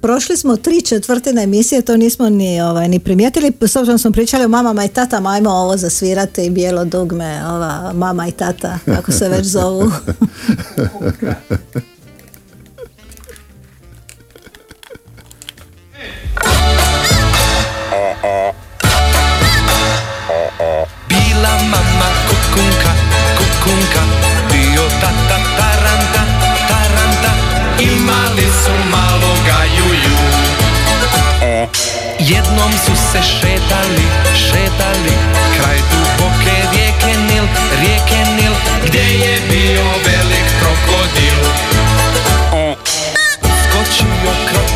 prošli 0.01 0.37
smo 0.37 0.55
tri 0.55 0.81
četvrtine 0.81 1.43
emisije, 1.43 1.81
to 1.81 1.97
nismo 1.97 2.29
ni, 2.29 2.61
ovaj, 2.61 2.89
ni 2.89 2.99
primijetili, 2.99 3.53
s 3.61 3.75
obzirom 3.75 3.99
smo 3.99 4.11
pričali 4.11 4.45
o 4.45 4.47
mamama 4.47 4.85
i 4.85 4.89
tata, 4.89 5.21
ajmo 5.25 5.49
ovo 5.49 5.77
zasvirati 5.77 6.45
i 6.45 6.49
bijelo 6.49 6.85
dugme, 6.85 7.41
ova 7.45 7.93
mama 7.93 8.27
i 8.27 8.31
tata, 8.31 8.79
kako 8.85 9.11
se 9.11 9.29
već 9.29 9.45
zovu. 9.45 9.91
Bila 21.07 21.53
mama 21.71 22.09
kukunka, 22.29 22.91
kukunka 23.37 24.01
Bio 24.51 24.85
tata 25.01 25.37
taranta, 25.57 26.23
taranta. 26.69 27.31
Imali 27.79 28.47
su 28.61 28.73
maloga 28.91 29.59
juju. 29.77 30.17
Jednom 32.19 32.71
su 32.85 32.95
se 33.11 33.21
šetali, 33.23 34.07
šetali 34.35 35.13
Kraj 35.57 35.77
duboke 35.91 36.55
rijeke 36.71 37.19
Nil, 37.29 37.45
rijeke 37.79 38.31
Nil 38.35 38.53
Gdje 38.85 38.99
je 38.99 39.41
bio 39.49 39.85
velik 40.05 40.47
krokodil. 40.59 41.39
Skočio 43.41 44.33
krokodil, 44.49 44.66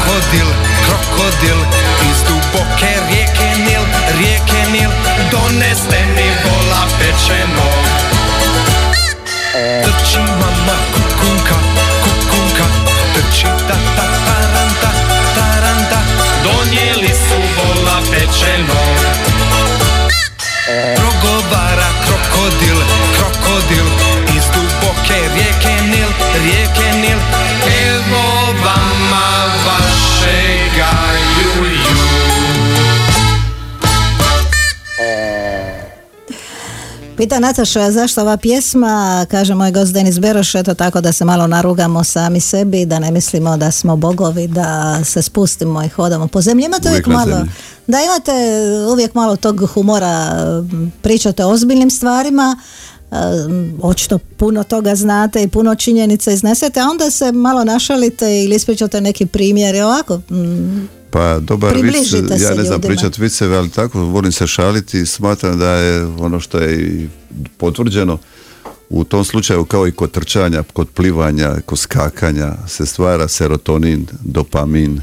krokodil, 0.00 0.48
krokodil 0.84 1.60
Iz 2.10 2.18
duboke 2.28 2.92
rijeke 3.08 3.48
Nil, 3.64 3.84
rijeke 4.18 4.70
Nil 4.72 4.90
Doneste 5.30 5.98
mi 6.14 6.28
vola 6.44 6.82
pečenog 6.98 7.84
Trči 9.82 10.18
mama 10.18 10.76
kukunka, 10.92 11.56
kukunka 12.04 12.66
Trči 13.14 13.46
tata 13.68 14.06
taranta, 14.26 14.90
taranta 15.34 16.00
Donijeli 16.44 17.08
su 17.08 17.38
vola 17.56 18.00
pečenog 18.10 18.96
Progovara 20.96 21.90
krokodil, 22.04 22.78
krokodil 23.16 23.86
Iz 24.36 24.44
duboke 24.54 25.18
rijeke 25.34 25.82
Nil, 25.82 26.08
rijeke 26.42 26.89
Pita 37.20 37.38
Nataša 37.38 37.90
zašto 37.90 38.20
ova 38.20 38.36
pjesma, 38.36 39.26
kaže 39.30 39.54
moj 39.54 39.70
gost 39.70 39.92
Denis 39.92 40.18
Beroš, 40.18 40.54
eto 40.54 40.74
tako 40.74 41.00
da 41.00 41.12
se 41.12 41.24
malo 41.24 41.46
narugamo 41.46 42.04
sami 42.04 42.40
sebi, 42.40 42.86
da 42.86 42.98
ne 42.98 43.10
mislimo 43.10 43.56
da 43.56 43.70
smo 43.70 43.96
bogovi, 43.96 44.46
da 44.46 45.00
se 45.04 45.22
spustimo 45.22 45.82
i 45.82 45.88
hodamo 45.88 46.28
po 46.28 46.40
zemlji. 46.40 46.64
Imate 46.64 46.88
uvijek, 46.88 47.06
Uvijek 47.06 47.18
malo, 47.18 47.36
zemlji. 47.36 47.52
da 47.86 47.98
imate 48.02 48.32
uvijek 48.92 49.14
malo 49.14 49.36
tog 49.36 49.66
humora, 49.74 50.32
pričate 51.02 51.44
o 51.44 51.50
ozbiljnim 51.50 51.90
stvarima, 51.90 52.56
očito 53.82 54.18
puno 54.18 54.64
toga 54.64 54.94
znate 54.94 55.42
i 55.42 55.48
puno 55.48 55.74
činjenica 55.74 56.32
iznesete, 56.32 56.80
a 56.80 56.88
onda 56.90 57.10
se 57.10 57.32
malo 57.32 57.64
našalite 57.64 58.44
ili 58.44 58.56
ispričate 58.56 59.00
neki 59.00 59.26
primjer 59.26 59.74
i 59.74 59.80
ovako, 59.80 60.16
mm, 60.16 60.99
Pa 61.10 61.38
dobar 61.38 61.76
vic, 61.76 62.12
ja 62.12 62.20
ne 62.20 62.28
znam 62.28 62.56
ljudima. 62.56 62.78
pričat 62.78 63.18
viceve, 63.18 63.56
ali 63.56 63.70
tako 63.70 64.00
volim 64.00 64.32
se 64.32 64.46
šaliti, 64.46 65.06
smatram 65.06 65.58
da 65.58 65.70
je 65.70 66.06
ono 66.06 66.40
što 66.40 66.58
je 66.58 66.80
i 66.80 67.08
potvrđeno 67.58 68.18
u 68.88 69.04
tom 69.04 69.24
slučaju 69.24 69.64
kao 69.64 69.88
i 69.88 69.92
kod 69.92 70.10
trčanja, 70.10 70.62
kod 70.72 70.88
plivanja, 70.88 71.60
kod 71.66 71.78
skakanja 71.78 72.54
se 72.68 72.86
stvara 72.86 73.28
serotonin, 73.28 74.06
dopamin, 74.24 75.00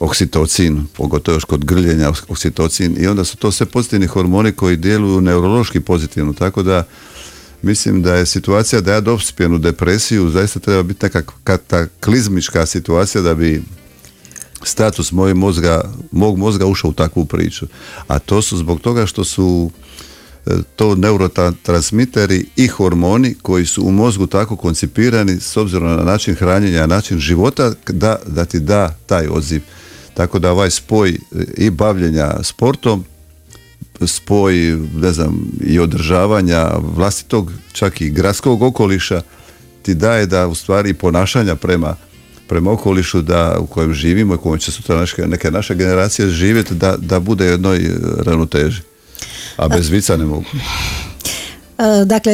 oksitocin, 0.00 0.86
pogotovo 0.96 1.36
još 1.36 1.44
kod 1.44 1.64
grljenja 1.64 2.12
oksitocin 2.28 2.96
i 2.98 3.06
onda 3.06 3.24
su 3.24 3.36
to 3.36 3.52
sve 3.52 3.66
pozitivni 3.66 4.06
hormoni 4.06 4.52
koji 4.52 4.76
djeluju 4.76 5.20
neurološki 5.20 5.80
pozitivno, 5.80 6.32
tako 6.32 6.62
da 6.62 6.84
mislim 7.62 8.02
da 8.02 8.14
je 8.14 8.26
situacija 8.26 8.80
da 8.80 8.92
ja 8.92 9.00
dospijem 9.00 9.54
u 9.54 9.58
depresiju, 9.58 10.30
zaista 10.30 10.60
treba 10.60 10.82
biti 10.82 11.06
neka 11.06 11.22
kataklizmička 11.44 12.66
situacija 12.66 13.22
da 13.22 13.34
bi 13.34 13.62
status 14.62 15.12
mojeg 15.12 15.36
mozga, 15.36 15.92
mog 16.12 16.38
mozga 16.38 16.66
ušao 16.66 16.90
u 16.90 16.94
takvu 16.94 17.24
priču. 17.24 17.66
A 18.06 18.18
to 18.18 18.42
su 18.42 18.56
zbog 18.56 18.80
toga 18.80 19.06
što 19.06 19.24
su 19.24 19.70
e, 20.46 20.50
to 20.76 20.94
neurotransmiteri 20.94 22.46
i 22.56 22.66
hormoni 22.66 23.34
koji 23.42 23.66
su 23.66 23.82
u 23.82 23.92
mozgu 23.92 24.26
tako 24.26 24.56
koncipirani 24.56 25.40
s 25.40 25.56
obzirom 25.56 25.96
na 25.96 26.04
način 26.04 26.34
hranjenja, 26.34 26.86
način 26.86 27.18
života 27.18 27.72
da, 27.86 28.16
da 28.26 28.44
ti 28.44 28.60
da 28.60 28.94
taj 29.06 29.26
odziv. 29.26 29.62
Tako 30.14 30.38
da 30.38 30.50
ovaj 30.50 30.70
spoj 30.70 31.10
e, 31.10 31.16
i 31.56 31.70
bavljenja 31.70 32.42
sportom, 32.42 33.04
spoj 34.06 34.54
ne 34.94 35.12
znam, 35.12 35.50
i 35.60 35.78
održavanja 35.78 36.70
vlastitog, 36.78 37.52
čak 37.72 38.00
i 38.00 38.10
gradskog 38.10 38.62
okoliša 38.62 39.22
ti 39.82 39.94
daje 39.94 40.26
da 40.26 40.46
u 40.46 40.54
stvari 40.54 40.94
ponašanja 40.94 41.56
prema 41.56 41.96
prema 42.48 42.72
okolišu 42.72 43.22
da, 43.22 43.56
u 43.60 43.66
kojem 43.66 43.94
živimo 43.94 44.34
i 44.34 44.36
u 44.36 44.40
kojem 44.40 44.58
će 44.58 44.72
sutra 44.72 45.06
neke 45.26 45.50
naše 45.50 45.74
generacije 45.74 46.28
živjeti 46.28 46.74
da, 46.74 46.96
da 46.96 47.20
bude 47.20 47.46
jednoj 47.46 47.90
ravnoteži. 48.18 48.82
A 49.56 49.68
bez 49.68 49.88
vica 49.88 50.16
ne 50.16 50.24
mogu. 50.24 50.44
E, 51.78 52.04
dakle, 52.04 52.32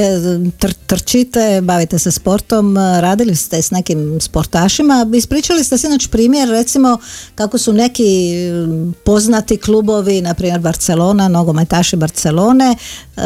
trčite, 0.86 1.60
bavite 1.62 1.98
se 1.98 2.10
sportom, 2.10 2.78
e, 2.78 3.00
radili 3.00 3.36
ste 3.36 3.62
s 3.62 3.70
nekim 3.70 4.20
sportašima. 4.20 5.06
Ispričali 5.14 5.64
ste 5.64 5.78
sinoć 5.78 6.06
primjer, 6.06 6.48
recimo, 6.48 6.98
kako 7.34 7.58
su 7.58 7.72
neki 7.72 8.32
poznati 9.04 9.56
klubovi, 9.56 10.20
na 10.20 10.34
primjer 10.34 10.60
Barcelona, 10.60 11.28
nogometaši 11.28 11.96
Barcelone, 11.96 12.76
e, 13.16 13.20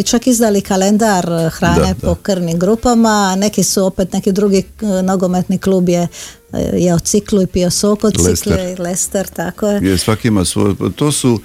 i 0.00 0.02
čak 0.02 0.26
izdali 0.26 0.60
kalendar 0.60 1.50
hrane 1.50 1.94
po 2.02 2.14
krvnim 2.14 2.58
grupama, 2.58 3.36
neki 3.36 3.62
su 3.62 3.84
opet, 3.84 4.12
neki 4.12 4.32
drugi 4.32 4.62
nogometni 5.02 5.58
klub 5.58 5.88
je 5.88 6.08
jeo 6.72 6.98
ciklu 6.98 7.42
i 7.42 7.46
pio 7.46 7.70
sok 7.70 8.04
od 8.04 8.14
cikle, 8.24 8.76
Lester, 8.78 9.28
tako 9.28 9.66
je. 9.66 9.90
Je, 9.90 9.98
svaki 9.98 10.28
ima 10.28 10.44
svoj, 10.44 10.74
to 10.96 11.12
su 11.12 11.40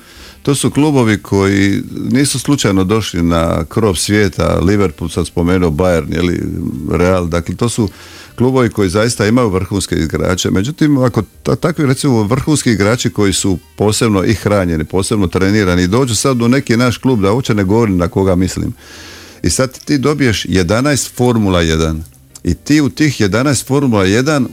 to 0.46 0.56
su 0.56 0.72
klubovi 0.72 1.18
koji 1.18 1.82
nisu 2.12 2.39
slučajno 2.39 2.84
došli 2.84 3.22
na 3.24 3.66
krov 3.70 3.96
svijeta, 3.96 4.60
Liverpool 4.60 5.10
sad 5.10 5.28
spomenuo 5.28 5.70
Bayern 5.70 6.18
ili 6.18 6.43
Real, 6.91 7.28
dakle 7.28 7.56
to 7.56 7.70
su 7.70 7.89
klubovi 8.36 8.70
koji 8.70 8.89
zaista 8.89 9.28
imaju 9.28 9.50
vrhunske 9.50 9.96
igrače. 9.96 10.52
Međutim, 10.52 10.98
ako 10.98 11.22
takvi 11.60 11.86
recimo 11.86 12.24
vrhunski 12.24 12.72
igrači 12.72 13.10
koji 13.10 13.34
su 13.34 13.58
posebno 13.78 14.24
i 14.24 14.34
hranjeni, 14.34 14.84
posebno 14.84 15.28
trenirani, 15.28 15.88
dođu 15.88 16.16
sad 16.16 16.41
u 16.41 16.48
neki 16.48 16.78
naš 16.78 16.98
klub, 16.98 17.22
da 17.22 17.32
uopće 17.32 17.54
ne 17.54 17.64
govorim 17.64 17.98
na 17.98 18.08
koga 18.08 18.36
mislim. 18.36 18.74
I 19.43 19.50
sad 19.50 19.80
ti 19.86 19.98
dobiješ 19.98 20.46
11 20.46 21.10
Formula 21.16 21.64
1 21.64 22.02
i 22.43 22.54
ti 22.54 22.82
u 22.82 22.89
tih 22.89 23.22
11 23.22 23.66
Formula 23.66 24.06
1 24.06 24.46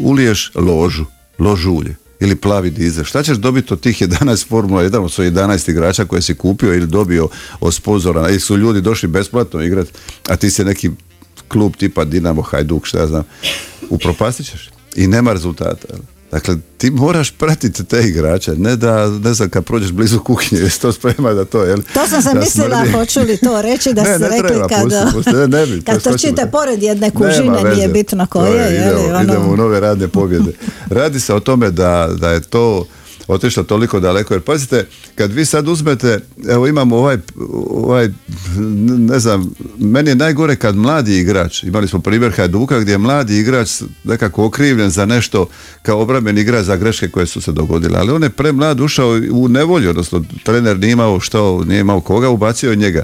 uliješ 0.00 0.52
ložu, 0.54 1.04
ložulje 1.38 1.96
ili 2.20 2.36
plavi 2.36 2.70
dizel. 2.70 3.04
Šta 3.04 3.22
ćeš 3.22 3.36
dobiti 3.36 3.72
od 3.72 3.80
tih 3.80 4.02
11 4.02 4.48
Formula 4.48 4.82
1 4.84 4.96
od 4.98 5.12
svojih 5.12 5.32
11 5.32 5.70
igrača 5.70 6.04
koje 6.04 6.22
si 6.22 6.34
kupio 6.34 6.74
ili 6.74 6.86
dobio 6.86 7.28
od 7.60 7.74
sponzora 7.74 8.28
ili 8.28 8.40
su 8.40 8.56
ljudi 8.56 8.80
došli 8.80 9.08
besplatno 9.08 9.62
igrati, 9.62 9.90
a 10.28 10.36
ti 10.36 10.50
si 10.50 10.64
neki 10.64 10.90
klub 11.48 11.76
tipa 11.76 12.04
Dinamo, 12.04 12.42
Hajduk, 12.42 12.86
šta 12.86 12.98
ja 12.98 13.06
znam, 13.06 13.24
upropastit 13.90 14.46
ćeš 14.46 14.70
i 14.96 15.06
nema 15.06 15.32
rezultata. 15.32 15.88
Dakle, 16.32 16.56
ti 16.78 16.90
moraš 16.90 17.30
pratiti 17.30 17.84
te 17.84 18.00
igrače, 18.00 18.56
ne 18.56 18.76
da, 18.76 19.10
ne 19.10 19.34
znam, 19.34 19.50
kad 19.50 19.64
prođeš 19.64 19.92
blizu 19.92 20.20
kuhinje, 20.20 20.60
jesi 20.64 20.80
to 20.80 20.92
sprema 20.92 21.32
da 21.32 21.44
to, 21.44 21.62
jel? 21.64 21.78
To 21.94 22.08
sam 22.08 22.22
se 22.22 22.34
mislila, 22.34 22.84
hoću 22.92 23.20
li 23.20 23.36
to 23.36 23.62
reći, 23.62 23.92
da 23.92 24.04
ste 24.04 24.28
rekli 24.28 24.48
treba, 24.48 24.68
kad, 24.68 25.12
pusti, 25.12 25.32
ne, 25.32 25.48
ne 25.48 25.66
bi, 25.66 25.82
kad 25.82 26.02
trčite 26.02 26.46
pored 26.52 26.82
jedne 26.82 27.10
kužine, 27.10 27.74
nije 27.74 27.88
bitno 27.88 28.26
koje, 28.26 28.72
je, 28.72 28.80
idemo, 28.80 29.08
ono... 29.08 29.22
idemo 29.22 29.52
u 29.52 29.56
nove 29.56 29.80
radne 29.80 30.08
pobjede. 30.08 30.52
Radi 30.90 31.20
se 31.20 31.34
o 31.34 31.40
tome 31.40 31.70
da, 31.70 32.08
da 32.20 32.30
je 32.30 32.40
to 32.40 32.86
otišla 33.28 33.62
toliko 33.62 34.00
daleko. 34.00 34.34
Jer 34.34 34.40
pazite, 34.40 34.86
kad 35.14 35.32
vi 35.32 35.44
sad 35.44 35.68
uzmete, 35.68 36.20
evo 36.48 36.66
imamo 36.66 36.96
ovaj, 36.96 37.18
ovaj, 37.70 38.08
ne 38.98 39.18
znam, 39.18 39.50
meni 39.78 40.10
je 40.10 40.14
najgore 40.14 40.56
kad 40.56 40.76
mladi 40.76 41.18
igrač, 41.18 41.62
imali 41.62 41.88
smo 41.88 42.00
primjer 42.00 42.32
Hajduka 42.32 42.80
gdje 42.80 42.92
je 42.92 42.98
mladi 42.98 43.38
igrač 43.38 43.70
nekako 44.04 44.44
okrivljen 44.44 44.90
za 44.90 45.06
nešto 45.06 45.48
kao 45.82 46.00
obrambeni 46.00 46.40
igrač 46.40 46.64
za 46.64 46.76
greške 46.76 47.08
koje 47.08 47.26
su 47.26 47.40
se 47.40 47.52
dogodile. 47.52 47.98
Ali 47.98 48.12
on 48.12 48.22
je 48.22 48.30
premlad 48.30 48.80
ušao 48.80 49.20
u 49.32 49.48
nevolju, 49.48 49.90
odnosno 49.90 50.24
trener 50.42 50.78
nije 50.78 50.92
imao 50.92 51.20
što, 51.20 51.64
nije 51.64 51.80
imao 51.80 52.00
koga, 52.00 52.28
ubacio 52.28 52.74
njega 52.74 53.02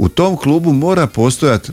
u 0.00 0.08
tom 0.08 0.36
klubu 0.36 0.72
mora 0.72 1.06
postojati 1.06 1.72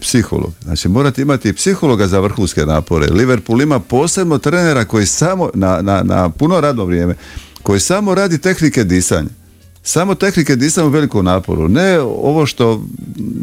psiholog. 0.00 0.52
Znači 0.62 0.88
morate 0.88 1.22
imati 1.22 1.52
psihologa 1.52 2.06
za 2.06 2.20
vrhunske 2.20 2.66
napore. 2.66 3.06
Liverpool 3.06 3.62
ima 3.62 3.80
posebno 3.80 4.38
trenera 4.38 4.84
koji 4.84 5.06
samo 5.06 5.50
na, 5.54 5.82
na, 5.82 6.02
na 6.02 6.28
puno 6.30 6.60
radno 6.60 6.84
vrijeme 6.84 7.14
koji 7.62 7.80
samo 7.80 8.14
radi 8.14 8.38
tehnike 8.38 8.84
disanja. 8.84 9.28
Samo 9.82 10.14
tehnike 10.14 10.56
disanja 10.56 10.86
u 10.86 10.90
velikom 10.90 11.24
naporu. 11.24 11.68
Ne 11.68 12.00
ovo 12.00 12.46
što 12.46 12.82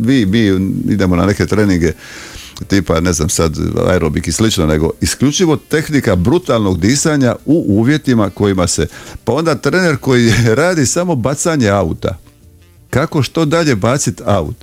vi, 0.01 0.25
vi 0.25 0.45
idemo 0.89 1.15
na 1.15 1.25
neke 1.25 1.45
treninge 1.45 1.93
tipa, 2.67 2.99
ne 2.99 3.13
znam 3.13 3.29
sad, 3.29 3.57
aerobik 3.89 4.27
i 4.27 4.31
slično, 4.31 4.65
nego 4.65 4.91
isključivo 5.01 5.55
tehnika 5.55 6.15
brutalnog 6.15 6.79
disanja 6.79 7.35
u 7.45 7.65
uvjetima 7.67 8.29
kojima 8.29 8.67
se, 8.67 8.87
pa 9.23 9.33
onda 9.33 9.55
trener 9.55 9.97
koji 9.97 10.33
radi 10.61 10.85
samo 10.85 11.15
bacanje 11.15 11.69
auta, 11.69 12.17
kako 12.89 13.23
što 13.23 13.45
dalje 13.45 13.75
baciti 13.75 14.23
aut? 14.25 14.55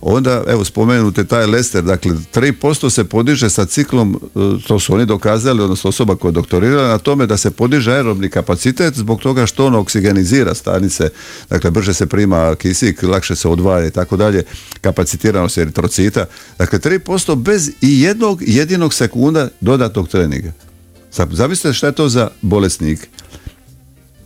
Onda, 0.00 0.44
evo, 0.48 0.64
spomenute 0.64 1.24
taj 1.24 1.46
Lester, 1.46 1.84
dakle, 1.84 2.12
3% 2.34 2.90
se 2.90 3.04
podiže 3.04 3.50
sa 3.50 3.64
ciklom, 3.64 4.20
e, 4.24 4.38
to 4.66 4.78
su 4.78 4.94
oni 4.94 5.06
dokazali, 5.06 5.62
odnosno 5.62 5.88
osoba 5.88 6.16
koja 6.16 6.28
je 6.28 6.32
doktorirala 6.32 6.88
na 6.88 6.98
tome 6.98 7.26
da 7.26 7.36
se 7.36 7.50
podiže 7.50 7.92
aerobni 7.92 8.30
kapacitet 8.30 8.94
zbog 8.94 9.20
toga 9.20 9.46
što 9.46 9.66
on 9.66 9.74
oksigenizira 9.74 10.54
stanice, 10.54 11.08
dakle, 11.50 11.70
brže 11.70 11.94
se 11.94 12.06
prima 12.06 12.54
kisik, 12.54 13.02
lakše 13.02 13.36
se 13.36 13.48
odvaja 13.48 13.86
i 13.86 13.90
tako 13.90 14.16
dalje, 14.16 14.42
kapacitiranost 14.80 15.58
eritrocita. 15.58 16.26
Dakle, 16.58 16.78
3% 16.78 17.34
bez 17.34 17.70
i 17.80 18.00
jednog 18.00 18.42
jedinog 18.46 18.94
sekunda 18.94 19.48
dodatnog 19.60 20.08
treninga. 20.08 20.52
Zamislite 21.30 21.72
šta 21.72 21.86
je 21.86 21.92
to 21.92 22.08
za 22.08 22.28
bolesnik 22.42 23.08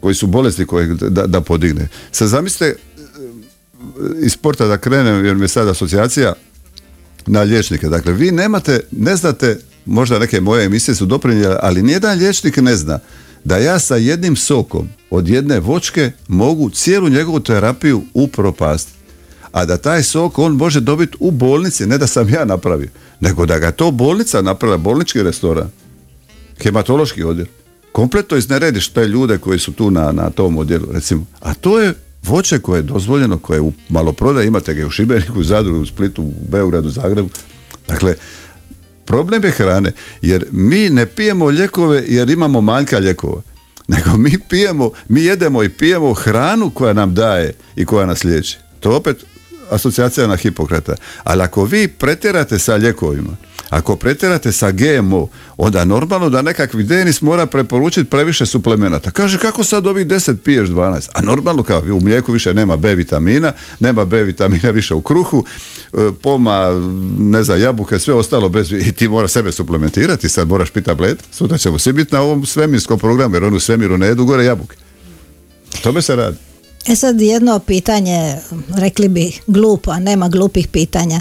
koji 0.01 0.15
su 0.15 0.27
bolesti 0.27 0.67
koje 0.67 0.87
da, 0.87 1.27
da 1.27 1.41
podigne. 1.41 1.89
Sad 2.13 2.29
zamislite 2.29 2.77
iz 4.21 4.33
sporta 4.33 4.67
da 4.67 4.79
krenem, 4.79 5.25
jer 5.25 5.35
mi 5.37 5.45
je 5.45 5.49
sad 5.49 5.69
asocijacija 5.69 6.35
na 7.27 7.41
liječnike. 7.41 7.89
Dakle, 7.89 8.13
vi 8.13 8.31
nemate, 8.31 8.81
ne 8.91 9.17
znate, 9.17 9.59
možda 9.87 10.19
neke 10.19 10.41
moje 10.41 10.65
emisije 10.65 10.95
su 10.95 11.07
doprinjele, 11.07 11.57
ali 11.63 11.83
nijedan 11.83 12.19
liječnik 12.19 12.57
ne 12.57 12.77
zna 12.77 12.99
da 13.45 13.57
ja 13.57 13.79
sa 13.79 13.97
jednim 13.97 14.37
sokom 14.37 14.89
od 15.11 15.29
jedne 15.29 15.61
vočke 15.61 16.11
mogu 16.29 16.71
cijelu 16.71 17.09
njegovu 17.09 17.41
terapiju 17.41 18.03
upropastiti. 18.15 18.99
A 19.53 19.65
da 19.65 19.77
taj 19.77 20.03
sok 20.03 20.39
on 20.39 20.53
može 20.53 20.81
dobiti 20.81 21.17
u 21.21 21.31
bolnici, 21.31 21.87
ne 21.87 21.99
da 21.99 22.07
sam 22.07 22.29
ja 22.29 22.45
napravio, 22.45 22.89
nego 23.21 23.47
da 23.47 23.59
ga 23.59 23.73
to 23.73 23.91
bolnica 23.91 24.43
napravila, 24.43 24.79
bolnički 24.79 25.23
restoran, 25.23 25.71
hematološki 26.63 27.23
odjel. 27.23 27.47
Kompletno 27.93 28.37
iznerediš 28.37 28.89
te 28.89 29.07
ljude 29.07 29.39
koji 29.39 29.59
su 29.59 29.73
tu 29.73 29.91
na, 29.91 30.13
na 30.13 30.31
tom 30.31 30.57
odjelu, 30.57 30.87
recimo. 30.93 31.27
A 31.41 31.55
to 31.55 31.81
je 31.81 31.95
voće 32.23 32.59
koje 32.59 32.79
je 32.79 32.83
dozvoljeno, 32.83 33.39
koje 33.39 33.57
je 33.57 33.61
u 33.61 33.73
maloprodaji, 33.89 34.47
imate 34.47 34.75
ga 34.75 34.87
u 34.87 34.91
Šibeniku, 34.91 35.41
u 35.41 35.45
Zadru, 35.45 35.81
u 35.81 35.87
Splitu, 35.87 36.23
u 36.23 36.33
Beogradu, 36.49 36.89
u 36.89 36.91
Zagrebu. 36.91 37.29
Dakle, 37.89 38.15
problem 39.05 39.45
je 39.45 39.51
hrane, 39.51 39.93
jer 40.23 40.47
mi 40.51 40.91
ne 40.91 41.07
pijemo 41.07 41.51
ljekove 41.51 42.05
jer 42.07 42.31
imamo 42.31 42.61
manjka 42.61 42.99
ljekova. 42.99 43.43
Nego 43.89 44.17
mi 44.17 44.39
pijemo, 44.49 44.91
mi 45.09 45.25
jedemo 45.25 45.63
i 45.63 45.69
pijemo 45.69 46.15
hranu 46.15 46.71
koja 46.71 46.93
nam 46.93 47.15
daje 47.15 47.55
i 47.77 47.85
koja 47.85 48.07
nas 48.07 48.25
liječi. 48.25 48.59
To 48.81 48.97
opet 48.97 49.25
asocijacija 49.75 50.27
na 50.27 50.37
Hipokrata. 50.37 50.95
Ali 51.25 51.43
ako 51.43 51.65
vi 51.65 51.89
pretjerate 51.89 52.59
sa 52.59 52.77
ljekovima, 52.77 53.37
ako 53.71 53.97
pretjerate 53.97 54.53
sa 54.53 54.71
GMO, 54.71 55.29
onda 55.57 55.85
normalno 55.85 56.31
da 56.31 56.43
nekakvi 56.43 56.83
Denis 56.83 57.23
mora 57.23 57.47
preporučiti 57.47 58.11
previše 58.11 58.47
suplemenata. 58.47 59.11
Kaže, 59.11 59.39
kako 59.39 59.65
sad 59.65 59.87
ovih 59.87 60.07
10 60.07 60.37
piješ 60.37 60.69
12? 60.69 61.09
A 61.13 61.23
normalno 61.23 61.63
kao 61.63 61.81
u 61.81 62.01
mlijeku 62.01 62.33
više 62.33 62.55
nema 62.55 62.77
B 62.77 62.95
vitamina, 62.95 63.53
nema 63.81 64.05
B 64.05 64.23
vitamina 64.23 64.71
više 64.71 64.95
u 64.95 65.03
kruhu, 65.03 65.45
e, 65.93 65.97
poma, 66.23 66.71
ne 67.19 67.43
znam, 67.43 67.61
jabuke, 67.61 67.99
sve 67.99 68.15
ostalo 68.15 68.49
bez... 68.49 68.73
I 68.73 68.93
ti 68.93 69.09
mora 69.09 69.29
sebe 69.29 69.53
suplementirati, 69.53 70.29
sad 70.29 70.49
moraš 70.49 70.71
piti 70.71 70.87
tablet, 70.87 71.19
sutra 71.31 71.59
ćemo 71.59 71.79
svi 71.79 71.93
biti 71.93 72.15
na 72.15 72.21
ovom 72.21 72.47
svemirskom 72.47 72.99
programu, 72.99 73.37
jer 73.37 73.45
on 73.45 73.55
u 73.55 73.61
svemiru 73.61 73.99
ne 73.99 74.07
jedu 74.07 74.25
gore 74.25 74.45
jabuke. 74.45 74.77
Tome 75.83 76.03
se 76.03 76.17
radi. 76.17 76.52
E 76.89 76.97
sad 76.97 77.21
jedno 77.21 77.59
pitanje, 77.59 78.37
rekli 78.77 79.09
bi 79.09 79.33
glupo, 79.47 79.91
a 79.91 79.99
nema 79.99 80.29
glupih 80.29 80.69
pitanja. 80.69 81.21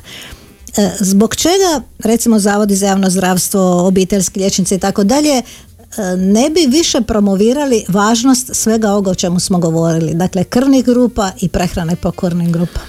E, 0.78 0.92
zbog 1.00 1.36
čega 1.36 1.82
recimo 2.00 2.40
zavodi 2.40 2.76
za 2.76 2.88
javno 2.88 3.10
zdravstvo, 3.10 3.88
obiteljski 3.88 4.40
liječnici 4.40 4.76
i 4.76 4.80
tako 4.80 5.04
dalje 5.04 5.32
e, 5.38 5.44
ne 6.18 6.50
bi 6.50 6.78
više 6.78 7.02
promovirali 7.02 7.86
važnost 7.88 8.50
svega 8.54 8.92
ovoga 8.92 9.12
o 9.12 9.16
čemu 9.16 9.40
smo 9.40 9.60
govorili. 9.60 10.14
Dakle, 10.14 10.44
krvnih 10.44 10.86
grupa 10.86 11.32
i 11.42 11.50
prehrane 11.50 11.96
po 11.96 12.12
krvnim 12.12 12.52
grupama. 12.52 12.86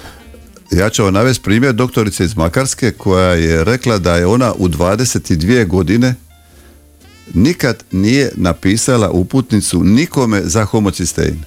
Ja 0.71 0.89
ću 0.89 1.03
vam 1.03 1.13
navesti 1.13 1.43
primjer 1.43 1.73
doktorice 1.73 2.25
iz 2.25 2.35
Makarske 2.35 2.91
koja 2.91 3.33
je 3.33 3.63
rekla 3.63 3.97
da 3.97 4.15
je 4.15 4.25
ona 4.25 4.53
u 4.57 4.67
22 4.67 5.67
godine 5.67 6.15
nikad 7.33 7.83
nije 7.91 8.31
napisala 8.35 9.09
uputnicu 9.09 9.83
nikome 9.83 10.41
za 10.43 10.65
homocistein. 10.65 11.43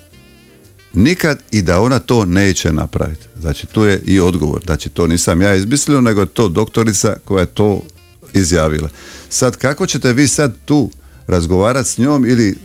Nikad 0.96 1.38
i 1.50 1.62
da 1.62 1.80
ona 1.80 1.98
to 1.98 2.24
neće 2.24 2.72
napraviti. 2.72 3.26
Znači 3.40 3.66
tu 3.66 3.84
je 3.84 4.02
i 4.06 4.20
odgovor. 4.20 4.62
Znači 4.64 4.88
to 4.88 5.06
nisam 5.06 5.42
ja 5.42 5.54
izmislio, 5.54 6.00
nego 6.00 6.20
je 6.20 6.26
to 6.26 6.48
doktorica 6.48 7.16
koja 7.24 7.40
je 7.40 7.46
to 7.46 7.82
izjavila. 8.32 8.88
Sad 9.28 9.56
kako 9.56 9.86
ćete 9.86 10.12
vi 10.12 10.28
sad 10.28 10.54
tu 10.64 10.90
razgovarati 11.26 11.88
s 11.88 11.98
njom 11.98 12.26
ili 12.26 12.56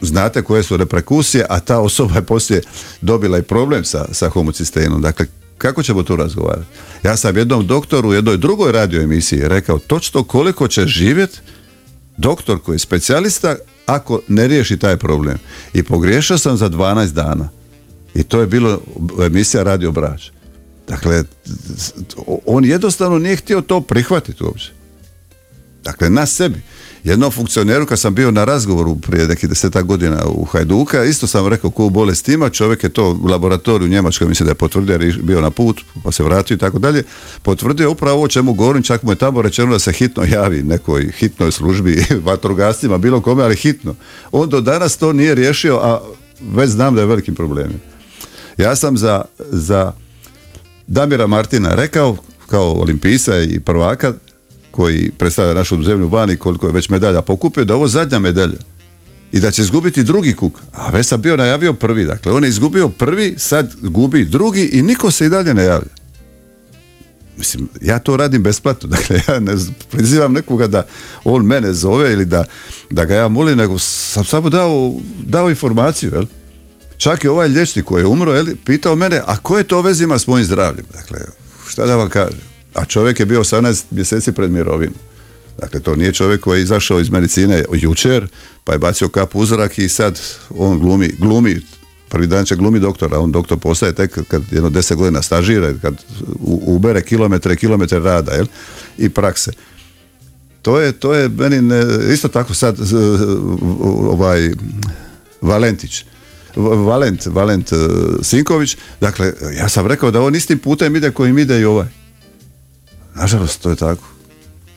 znate 0.00 0.42
koje 0.42 0.62
su 0.62 0.76
reperkusije, 0.76 1.46
a 1.48 1.60
ta 1.60 1.78
osoba 1.78 2.14
je 2.14 2.22
poslije 2.22 2.62
dobila 3.00 3.38
i 3.38 3.42
problem 3.42 3.84
sa, 3.84 4.06
sa 4.12 4.28
homocisteinom. 4.28 5.02
Dakle, 5.02 5.26
kako 5.58 5.82
ćemo 5.82 6.02
tu 6.02 6.16
razgovarati? 6.16 6.66
Ja 7.02 7.16
sam 7.16 7.36
jednom 7.36 7.66
doktoru 7.66 8.08
u 8.08 8.14
jednoj 8.14 8.36
drugoj 8.36 8.72
radio 8.72 9.02
emisiji 9.02 9.48
rekao 9.48 9.78
točno 9.78 10.24
koliko 10.24 10.68
će 10.68 10.86
živjeti 10.86 11.38
doktor 12.16 12.58
koji 12.62 12.74
je 12.74 12.78
specijalista 12.78 13.56
ako 13.86 14.20
ne 14.28 14.46
riješi 14.46 14.76
taj 14.76 14.96
problem. 14.96 15.38
I 15.74 15.82
pogriješio 15.82 16.38
sam 16.38 16.56
za 16.56 16.70
12 16.70 17.12
dana. 17.12 17.57
I 18.18 18.22
to 18.22 18.40
je 18.40 18.46
bilo 18.46 18.80
emisija 19.26 19.62
Radio 19.62 19.92
Brač. 19.92 20.30
Dakle, 20.88 21.24
on 22.46 22.64
jednostavno 22.64 23.18
nije 23.18 23.36
htio 23.36 23.60
to 23.60 23.80
prihvatiti 23.80 24.44
uopće. 24.44 24.72
Dakle, 25.84 26.10
na 26.10 26.26
sebi. 26.26 26.60
Jednom 27.04 27.30
funkcioneru 27.30 27.86
kad 27.86 27.98
sam 27.98 28.14
bio 28.14 28.30
na 28.30 28.44
razgovoru 28.44 28.96
prije 28.96 29.26
nekih 29.26 29.48
deseta 29.48 29.82
godina 29.82 30.24
u 30.26 30.44
Hajduka, 30.44 31.04
isto 31.04 31.26
sam 31.26 31.46
rekao 31.46 31.70
koju 31.70 31.90
bolest 31.90 32.28
ima, 32.28 32.50
čovjek 32.50 32.84
je 32.84 32.88
to 32.88 33.18
u 33.22 33.26
laboratoriju 33.26 33.86
u 33.86 33.90
Njemačkoj 33.90 34.28
mislim 34.28 34.46
da 34.46 34.50
je 34.50 34.54
potvrdio 34.54 34.92
jer 34.92 35.02
je 35.02 35.12
bio 35.22 35.40
na 35.40 35.50
put, 35.50 35.80
pa 36.04 36.12
se 36.12 36.22
vratio 36.22 36.54
i 36.54 36.58
tako 36.58 36.78
dalje, 36.78 37.02
potvrdio 37.42 37.90
upravo 37.90 38.22
o 38.22 38.28
čemu 38.28 38.52
govorim, 38.52 38.82
čak 38.82 39.02
mu 39.02 39.12
je 39.12 39.16
tamo 39.16 39.42
rečeno 39.42 39.72
da 39.72 39.78
se 39.78 39.92
hitno 39.92 40.24
javi 40.24 40.62
nekoj 40.62 41.12
hitnoj 41.18 41.52
službi, 41.52 42.04
vatrogastima, 42.30 42.98
bilo 42.98 43.20
kome, 43.20 43.42
ali 43.42 43.56
hitno. 43.56 43.94
On 44.32 44.48
do 44.48 44.60
danas 44.60 44.96
to 44.96 45.12
nije 45.12 45.34
riješio, 45.34 45.76
a 45.76 46.00
već 46.40 46.70
znam 46.70 46.94
da 46.94 47.00
je 47.00 47.06
velikim 47.06 47.34
problemom. 47.34 47.80
Ja 48.58 48.76
sam 48.76 48.96
za, 48.96 49.24
za 49.38 49.92
Damira 50.86 51.26
Martina 51.26 51.74
rekao, 51.74 52.16
kao 52.46 52.72
olimpijca 52.72 53.40
i 53.40 53.60
prvaka, 53.60 54.12
koji 54.70 55.10
predstavlja 55.18 55.54
našu 55.54 55.82
zemlju 55.82 56.08
vani, 56.08 56.36
koliko 56.36 56.66
je 56.66 56.72
već 56.72 56.88
medalja 56.88 57.22
pokupio, 57.22 57.64
da 57.64 57.74
ovo 57.74 57.88
zadnja 57.88 58.18
medalja. 58.18 58.58
I 59.32 59.40
da 59.40 59.50
će 59.50 59.62
izgubiti 59.62 60.02
drugi 60.02 60.32
kuk. 60.32 60.60
A 60.72 60.90
već 60.90 61.06
sam 61.06 61.22
bio 61.22 61.36
najavio 61.36 61.72
prvi. 61.72 62.04
Dakle, 62.04 62.32
on 62.32 62.44
je 62.44 62.48
izgubio 62.48 62.88
prvi, 62.88 63.34
sad 63.38 63.74
gubi 63.82 64.24
drugi 64.24 64.70
i 64.72 64.82
niko 64.82 65.10
se 65.10 65.26
i 65.26 65.28
dalje 65.28 65.54
ne 65.54 65.64
javlja. 65.64 65.90
Mislim, 67.36 67.68
ja 67.82 67.98
to 67.98 68.16
radim 68.16 68.42
besplatno. 68.42 68.88
Dakle, 68.96 69.20
ja 69.28 69.40
ne 69.40 69.52
prizivam 69.90 70.32
nekoga 70.32 70.66
da 70.66 70.86
on 71.24 71.46
mene 71.46 71.72
zove 71.72 72.12
ili 72.12 72.24
da, 72.24 72.44
da 72.90 73.04
ga 73.04 73.14
ja 73.14 73.28
molim, 73.28 73.58
nego 73.58 73.78
sam 73.78 74.24
samo 74.24 74.50
dao, 74.50 74.94
dao 75.24 75.50
informaciju, 75.50 76.10
jel? 76.14 76.24
Čak 76.98 77.24
i 77.24 77.28
ovaj 77.28 77.48
liječnik 77.48 77.84
koji 77.84 78.02
je 78.02 78.06
umro, 78.06 78.32
jel, 78.32 78.46
pitao 78.64 78.96
mene, 78.96 79.20
a 79.26 79.36
koje 79.36 79.64
to 79.64 79.82
veze 79.82 80.04
ima 80.04 80.18
s 80.18 80.26
mojim 80.26 80.44
zdravljem? 80.46 80.86
Dakle, 80.92 81.18
šta 81.68 81.86
da 81.86 81.96
vam 81.96 82.08
kažem? 82.08 82.40
A 82.74 82.84
čovjek 82.84 83.20
je 83.20 83.26
bio 83.26 83.40
18 83.40 83.84
mjeseci 83.90 84.32
pred 84.32 84.50
mirovinu. 84.50 84.94
Dakle, 85.58 85.80
to 85.80 85.96
nije 85.96 86.12
čovjek 86.12 86.40
koji 86.40 86.58
je 86.58 86.62
izašao 86.62 87.00
iz 87.00 87.10
medicine 87.10 87.64
jučer, 87.72 88.28
pa 88.64 88.72
je 88.72 88.78
bacio 88.78 89.08
kap 89.08 89.34
uzorak 89.34 89.78
i 89.78 89.88
sad 89.88 90.20
on 90.50 90.80
glumi, 90.80 91.14
glumi 91.18 91.60
prvi 92.08 92.26
dan 92.26 92.44
će 92.44 92.56
glumi 92.56 92.80
doktora, 92.80 93.18
on 93.18 93.32
doktor 93.32 93.58
postaje 93.58 93.92
tek 93.92 94.18
kad 94.28 94.42
jedno 94.50 94.70
deset 94.70 94.96
godina 94.96 95.22
stažira, 95.22 95.74
kad 95.82 95.94
ubere 96.66 97.02
kilometre, 97.02 97.56
kilometre 97.56 97.98
rada 97.98 98.32
jel? 98.32 98.46
i 98.98 99.08
prakse. 99.08 99.52
To 100.62 100.80
je, 100.80 100.92
to 100.92 101.14
je 101.14 101.28
meni 101.28 101.74
isto 102.12 102.28
tako 102.28 102.54
sad 102.54 102.76
ovaj 104.10 104.50
Valentić 105.40 106.04
Valent, 106.58 107.26
Valent 107.26 107.72
uh, 107.72 107.78
Sinković, 108.22 108.76
dakle, 109.00 109.32
ja 109.58 109.68
sam 109.68 109.86
rekao 109.86 110.10
da 110.10 110.22
on 110.22 110.34
istim 110.34 110.58
putem 110.58 110.96
ide 110.96 111.10
kojim 111.10 111.38
ide 111.38 111.60
i 111.60 111.64
ovaj. 111.64 111.86
Nažalost, 113.14 113.62
to 113.62 113.70
je 113.70 113.76
tako. 113.76 114.04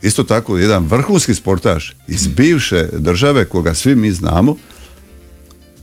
Isto 0.02 0.24
tako, 0.24 0.58
jedan 0.58 0.86
vrhunski 0.86 1.36
sportaš 1.36 1.96
iz 2.08 2.28
bivše 2.28 2.88
države, 2.94 3.46
koga 3.46 3.74
svi 3.74 3.96
mi 3.96 4.12
znamo, 4.12 4.58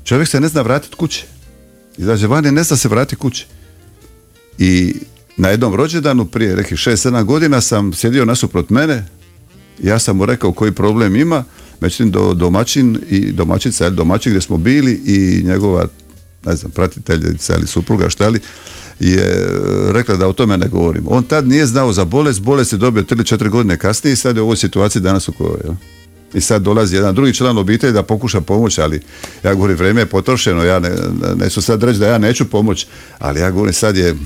čovjek 0.05 0.29
se 0.29 0.41
ne 0.41 0.49
zna 0.49 0.63
vratiti 0.63 0.97
kući. 0.97 1.27
Izađe 1.99 2.27
van 2.27 2.47
i 2.47 2.51
ne 2.51 2.63
zna 2.63 2.77
se 2.77 2.89
vratiti 2.89 3.17
kući. 3.17 3.47
I 4.59 4.95
na 5.37 5.49
jednom 5.49 5.75
rođendanu 5.75 6.25
prije 6.25 6.57
nekih 6.57 6.79
6-7 6.79 7.25
godina 7.25 7.61
sam 7.61 7.93
sjedio 7.93 8.25
nasuprot 8.25 8.71
mene, 8.71 9.07
ja 9.83 9.99
sam 9.99 10.17
mu 10.17 10.27
rekao 10.27 10.53
koji 10.53 10.73
problem 10.73 11.17
ima, 11.17 11.45
međutim 11.81 12.11
do, 12.11 12.35
domaćin 12.35 12.99
i 13.11 13.33
domaćica, 13.33 13.91
domaćin 13.91 14.33
gdje 14.33 14.41
smo 14.41 14.57
bili 14.57 14.93
i 15.07 15.43
njegova, 15.45 15.87
ne 16.47 16.57
znam, 16.57 16.71
pratiteljica 16.71 17.57
ili 17.57 17.67
supruga 17.67 18.11
šta 18.11 18.29
li, 18.29 18.41
je 19.01 19.49
rekla 19.93 20.17
da 20.17 20.29
o 20.29 20.33
tome 20.33 20.59
ne 20.59 20.69
govorim. 20.69 21.05
On 21.07 21.23
tad 21.23 21.49
nije 21.49 21.67
znao 21.67 21.93
za 21.93 22.05
bolest, 22.05 22.41
bolest 22.41 22.73
je 22.73 22.79
dobio 22.79 23.03
3-4 23.03 23.49
godine 23.49 23.79
kasnije 23.79 24.13
i 24.13 24.17
sad 24.17 24.37
je 24.37 24.43
u 24.43 24.45
ovoj 24.45 24.57
situaciji 24.57 25.03
danas 25.03 25.29
u 25.29 25.33
kojoj. 25.33 25.77
I 26.35 26.41
sad 26.41 26.63
dolazi 26.63 26.97
jedan 26.97 27.15
drugi 27.15 27.35
član 27.35 27.59
obitelji 27.59 27.93
da 27.93 28.03
pokuša 28.03 28.41
pomoći, 28.41 28.81
ali 28.81 29.01
ja 29.45 29.55
govorim, 29.55 29.77
vrijeme 29.77 30.01
je 30.01 30.07
potrošeno, 30.07 30.65
ja 30.65 30.79
ne, 30.79 30.91
neću 31.37 31.63
sad 31.63 31.83
reći 31.83 31.99
da 31.99 32.07
ja 32.07 32.19
neću 32.19 32.51
pomoći, 32.51 32.87
ali 33.19 33.41
ja 33.41 33.51
govorim 33.51 33.75
sad 33.75 33.97
je 33.97 34.17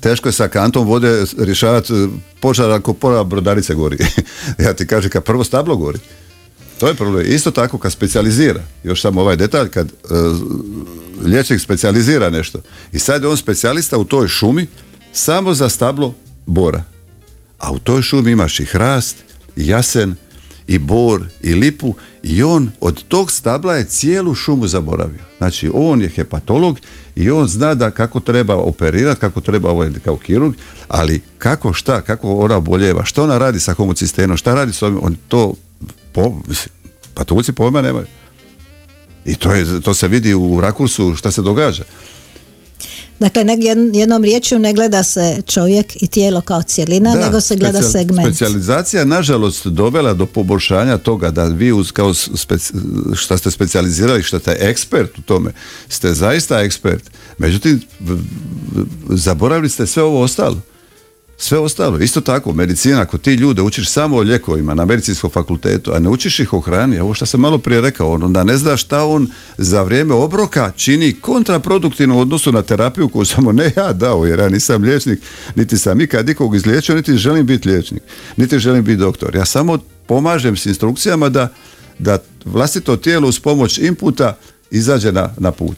teško 0.00 0.28
je 0.28 0.32
sa 0.32 0.48
kantom 0.48 0.86
vode 0.86 1.24
rješavati 1.38 2.08
požar 2.40 2.70
ako 2.70 2.92
pola 2.92 3.24
brodarice 3.24 3.74
gori. 3.74 3.98
ja 4.64 4.72
ti 4.72 4.86
kažem, 4.86 5.10
kad 5.10 5.24
prvo 5.24 5.44
stablo 5.44 5.76
gori. 5.76 5.98
To 6.80 6.88
je 6.88 6.94
problem. 6.94 7.26
Isto 7.28 7.50
tako 7.50 7.78
kad 7.78 7.92
specijalizira, 7.92 8.62
još 8.84 9.00
samo 9.02 9.20
ovaj 9.20 9.36
detalj, 9.36 9.68
kad 9.68 9.92
uh, 9.92 10.10
liječnik 11.24 11.60
specijalizira 11.60 12.30
nešto 12.30 12.58
i 12.92 12.98
sad 12.98 13.22
je 13.22 13.28
on 13.28 13.36
specijalista 13.36 13.98
u 13.98 14.04
toj 14.04 14.28
šumi 14.28 14.66
samo 15.12 15.54
za 15.54 15.68
stablo 15.68 16.14
bora. 16.46 16.82
A 17.58 17.72
u 17.72 17.78
toj 17.78 18.02
šumi 18.02 18.30
imaš 18.30 18.60
i 18.60 18.64
hrast, 18.64 19.16
i 19.56 19.66
jasen, 19.66 20.14
i 20.66 20.78
bor, 20.78 21.22
i 21.42 21.54
lipu 21.54 21.94
i 22.22 22.42
on 22.42 22.70
od 22.80 23.02
tog 23.08 23.30
stabla 23.30 23.76
je 23.76 23.84
cijelu 23.84 24.34
šumu 24.34 24.66
zaboravio. 24.66 25.24
Znači 25.38 25.70
on 25.74 26.02
je 26.02 26.08
hepatolog 26.08 26.78
i 27.16 27.30
on 27.30 27.48
zna 27.48 27.74
da 27.74 27.90
kako 27.90 28.20
treba 28.20 28.56
operirati, 28.56 29.20
kako 29.20 29.40
treba 29.40 29.70
ovaj 29.70 29.90
kao 30.04 30.16
kirurg, 30.16 30.54
ali 30.88 31.20
kako 31.38 31.72
šta, 31.72 32.00
kako 32.00 32.34
ona 32.34 32.60
boljeva, 32.60 33.04
što 33.04 33.24
ona 33.24 33.38
radi 33.38 33.60
sa 33.60 33.72
homocistenom, 33.72 34.36
šta 34.36 34.54
radi 34.54 34.72
s 34.72 34.82
ovim, 34.82 34.98
on 35.02 35.16
to 35.28 35.54
po, 36.12 36.42
pa 37.14 37.24
tuci 37.24 37.52
pojma 37.52 37.82
nemaju. 37.82 38.06
I 39.24 39.34
to, 39.34 39.52
je, 39.52 39.80
to 39.80 39.94
se 39.94 40.08
vidi 40.08 40.34
u 40.34 40.60
rakursu 40.60 41.14
šta 41.16 41.30
se 41.30 41.42
događa. 41.42 41.84
Dakle, 43.20 43.44
ne, 43.44 43.56
jednom 43.92 44.24
riječju 44.24 44.58
ne 44.58 44.72
gleda 44.72 45.02
se 45.02 45.42
čovjek 45.46 46.02
i 46.02 46.06
tijelo 46.06 46.40
kao 46.40 46.62
cjelina, 46.62 47.14
nego 47.14 47.40
se 47.40 47.56
gleda 47.56 47.82
segment. 47.82 48.28
Specijalizacija 48.28 49.04
nažalost 49.04 49.66
dovela 49.66 50.14
do 50.14 50.26
poboljšanja 50.26 50.98
toga 50.98 51.30
da 51.30 51.44
vi 51.44 51.72
uz, 51.72 51.92
kao 51.92 52.14
speci, 52.14 52.72
šta 53.14 53.38
ste 53.38 53.50
specijalizirali, 53.50 54.22
šta 54.22 54.38
ste 54.38 54.56
ekspert 54.60 55.18
u 55.18 55.22
tome, 55.22 55.52
ste 55.88 56.14
zaista 56.14 56.60
ekspert. 56.60 57.10
Međutim, 57.38 57.80
zaboravili 59.08 59.68
ste 59.68 59.86
sve 59.86 60.02
ovo 60.02 60.22
ostalo 60.22 60.60
sve 61.40 61.58
ostalo. 61.58 61.98
Isto 61.98 62.20
tako, 62.20 62.52
medicina, 62.52 63.00
ako 63.00 63.18
ti 63.18 63.34
ljude 63.34 63.62
učiš 63.62 63.88
samo 63.88 64.16
o 64.16 64.22
ljekovima 64.22 64.74
na 64.74 64.84
medicinskom 64.84 65.30
fakultetu, 65.30 65.92
a 65.94 65.98
ne 65.98 66.08
učiš 66.08 66.40
ih 66.40 66.52
o 66.52 66.60
hrani, 66.60 66.98
ovo 66.98 67.14
što 67.14 67.26
sam 67.26 67.40
malo 67.40 67.58
prije 67.58 67.80
rekao, 67.80 68.12
on 68.12 68.22
onda 68.22 68.44
ne 68.44 68.56
zna 68.56 68.76
šta 68.76 69.04
on 69.04 69.28
za 69.58 69.82
vrijeme 69.82 70.14
obroka 70.14 70.72
čini 70.76 71.12
kontraproduktivno 71.20 72.16
u 72.16 72.20
odnosu 72.20 72.52
na 72.52 72.62
terapiju 72.62 73.08
koju 73.08 73.24
sam 73.24 73.44
ne 73.44 73.72
ja 73.76 73.92
dao, 73.92 74.26
jer 74.26 74.38
ja 74.38 74.48
nisam 74.48 74.82
liječnik, 74.82 75.20
niti 75.54 75.78
sam 75.78 76.00
ikad 76.00 76.26
nikog 76.26 76.56
izliječio, 76.56 76.94
niti 76.94 77.16
želim 77.16 77.46
biti 77.46 77.68
liječnik, 77.68 78.02
niti 78.36 78.58
želim 78.58 78.84
biti 78.84 78.96
doktor. 78.96 79.34
Ja 79.34 79.44
samo 79.44 79.78
pomažem 80.06 80.56
s 80.56 80.66
instrukcijama 80.66 81.28
da, 81.28 81.48
da 81.98 82.18
vlastito 82.44 82.96
tijelo 82.96 83.28
uz 83.28 83.40
pomoć 83.40 83.78
inputa 83.78 84.36
izađe 84.70 85.12
na, 85.12 85.30
na 85.38 85.52
put. 85.52 85.76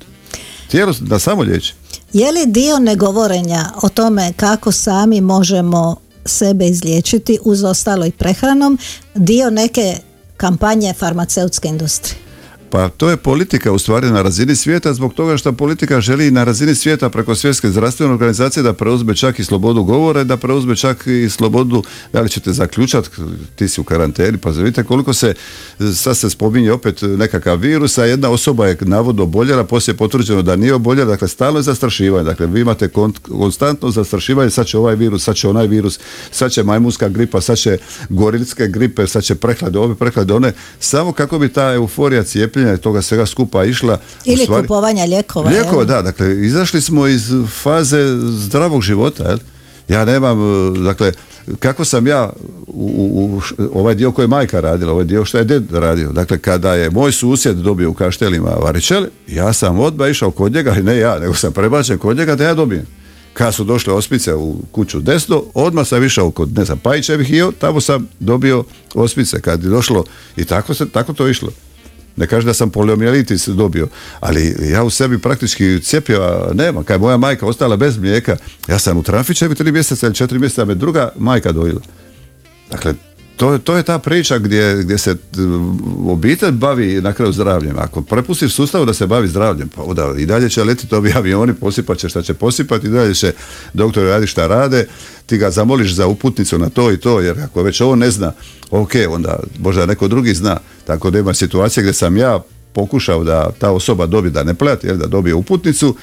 Tijelo 0.71 0.95
da 1.01 1.19
samo 1.19 1.43
liječi. 1.43 1.75
Je 2.13 2.33
li 2.33 2.47
dio 2.47 2.79
negovorenja 2.79 3.65
o 3.83 3.89
tome 3.89 4.33
kako 4.37 4.73
sami 4.73 5.21
možemo 5.21 5.97
sebe 6.25 6.67
izliječiti 6.67 7.39
uz 7.45 7.65
ostalo 7.65 8.07
i 8.07 8.11
prehranom 8.11 8.79
dio 9.15 9.51
neke 9.51 9.97
kampanje 10.37 10.95
farmaceutske 10.95 11.69
industrije? 11.69 12.32
Pa 12.73 12.89
to 12.89 13.11
je 13.11 13.17
politika 13.17 13.73
u 13.73 13.79
stvari 13.79 14.11
na 14.11 14.23
razini 14.23 14.57
svijeta 14.57 14.95
zbog 14.95 15.15
toga 15.15 15.37
što 15.37 15.53
politika 15.53 16.01
želi 16.01 16.31
na 16.31 16.45
razini 16.45 16.75
svijeta 16.75 17.11
preko 17.11 17.35
svjetske 17.35 17.71
zdravstvene 17.71 18.13
organizacije 18.13 18.63
da 18.63 18.73
preuzme 18.73 19.17
čak 19.17 19.39
i 19.39 19.45
slobodu 19.45 19.83
govora 19.85 20.25
da 20.25 20.37
preuzme 20.37 20.77
čak 20.77 21.07
i 21.07 21.29
slobodu 21.31 21.83
da 22.13 22.21
li 22.21 22.29
ćete 22.29 22.53
zaključati, 22.53 23.09
ti 23.57 23.69
si 23.69 23.81
u 23.81 23.85
karanteni, 23.85 24.39
pa 24.39 24.51
vidite 24.51 24.85
koliko 24.85 25.13
se, 25.13 25.35
sad 25.95 26.17
se 26.17 26.31
spominje 26.31 26.73
opet 26.73 27.03
nekakav 27.03 27.59
virus, 27.59 27.99
a 27.99 28.05
jedna 28.05 28.31
osoba 28.31 28.67
je 28.67 28.77
navodno 28.81 29.23
oboljela, 29.23 29.65
poslije 29.65 29.93
je 29.93 29.97
potvrđeno 29.97 30.43
da 30.43 30.57
nije 30.57 30.75
oboljela, 30.75 31.11
dakle 31.11 31.29
stalno 31.29 31.59
je 31.59 31.63
zastrašivanje, 31.63 32.25
dakle 32.25 32.47
vi 32.47 32.61
imate 32.61 32.89
konstantno 33.29 33.91
zastrašivanje, 33.91 34.51
sad 34.51 34.67
će 34.67 34.79
ovaj 34.79 34.97
virus, 34.97 35.25
sad 35.25 35.37
će 35.37 35.49
onaj 35.49 35.67
virus, 35.67 35.99
sad 36.31 36.53
će 36.53 36.63
majmunska 36.63 37.09
gripa, 37.09 37.41
sad 37.41 37.59
će 37.59 37.79
gorilske 38.09 38.69
gripe, 38.69 39.07
sad 39.07 39.23
će 39.23 39.35
prehlade 39.35 39.79
ove, 39.79 39.95
prehlade 39.95 40.35
one, 40.35 40.53
samo 40.81 41.13
kako 41.13 41.39
bi 41.39 41.49
ta 41.49 41.73
euforija 41.75 42.23
cijepljenja 42.23 42.62
i 42.63 42.79
toga 42.79 43.03
svega 43.03 43.27
skupa 43.27 43.65
išla. 43.65 43.99
Ili 44.25 44.47
kupovanja 44.47 45.05
lijekova. 45.05 45.51
Lijekova, 45.51 45.85
da, 45.85 46.03
dakle, 46.03 46.47
izašli 46.47 46.81
smo 46.81 47.07
iz 47.07 47.33
faze 47.63 48.17
zdravog 48.31 48.83
života, 48.83 49.29
jel? 49.29 49.39
Ja 49.89 50.05
nemam, 50.05 50.39
dakle, 50.85 51.13
kako 51.59 51.85
sam 51.85 52.07
ja 52.07 52.33
u, 52.67 53.41
ovaj 53.75 53.95
dio 53.95 54.13
koji 54.13 54.25
je 54.25 54.29
majka 54.29 54.61
radila, 54.61 54.93
ovaj 54.93 55.05
dio 55.05 55.25
što 55.25 55.39
je 55.39 55.45
ded 55.45 55.73
radio. 55.73 56.13
Dakle, 56.13 56.39
kada 56.39 56.75
je 56.75 56.91
moj 56.91 57.13
susjed 57.13 57.57
dobio 57.57 57.91
u 57.91 57.95
kaštelima 57.95 58.51
varičel, 58.51 59.07
ja 59.29 59.53
sam 59.53 59.81
odmah 59.81 60.11
išao 60.11 60.31
kod 60.31 60.53
njega, 60.53 60.75
ne 60.75 60.99
ja, 60.99 61.19
nego 61.19 61.35
sam 61.35 61.53
prebačen 61.53 61.99
kod 61.99 62.17
njega 62.17 62.37
da 62.37 62.45
ja 62.45 62.55
dobijem. 62.55 62.87
Kad 63.33 63.55
su 63.55 63.65
došle 63.65 63.93
ospice 63.93 64.35
u 64.35 64.57
kuću 64.73 65.01
desno, 65.01 65.45
odmah 65.55 65.87
sam 65.87 66.05
išao 66.05 66.31
kod, 66.31 66.59
ne 66.59 66.65
znam, 66.65 66.79
Pajićevih 66.79 67.31
i 67.31 67.43
tamo 67.59 67.81
sam 67.81 68.09
dobio 68.21 68.65
ospice. 68.95 69.41
Kad 69.41 69.65
je 69.65 69.71
došlo, 69.71 70.05
i 70.37 70.45
tako, 70.45 70.75
se, 70.75 70.89
tako 70.89 71.13
to 71.13 71.29
išlo. 71.29 71.49
Ne 72.17 72.27
kaže 72.27 72.47
da 72.47 72.55
sam 72.55 72.71
poliomijelitis 72.71 73.49
dobio, 73.49 73.89
ali 74.21 74.57
ja 74.71 74.85
u 74.85 74.91
sebi 74.91 75.19
praktički 75.19 75.81
cijepio 75.83 76.51
nema. 76.55 76.85
Kad 76.85 76.95
je 76.95 76.99
moja 76.99 77.17
majka 77.17 77.47
ostala 77.47 77.77
bez 77.77 77.99
mlijeka, 77.99 78.37
ja 78.69 78.79
sam 78.79 78.99
u 78.99 79.03
Trafićevi 79.03 79.55
tri 79.55 79.73
mjeseca 79.73 80.07
ili 80.07 80.15
četiri 80.15 80.39
mjeseca 80.39 80.65
me 80.65 80.75
druga 80.75 81.13
majka 81.19 81.53
dojila. 81.53 81.81
Dakle, 82.71 82.95
to, 83.43 83.59
to 83.59 83.77
je 83.77 83.83
ta 83.83 83.99
priča 83.99 84.39
gdje, 84.39 84.83
gdje 84.83 84.99
se 84.99 85.17
obitelj 86.07 86.51
bavi 86.51 87.01
na 87.01 87.13
kraju 87.13 87.33
zdravljem. 87.33 87.79
Ako 87.79 88.03
prepustiš 88.03 88.55
sustavu 88.55 88.85
da 88.85 88.95
se 88.95 89.07
bavi 89.07 89.29
zdravljem, 89.29 89.69
pa 89.69 89.83
onda 89.83 90.15
i 90.19 90.27
dalje 90.27 90.51
će 90.51 90.65
letiti 90.65 90.95
ovi 90.95 91.13
avioni, 91.17 91.55
posipat 91.55 91.99
će 91.99 92.09
šta 92.09 92.23
će 92.23 92.35
posipati, 92.35 92.87
i 92.87 92.91
dalje 92.91 93.15
će 93.15 93.33
doktori 93.75 94.09
radi 94.09 94.27
šta 94.27 94.47
rade, 94.47 94.87
ti 95.27 95.39
ga 95.39 95.51
zamoliš 95.51 95.95
za 95.95 96.07
uputnicu 96.07 96.59
na 96.59 96.69
to 96.69 96.93
i 96.93 96.97
to, 96.97 97.21
jer 97.21 97.41
ako 97.41 97.63
već 97.63 97.81
ovo 97.81 97.97
ne 97.97 98.11
zna, 98.11 98.33
ok, 98.71 98.93
onda 99.11 99.41
možda 99.59 99.87
neko 99.87 100.09
drugi 100.09 100.35
zna. 100.35 100.57
Tako 100.87 101.11
da 101.11 101.19
ima 101.19 101.35
situacija 101.35 101.83
gdje 101.83 101.93
sam 101.93 102.17
ja 102.17 102.41
pokušao 102.73 103.25
da 103.25 103.51
ta 103.59 103.71
osoba 103.71 104.07
dobije 104.07 104.31
da 104.31 104.43
ne 104.43 104.55
plati, 104.55 104.87
jer 104.87 104.97
da 104.97 105.07
dobije 105.07 105.35
uputnicu, 105.35 105.97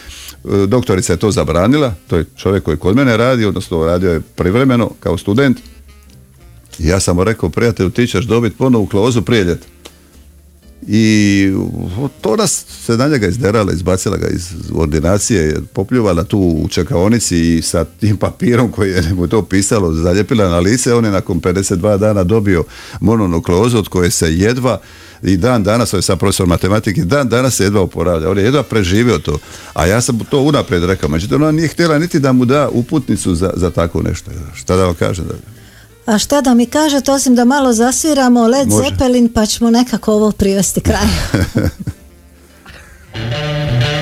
e, 0.45 0.67
doktorica 0.67 1.13
je 1.13 1.19
to 1.19 1.31
zabranila, 1.31 1.93
to 2.07 2.17
je 2.17 2.25
čovjek 2.37 2.63
koji 2.63 2.77
kod 2.77 2.95
mene 2.95 3.17
radi, 3.17 3.45
odnosno 3.45 3.85
radio 3.85 4.11
je 4.11 4.21
privremeno 4.35 4.91
kao 4.99 5.17
student, 5.17 5.57
ja 6.79 6.99
sam 6.99 7.15
mu 7.15 7.23
rekao, 7.23 7.49
prijatelju, 7.49 7.89
ti 7.89 8.07
ćeš 8.07 8.25
dobiti 8.25 8.57
ponovu 8.57 8.85
klozu 8.85 9.21
prije 9.21 9.43
ljeta. 9.43 9.65
I 10.87 11.51
to 12.21 12.35
nas 12.35 12.65
se 12.85 12.97
na 12.97 13.07
njega 13.07 13.27
izderala, 13.27 13.73
izbacila 13.73 14.17
ga 14.17 14.27
iz 14.27 14.47
ordinacije, 14.73 15.55
popljuvala 15.73 16.23
tu 16.23 16.39
u 16.39 16.67
čekaonici 16.67 17.55
i 17.57 17.61
sa 17.61 17.83
tim 17.85 18.17
papirom 18.23 18.71
koji 18.71 18.91
je 18.91 19.13
mu 19.13 19.27
to 19.27 19.41
pisalo, 19.41 19.93
zaljepila 19.93 20.49
na 20.49 20.59
lice, 20.59 20.93
on 20.93 21.05
je 21.05 21.11
nakon 21.11 21.41
52 21.41 21.97
dana 21.97 22.23
dobio 22.23 22.63
mononukleozu 22.99 23.77
od 23.77 23.87
koje 23.87 24.11
se 24.11 24.35
jedva 24.35 24.79
i 25.23 25.37
dan 25.37 25.63
danas, 25.63 25.93
on 25.93 26.01
je 26.09 26.17
profesor 26.17 26.47
matematike, 26.47 27.01
dan 27.01 27.29
danas 27.29 27.55
se 27.55 27.63
jedva 27.63 27.81
oporavlja, 27.81 28.29
on 28.29 28.37
je 28.37 28.43
jedva 28.43 28.63
preživio 28.63 29.17
to. 29.17 29.39
A 29.73 29.85
ja 29.85 30.01
sam 30.01 30.19
to 30.29 30.39
unaprijed 30.39 30.83
rekao, 30.83 31.09
međutim 31.09 31.41
ona 31.41 31.51
nije 31.51 31.67
htjela 31.67 31.99
niti 31.99 32.19
da 32.19 32.31
mu 32.31 32.45
da 32.45 32.69
uputnicu 32.69 33.35
za, 33.35 33.53
za 33.55 33.69
tako 33.69 34.01
nešto. 34.01 34.31
Šta 34.55 34.75
da 34.75 34.85
vam 34.85 34.95
kažem? 34.95 35.25
Da... 35.25 35.58
A 36.05 36.17
šta 36.17 36.41
da 36.41 36.53
mi 36.53 36.65
kažete, 36.65 37.11
osim 37.11 37.35
da 37.35 37.45
malo 37.45 37.73
zasviramo 37.73 38.47
Led 38.47 38.69
Zeppelin, 38.69 39.33
pa 39.33 39.45
ćemo 39.45 39.71
nekako 39.71 40.13
ovo 40.13 40.31
privesti 40.31 40.81
kraju. 40.81 41.09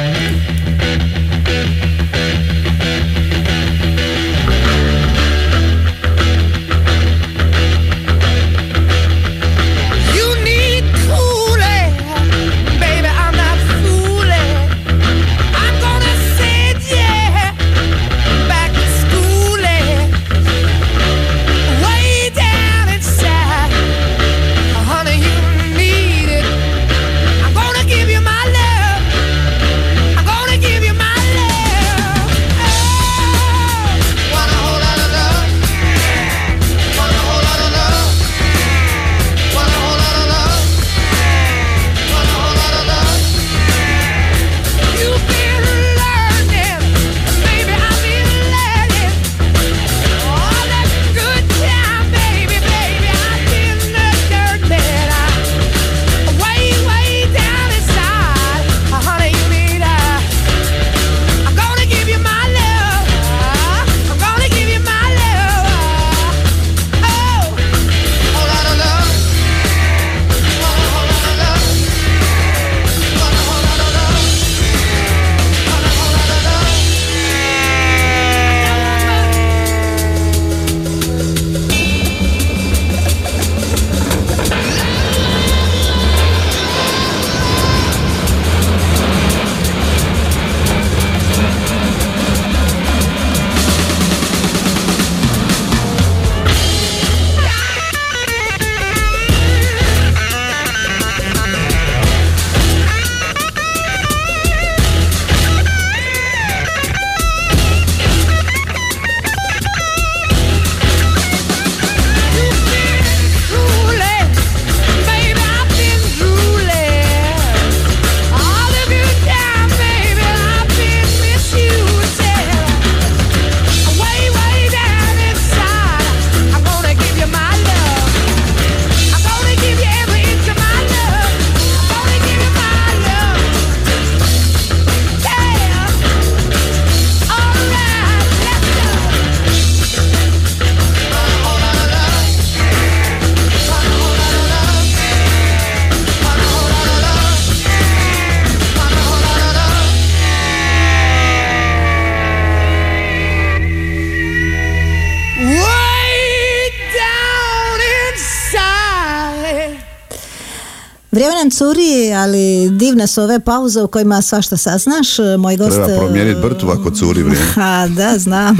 divne 162.88 163.08
su 163.08 163.22
ove 163.22 163.40
pauze 163.40 163.82
u 163.82 163.88
kojima 163.88 164.22
svašta 164.22 164.58
saznaš. 164.58 165.08
Moj 165.40 165.58
gost... 165.58 165.76
Treba 165.76 165.98
promijeniti 165.98 166.42
brtu 166.42 166.70
ako 166.70 166.92
curi 166.92 167.24
vrijeme. 167.24 167.54
A, 167.72 167.88
da, 167.88 168.18
znam. 168.18 168.58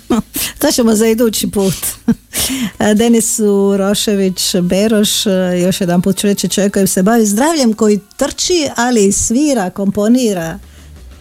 to 0.60 0.72
ćemo 0.72 0.94
za 0.94 1.06
idući 1.06 1.50
put. 1.50 1.74
Denis 2.98 3.38
Urošević 3.38 4.56
Beroš, 4.62 5.26
još 5.62 5.80
jedan 5.80 6.02
put 6.02 6.16
ću 6.16 6.26
reći 6.26 6.48
čovjek 6.48 6.72
koji 6.72 6.86
se 6.86 7.02
bavi 7.02 7.26
zdravljem, 7.26 7.72
koji 7.72 8.00
trči, 8.16 8.68
ali 8.76 9.06
i 9.06 9.12
svira, 9.12 9.70
komponira. 9.70 10.58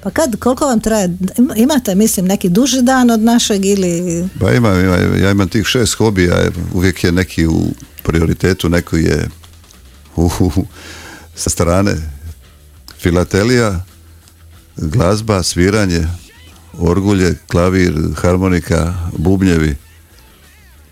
Pa 0.03 0.09
kad, 0.09 0.39
koliko 0.39 0.65
vam 0.65 0.79
traje? 0.79 1.17
Imate, 1.55 1.95
mislim, 1.95 2.25
neki 2.25 2.49
duži 2.49 2.81
dan 2.81 3.09
od 3.09 3.19
našeg 3.19 3.65
ili... 3.65 4.27
Pa 4.39 4.51
imam, 4.51 4.79
ima, 4.79 4.95
ja 4.95 5.31
imam 5.31 5.47
tih 5.47 5.65
šest 5.65 5.93
hobija, 5.93 6.49
uvijek 6.73 7.03
je 7.03 7.11
neki 7.11 7.47
u 7.47 7.61
prioritetu, 8.03 8.69
neko 8.69 8.97
je 8.97 9.29
u, 10.15 10.29
sa 11.35 11.49
strane 11.49 12.20
filatelija, 13.01 13.85
glazba, 14.77 15.43
sviranje, 15.43 16.07
orgulje, 16.73 17.35
klavir, 17.47 17.93
harmonika, 18.15 18.93
bubnjevi, 19.17 19.69
e, 19.69 19.75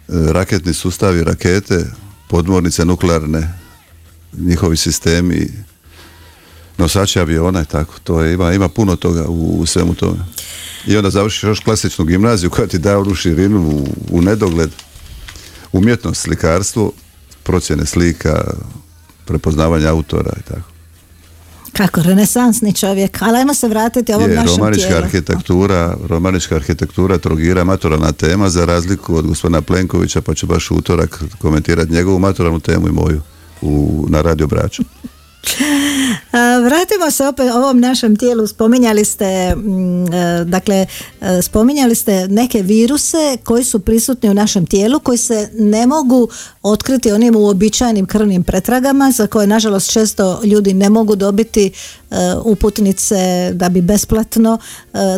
raketni 0.08 0.74
sustavi, 0.74 1.24
rakete, 1.24 1.86
podmornice 2.28 2.86
nuklearne, 2.86 3.54
njihovi 4.38 4.78
sistemi, 4.78 5.48
nosači 6.78 7.20
aviona 7.20 7.62
i 7.62 7.66
tako. 7.66 7.94
To 8.04 8.22
je, 8.22 8.34
ima, 8.34 8.54
ima 8.54 8.70
puno 8.70 8.96
toga 8.96 9.26
u, 9.28 9.66
svemu 9.66 9.96
tome. 9.96 10.20
I 10.88 10.98
onda 10.98 11.10
završiš 11.10 11.44
još 11.44 11.60
klasičnu 11.60 12.06
gimnaziju 12.06 12.50
koja 12.50 12.68
ti 12.68 12.80
daje 12.80 12.98
onu 12.98 13.16
širinu 13.16 13.60
u, 13.60 13.88
u 14.12 14.22
nedogled, 14.22 14.72
umjetnost, 15.72 16.22
slikarstvo, 16.22 16.92
procjene 17.44 17.86
slika, 17.86 18.54
prepoznavanje 19.26 19.88
autora 19.88 20.34
i 20.40 20.44
tako. 20.44 20.79
Kako 21.80 22.02
renesansni 22.02 22.74
čovjek, 22.74 23.22
ali 23.22 23.38
ajmo 23.38 23.54
se 23.54 23.68
vratiti 23.68 24.14
ovom 24.14 24.30
je, 24.30 24.36
našem 24.36 24.58
romanička 24.58 24.98
arhitektura, 24.98 25.98
romanička 26.08 26.56
arhitektura 26.56 27.18
Trogira 27.18 27.64
maturalna 27.64 28.12
tema 28.12 28.50
za 28.50 28.66
razliku 28.66 29.16
od 29.16 29.28
gospodina 29.28 29.62
Plenkovića, 29.62 30.22
pa 30.22 30.34
ću 30.34 30.48
baš 30.48 30.72
utorak 30.72 31.24
komentirati 31.38 31.94
njegovu 31.94 32.20
maturalnu 32.20 32.60
temu 32.60 32.88
i 32.88 32.92
moju 32.92 33.22
u, 33.62 34.06
na 34.10 34.22
Radio 34.22 34.48
Braću. 34.48 34.84
Vratimo 36.66 37.12
se 37.12 37.28
opet 37.28 37.52
ovom 37.52 37.80
našem 37.80 38.16
tijelu. 38.16 38.48
Spominjali 38.48 39.06
ste, 39.06 39.56
mm, 39.56 40.14
e, 40.14 40.44
dakle, 40.46 40.86
e, 41.22 41.42
spominjali 41.42 41.96
ste 41.96 42.28
neke 42.28 42.62
viruse 42.62 43.38
koji 43.44 43.64
su 43.64 43.80
prisutni 43.80 44.30
u 44.30 44.34
našem 44.34 44.66
tijelu, 44.66 45.00
koji 45.00 45.18
se 45.18 45.50
ne 45.54 45.88
mogu 45.88 46.30
otkriti 46.62 47.12
onim 47.12 47.36
uobičajenim 47.36 48.06
krvnim 48.06 48.44
pretragama, 48.44 49.12
za 49.12 49.28
koje 49.28 49.48
nažalost 49.48 49.92
često 49.92 50.42
ljudi 50.44 50.74
ne 50.74 50.90
mogu 50.90 51.16
dobiti 51.16 51.72
e, 52.12 52.16
uputnice 52.44 53.52
da 53.54 53.70
bi 53.70 53.82
besplatno 53.82 54.58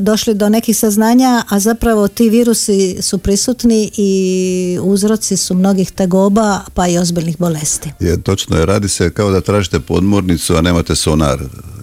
došli 0.02 0.34
do 0.34 0.50
nekih 0.50 0.78
saznanja, 0.78 1.44
a 1.50 1.60
zapravo 1.60 2.08
ti 2.08 2.30
virusi 2.30 2.98
su 3.02 3.18
prisutni 3.18 3.92
i 3.98 4.80
uzroci 4.82 5.38
su 5.38 5.54
mnogih 5.54 5.92
tegoba 5.92 6.60
pa 6.74 6.88
i 6.88 6.98
ozbiljnih 6.98 7.38
bolesti. 7.38 7.92
Je, 8.00 8.22
točno 8.22 8.58
je, 8.58 8.66
radi 8.66 8.90
se 8.90 9.14
kao 9.14 9.32
da 9.32 9.42
tražite 9.42 9.80
podmornicu, 9.80 10.56
a 10.56 10.62
nemate 10.62 10.96
sonar 10.96 11.40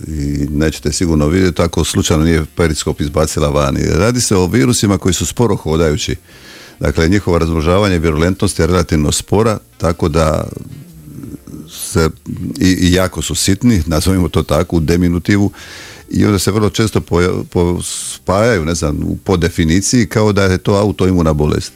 i 0.06 0.46
nećete 0.50 0.92
sigurno 0.92 1.26
vidjeti, 1.26 1.56
tako 1.56 1.84
slučajno 1.84 2.24
nije 2.24 2.44
periskop 2.56 3.00
izbacila 3.00 3.48
vani. 3.48 3.80
Radi 3.94 4.20
se 4.20 4.36
o 4.36 4.46
virusima 4.46 4.98
koji 4.98 5.14
su 5.14 5.26
sporo 5.26 5.56
hodajući. 5.56 6.16
Dakle, 6.80 7.08
njihovo 7.08 7.38
razmnožavanje 7.38 7.96
i 7.96 7.98
virulentnost 7.98 8.58
je 8.58 8.66
relativno 8.66 9.12
spora, 9.12 9.58
tako 9.78 10.08
da 10.08 10.48
se, 11.70 12.10
i, 12.60 12.92
jako 12.92 13.22
su 13.22 13.34
sitni, 13.34 13.82
nazovimo 13.86 14.28
to 14.28 14.42
tako, 14.42 14.76
u 14.76 14.80
deminutivu, 14.80 15.52
i 16.10 16.24
onda 16.24 16.38
se 16.38 16.50
vrlo 16.50 16.70
često 16.70 17.00
po, 17.50 17.82
spajaju, 17.82 18.64
ne 18.64 18.74
znam, 18.74 19.20
po 19.24 19.36
definiciji 19.36 20.06
kao 20.06 20.32
da 20.32 20.42
je 20.44 20.58
to 20.58 20.72
autoimuna 20.72 21.32
bolest. 21.32 21.72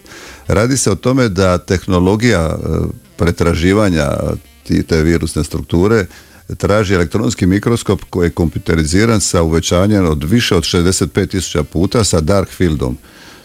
Radi 0.46 0.76
se 0.76 0.90
o 0.90 0.94
tome 0.94 1.28
da 1.28 1.58
tehnologija 1.58 2.40
e, 2.40 2.56
pretraživanja 3.16 4.08
te 4.88 5.02
virusne 5.02 5.44
strukture 5.44 6.06
traži 6.56 6.94
elektronski 6.94 7.46
mikroskop 7.46 8.00
koji 8.10 8.26
je 8.26 8.30
kompjuteriziran 8.30 9.20
sa 9.20 9.42
uvećanjem 9.42 10.06
od 10.06 10.24
više 10.24 10.56
od 10.56 10.62
65.000 10.62 11.62
puta 11.62 12.04
sa 12.04 12.20
dark 12.20 12.48
fieldom. 12.48 12.98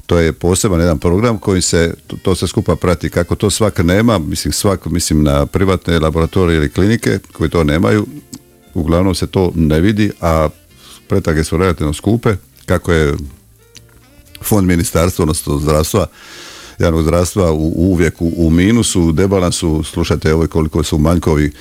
To 0.08 0.18
je 0.20 0.34
poseban 0.34 0.80
jedan 0.80 1.00
program 1.00 1.38
koji 1.38 1.62
se 1.62 1.94
to 2.22 2.36
se 2.36 2.48
skupa 2.48 2.76
prati. 2.76 3.10
Kako 3.10 3.36
to 3.36 3.50
svak 3.50 3.80
nema, 3.80 4.18
mislim 4.18 4.52
svak 4.52 4.86
mislim 4.86 5.24
na 5.24 5.46
privatne 5.46 6.00
laboratorije 6.00 6.58
ili 6.58 6.72
klinike 6.72 7.20
koji 7.34 7.50
to 7.50 7.64
nemaju, 7.64 8.08
uglavnom 8.74 9.16
se 9.16 9.28
to 9.28 9.52
ne 9.56 9.80
vidi, 9.80 10.12
a 10.22 10.50
pretage 11.08 11.44
su 11.44 11.58
relativno 11.58 11.94
skupe. 11.94 12.36
Kako 12.66 12.92
je 12.92 13.16
fond 14.44 14.68
ministarstva, 14.68 15.24
odnosno 15.24 15.60
zdravstva, 15.60 16.08
javnog 16.80 17.04
zdravstva 17.04 17.52
u, 17.52 17.74
uvijek 17.76 18.22
u, 18.22 18.32
u 18.38 18.50
minusu, 18.50 19.12
debalansu, 19.12 19.84
slušajte 19.84 20.34
ovo 20.34 20.48
koliko 20.48 20.84
su 20.84 20.98
manjkovi 20.98 21.52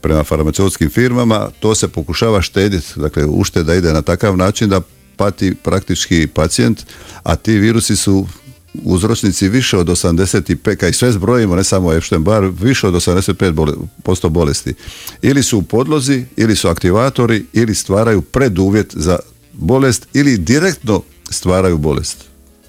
prema 0.00 0.24
farmaceutskim 0.24 0.90
firmama, 0.90 1.50
to 1.60 1.74
se 1.74 1.88
pokušava 1.88 2.42
štediti, 2.42 2.86
dakle 2.96 3.24
ušteda 3.24 3.74
ide 3.74 3.92
na 3.92 4.02
takav 4.02 4.36
način 4.36 4.68
da 4.68 4.80
pati 5.20 5.54
praktički 5.54 6.26
pacijent, 6.26 6.82
a 7.22 7.36
ti 7.36 7.52
virusi 7.52 7.96
su 7.96 8.26
uzročnici 8.84 9.48
više 9.48 9.76
od 9.76 9.86
85, 9.86 10.76
kaj 10.76 10.92
sve 10.92 11.12
zbrojimo, 11.12 11.56
ne 11.56 11.64
samo 11.64 11.92
Epstein-Barr, 11.92 12.52
više 12.60 12.86
od 12.86 12.94
85% 12.94 14.28
bolesti. 14.28 14.74
Ili 15.22 15.42
su 15.42 15.58
u 15.58 15.62
podlozi, 15.62 16.24
ili 16.36 16.56
su 16.56 16.68
aktivatori, 16.68 17.44
ili 17.52 17.74
stvaraju 17.74 18.22
preduvjet 18.22 18.94
za 18.96 19.18
bolest, 19.52 20.08
ili 20.14 20.38
direktno 20.38 21.02
stvaraju 21.30 21.78
bolest. 21.78 22.24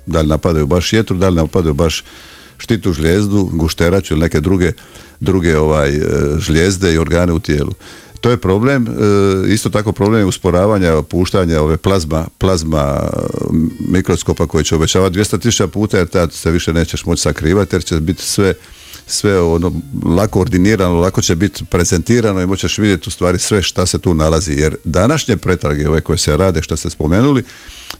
Da 0.05 0.21
li 0.21 0.27
napadaju 0.27 0.67
baš 0.67 0.93
jetru, 0.93 1.17
da 1.17 1.29
li 1.29 1.35
napadaju 1.35 1.73
baš 1.73 2.03
štitu 2.57 2.93
žlijezdu, 2.93 3.49
gušteraču 3.53 4.13
ili 4.13 4.21
neke 4.21 4.39
druge, 4.39 4.71
druge 5.19 5.57
ovaj, 5.57 5.95
e, 5.95 6.01
žlijezde 6.39 6.93
i 6.93 6.97
organe 6.97 7.33
u 7.33 7.39
tijelu. 7.39 7.71
To 8.21 8.29
je 8.29 8.37
problem, 8.37 8.87
e, 8.87 9.53
isto 9.53 9.69
tako 9.69 9.91
problem 9.91 10.19
je 10.19 10.25
usporavanja 10.25 11.01
puštanja 11.01 11.61
ove 11.61 11.77
plazma, 11.77 12.27
plazma 12.37 13.09
mikroskopa 13.79 14.47
koji 14.47 14.63
će 14.63 14.75
obećavati 14.75 15.19
200.000 15.19 15.67
puta 15.67 15.97
jer 15.97 16.07
tad 16.07 16.33
se 16.33 16.51
više 16.51 16.73
nećeš 16.73 17.05
moći 17.05 17.21
sakrivati 17.21 17.75
jer 17.75 17.83
će 17.83 17.99
biti 17.99 18.23
sve 18.23 18.53
sve 19.07 19.41
ono 19.41 19.71
lako 20.05 20.39
ordinirano, 20.39 20.99
lako 20.99 21.21
će 21.21 21.35
biti 21.35 21.65
prezentirano 21.65 22.41
i 22.41 22.45
moćeš 22.45 22.77
vidjeti 22.77 23.09
u 23.09 23.11
stvari 23.11 23.39
sve 23.39 23.61
šta 23.61 23.85
se 23.85 23.99
tu 23.99 24.13
nalazi. 24.13 24.53
Jer 24.53 24.75
današnje 24.83 25.37
pretrage 25.37 25.89
ove 25.89 26.01
koje 26.01 26.17
se 26.17 26.37
rade, 26.37 26.61
što 26.61 26.77
ste 26.77 26.89
spomenuli, 26.89 27.43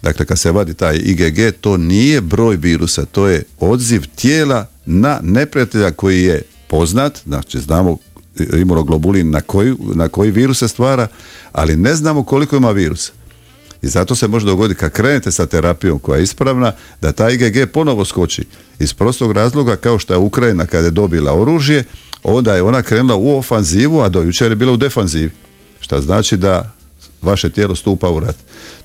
dakle 0.01 0.25
kad 0.25 0.39
se 0.39 0.51
vadi 0.51 0.73
taj 0.73 0.95
IgG, 0.95 1.55
to 1.61 1.77
nije 1.77 2.21
broj 2.21 2.55
virusa, 2.55 3.05
to 3.05 3.27
je 3.27 3.43
odziv 3.59 4.03
tijela 4.15 4.67
na 4.85 5.19
neprijatelja 5.23 5.91
koji 5.91 6.23
je 6.23 6.41
poznat, 6.67 7.19
znači 7.25 7.59
znamo 7.59 7.97
imunoglobulin 8.43 9.29
na 9.29 9.41
koji, 9.41 9.75
na 9.95 10.07
koji 10.07 10.31
virus 10.31 10.59
se 10.59 10.67
stvara, 10.67 11.07
ali 11.51 11.75
ne 11.75 11.95
znamo 11.95 12.23
koliko 12.23 12.55
ima 12.55 12.71
virusa. 12.71 13.11
I 13.81 13.87
zato 13.87 14.15
se 14.15 14.27
može 14.27 14.45
dogoditi 14.45 14.79
kad 14.79 14.91
krenete 14.91 15.31
sa 15.31 15.45
terapijom 15.45 15.99
koja 15.99 16.17
je 16.17 16.23
ispravna, 16.23 16.71
da 17.01 17.11
ta 17.11 17.29
IgG 17.29 17.71
ponovo 17.73 18.05
skoči. 18.05 18.43
Iz 18.79 18.93
prostog 18.93 19.31
razloga 19.31 19.75
kao 19.75 19.99
što 19.99 20.13
je 20.13 20.17
Ukrajina 20.17 20.65
kada 20.65 20.85
je 20.85 20.91
dobila 20.91 21.33
oružje, 21.33 21.83
onda 22.23 22.55
je 22.55 22.61
ona 22.61 22.81
krenula 22.81 23.15
u 23.15 23.37
ofanzivu, 23.37 24.01
a 24.01 24.09
do 24.09 24.21
jučer 24.21 24.51
je 24.51 24.55
bila 24.55 24.71
u 24.71 24.77
defanzivi. 24.77 25.31
Što 25.79 26.01
znači 26.01 26.37
da 26.37 26.71
vaše 27.21 27.49
tijelo 27.49 27.75
stupa 27.75 28.09
u 28.09 28.19
rat. 28.19 28.35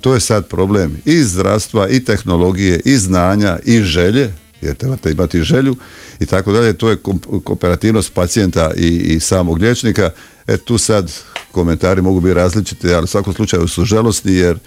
To 0.00 0.14
je 0.14 0.20
sad 0.20 0.48
problem 0.48 0.96
i 1.04 1.22
zdravstva, 1.22 1.88
i 1.88 2.04
tehnologije, 2.04 2.80
i 2.84 2.96
znanja, 2.96 3.58
i 3.64 3.82
želje, 3.82 4.32
jer 4.60 4.74
trebate 4.74 5.10
imati 5.10 5.42
želju 5.42 5.76
i 6.20 6.26
tako 6.26 6.52
dalje. 6.52 6.72
To 6.72 6.90
je 6.90 6.98
kooperativnost 7.44 8.12
pacijenta 8.14 8.70
i, 8.76 8.86
i 8.86 9.20
samog 9.20 9.58
liječnika. 9.58 10.10
E 10.46 10.56
tu 10.56 10.78
sad 10.78 11.12
komentari 11.52 12.02
mogu 12.02 12.20
biti 12.20 12.34
različiti, 12.34 12.94
ali 12.94 13.04
u 13.04 13.06
svakom 13.06 13.34
slučaju 13.34 13.68
su 13.68 13.84
žalosni 13.84 14.34
jer 14.34 14.58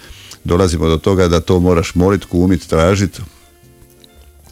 dolazimo 0.44 0.88
do 0.88 0.96
toga 0.96 1.28
da 1.28 1.40
to 1.40 1.60
moraš 1.60 1.94
moliti, 1.94 2.26
kumiti, 2.26 2.68
tražiti. 2.68 3.20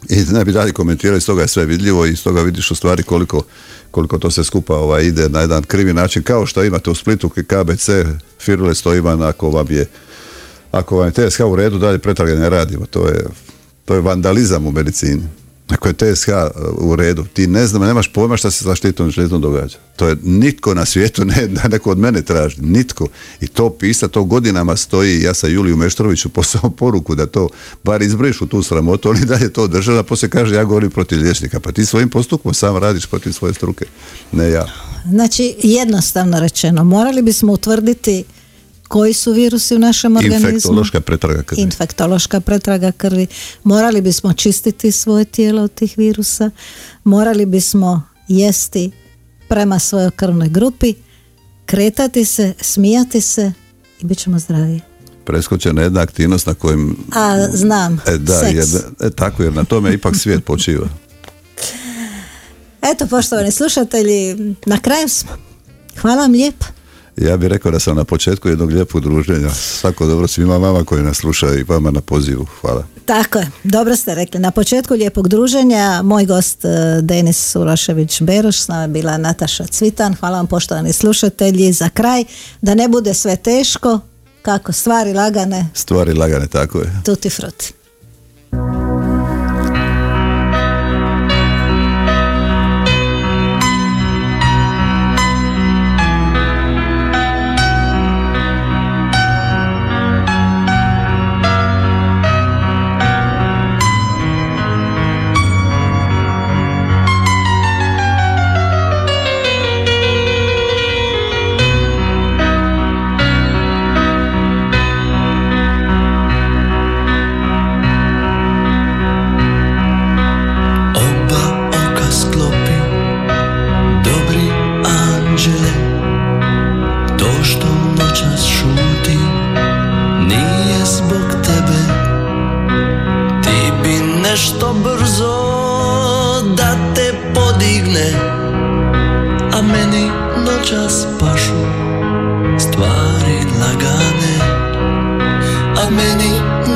I 0.09 0.15
ne 0.31 0.45
bi 0.45 0.51
dalje 0.51 0.71
komentirali, 0.71 1.17
iz 1.17 1.25
toga 1.25 1.41
je 1.41 1.47
sve 1.47 1.65
vidljivo 1.65 2.05
i 2.05 2.11
iz 2.11 2.23
toga 2.23 2.41
vidiš 2.41 2.71
u 2.71 2.75
stvari 2.75 3.03
koliko, 3.03 3.43
koliko 3.91 4.17
to 4.17 4.31
se 4.31 4.43
skupa 4.43 4.75
ovaj, 4.75 5.03
ide 5.03 5.29
na 5.29 5.41
jedan 5.41 5.63
krivi 5.63 5.93
način, 5.93 6.23
kao 6.23 6.45
što 6.45 6.63
imate 6.63 6.89
u 6.89 6.95
Splitu 6.95 7.29
KBC, 7.29 7.89
Firule 8.39 8.75
Stojivan, 8.75 9.23
ako 9.23 9.49
vam 9.49 9.67
je 9.69 9.87
ako 10.71 10.97
vam 10.97 11.07
je 11.07 11.29
TSH 11.29 11.41
u 11.45 11.55
redu, 11.55 11.77
dalje 11.77 11.99
pretrage 11.99 12.35
ne 12.35 12.49
radimo. 12.49 12.85
To 12.85 13.07
je, 13.07 13.25
to 13.89 13.95
je 13.95 14.01
vandalizam 14.01 14.67
u 14.67 14.71
medicini. 14.71 15.21
Ako 15.67 15.87
je 15.87 15.93
TSH 15.93 16.29
u 16.77 16.95
redu, 16.95 17.25
ti 17.33 17.47
ne 17.47 17.67
znam, 17.67 17.81
nemaš 17.81 18.13
pojma 18.13 18.37
šta 18.37 18.51
se 18.51 18.63
sa 18.63 18.75
štitom 18.75 19.11
željezom 19.11 19.41
događa. 19.41 19.77
To 19.95 20.07
je 20.07 20.17
nitko 20.23 20.73
na 20.73 20.85
svijetu, 20.85 21.25
ne 21.25 21.47
da 21.47 21.67
neko 21.67 21.91
od 21.91 21.97
mene 21.97 22.21
traži, 22.21 22.61
nitko. 22.61 23.07
I 23.41 23.47
to 23.47 23.69
pisa, 23.69 24.07
to 24.07 24.23
godinama 24.23 24.75
stoji, 24.75 25.21
ja 25.21 25.33
sa 25.33 25.47
Juliju 25.47 25.77
Meštroviću 25.77 26.29
poslao 26.29 26.69
poruku 26.69 27.15
da 27.15 27.25
to 27.25 27.49
bar 27.83 28.01
izbrišu 28.01 28.47
tu 28.47 28.63
sramotu, 28.63 29.09
oni 29.09 29.25
dalje 29.25 29.53
to 29.53 29.67
država, 29.67 30.03
poslije 30.03 30.29
kaže 30.29 30.55
ja 30.55 30.63
govorim 30.63 30.91
protiv 30.91 31.19
liječnika. 31.19 31.59
Pa 31.59 31.71
ti 31.71 31.85
svojim 31.85 32.09
postupkom 32.09 32.53
sam 32.53 32.77
radiš 32.77 33.05
protiv 33.05 33.31
svoje 33.31 33.53
struke, 33.53 33.85
ne 34.31 34.49
ja. 34.49 34.65
Znači, 35.09 35.55
jednostavno 35.63 36.39
rečeno, 36.39 36.83
morali 36.83 37.21
bismo 37.21 37.53
utvrditi 37.53 38.23
koji 38.89 39.13
su 39.13 39.31
virusi 39.31 39.75
u 39.75 39.79
našem 39.79 40.17
organizmu. 40.17 40.49
Infektološka 40.49 41.01
pretraga 41.01 41.43
krvi. 41.43 41.61
Infektološka 41.61 42.39
pretraga 42.39 42.91
krvi. 42.91 43.27
Morali 43.63 44.01
bismo 44.01 44.33
čistiti 44.33 44.91
svoje 44.91 45.25
tijelo 45.25 45.63
od 45.63 45.73
tih 45.73 45.93
virusa. 45.97 46.51
Morali 47.03 47.45
bismo 47.45 48.01
jesti 48.27 48.91
prema 49.47 49.79
svojoj 49.79 50.11
krvnoj 50.11 50.49
grupi, 50.49 50.93
kretati 51.65 52.25
se, 52.25 52.53
smijati 52.61 53.21
se 53.21 53.51
i 53.99 54.05
bit 54.05 54.17
ćemo 54.17 54.39
zdravi. 54.39 54.81
Preskočena 55.25 55.81
jedna 55.81 56.01
aktivnost 56.01 56.47
na 56.47 56.53
kojem... 56.53 56.95
A, 57.15 57.47
znam, 57.53 58.01
E, 58.07 58.17
da, 58.17 58.39
seks. 58.39 58.53
jer, 58.53 58.81
e, 58.99 59.09
tako, 59.09 59.43
jer 59.43 59.53
na 59.53 59.63
tome 59.63 59.93
ipak 59.93 60.15
svijet 60.15 60.45
počiva. 60.45 60.87
Eto, 62.81 63.07
poštovani 63.07 63.51
slušatelji, 63.51 64.55
na 64.65 64.79
kraju 64.79 65.09
smo. 65.09 65.29
Hvala 66.01 66.21
vam 66.21 66.31
lijepo. 66.31 66.65
Ja 67.21 67.37
bih 67.37 67.49
rekao 67.49 67.71
da 67.71 67.79
sam 67.79 67.95
na 67.95 68.03
početku 68.03 68.49
jednog 68.49 68.69
lijepog 68.71 69.01
druženja. 69.01 69.49
Svako 69.49 70.05
dobro 70.05 70.27
svima 70.27 70.57
vama 70.57 70.83
koji 70.83 71.03
nas 71.03 71.17
slušaju 71.17 71.59
i 71.59 71.63
vama 71.63 71.91
na 71.91 72.01
pozivu. 72.01 72.45
Hvala. 72.61 72.83
Tako 73.05 73.39
je, 73.39 73.51
dobro 73.63 73.95
ste 73.95 74.15
rekli. 74.15 74.39
Na 74.39 74.51
početku 74.51 74.93
lijepog 74.93 75.27
druženja 75.27 76.01
moj 76.03 76.25
gost 76.25 76.65
eh, 76.65 76.69
Denis 77.01 77.55
Urašević 77.55 78.21
Beroš, 78.21 78.59
s 78.59 78.67
nama 78.67 78.81
je 78.81 78.87
bila 78.87 79.17
Nataša 79.17 79.65
Cvitan. 79.67 80.15
Hvala 80.15 80.37
vam 80.37 80.47
poštovani 80.47 80.93
slušatelji. 80.93 81.73
Za 81.73 81.89
kraj, 81.89 82.23
da 82.61 82.75
ne 82.75 82.87
bude 82.87 83.13
sve 83.13 83.35
teško, 83.35 83.99
kako 84.41 84.71
stvari 84.73 85.13
lagane, 85.13 85.69
Stvari 85.73 86.13
lagane, 86.13 86.47
tako 86.47 86.79
je. 86.79 87.01
tuti 87.05 87.29
fruti. 87.29 87.73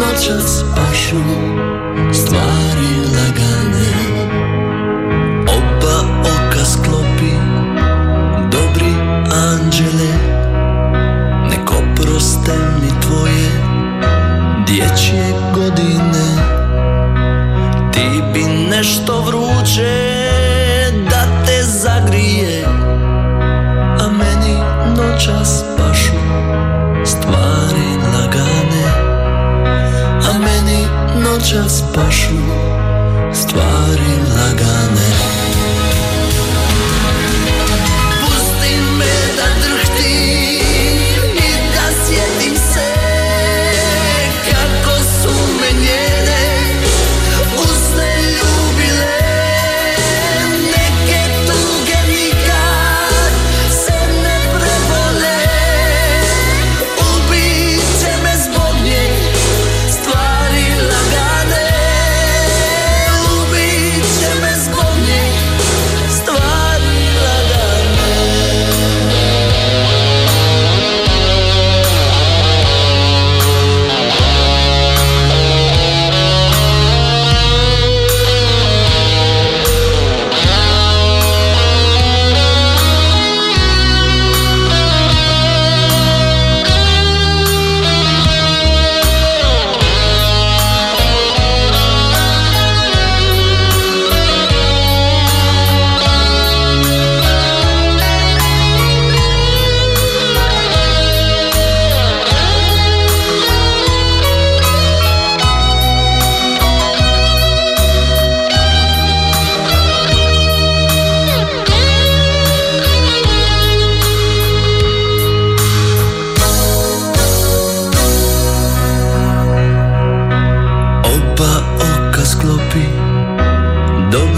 начать 0.06 0.66
о 0.76 0.94
шум. 0.94 1.63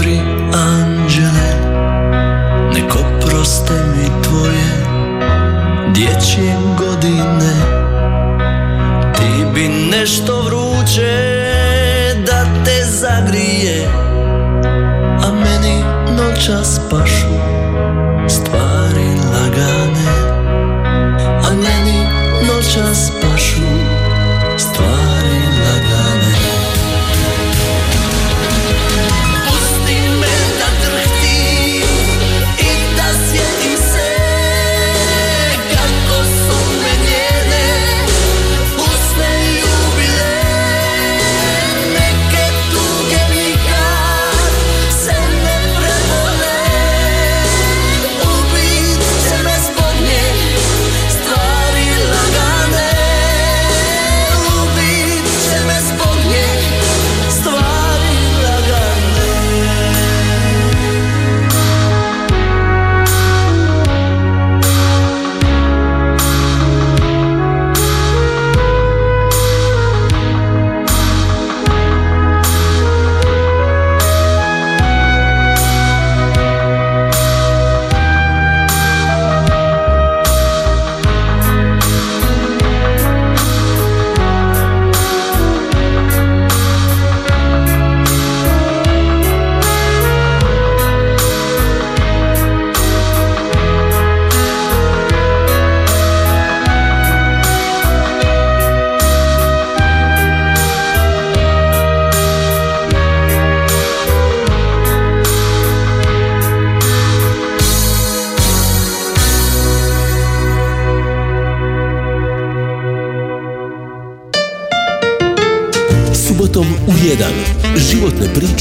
Dobri 0.06 0.20
anđele 0.52 1.50
Nek 2.74 2.94
oproste 2.94 3.72
mi 3.72 4.22
tvoje 4.22 4.66
Dječje 5.94 6.56
godine. 6.78 7.52
Ti 9.16 9.44
bi 9.54 9.68
nešto 9.68 10.42
vruće 10.42 11.34
Da 12.26 12.44
te 12.64 12.84
zagrije 12.84 13.88
A 15.22 15.32
meni 15.32 15.84
noćas 16.16 16.80
pašu 16.90 17.38
Stvari 18.28 19.08
lagane 19.32 20.05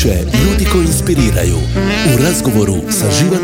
Priče 0.05 0.25
ljudi 0.45 0.65
koji 0.71 0.85
inspiriraju. 0.85 1.57
U 2.13 2.23
razgovoru 2.23 2.75
sa 2.91 3.05
Podrug. 3.05 3.34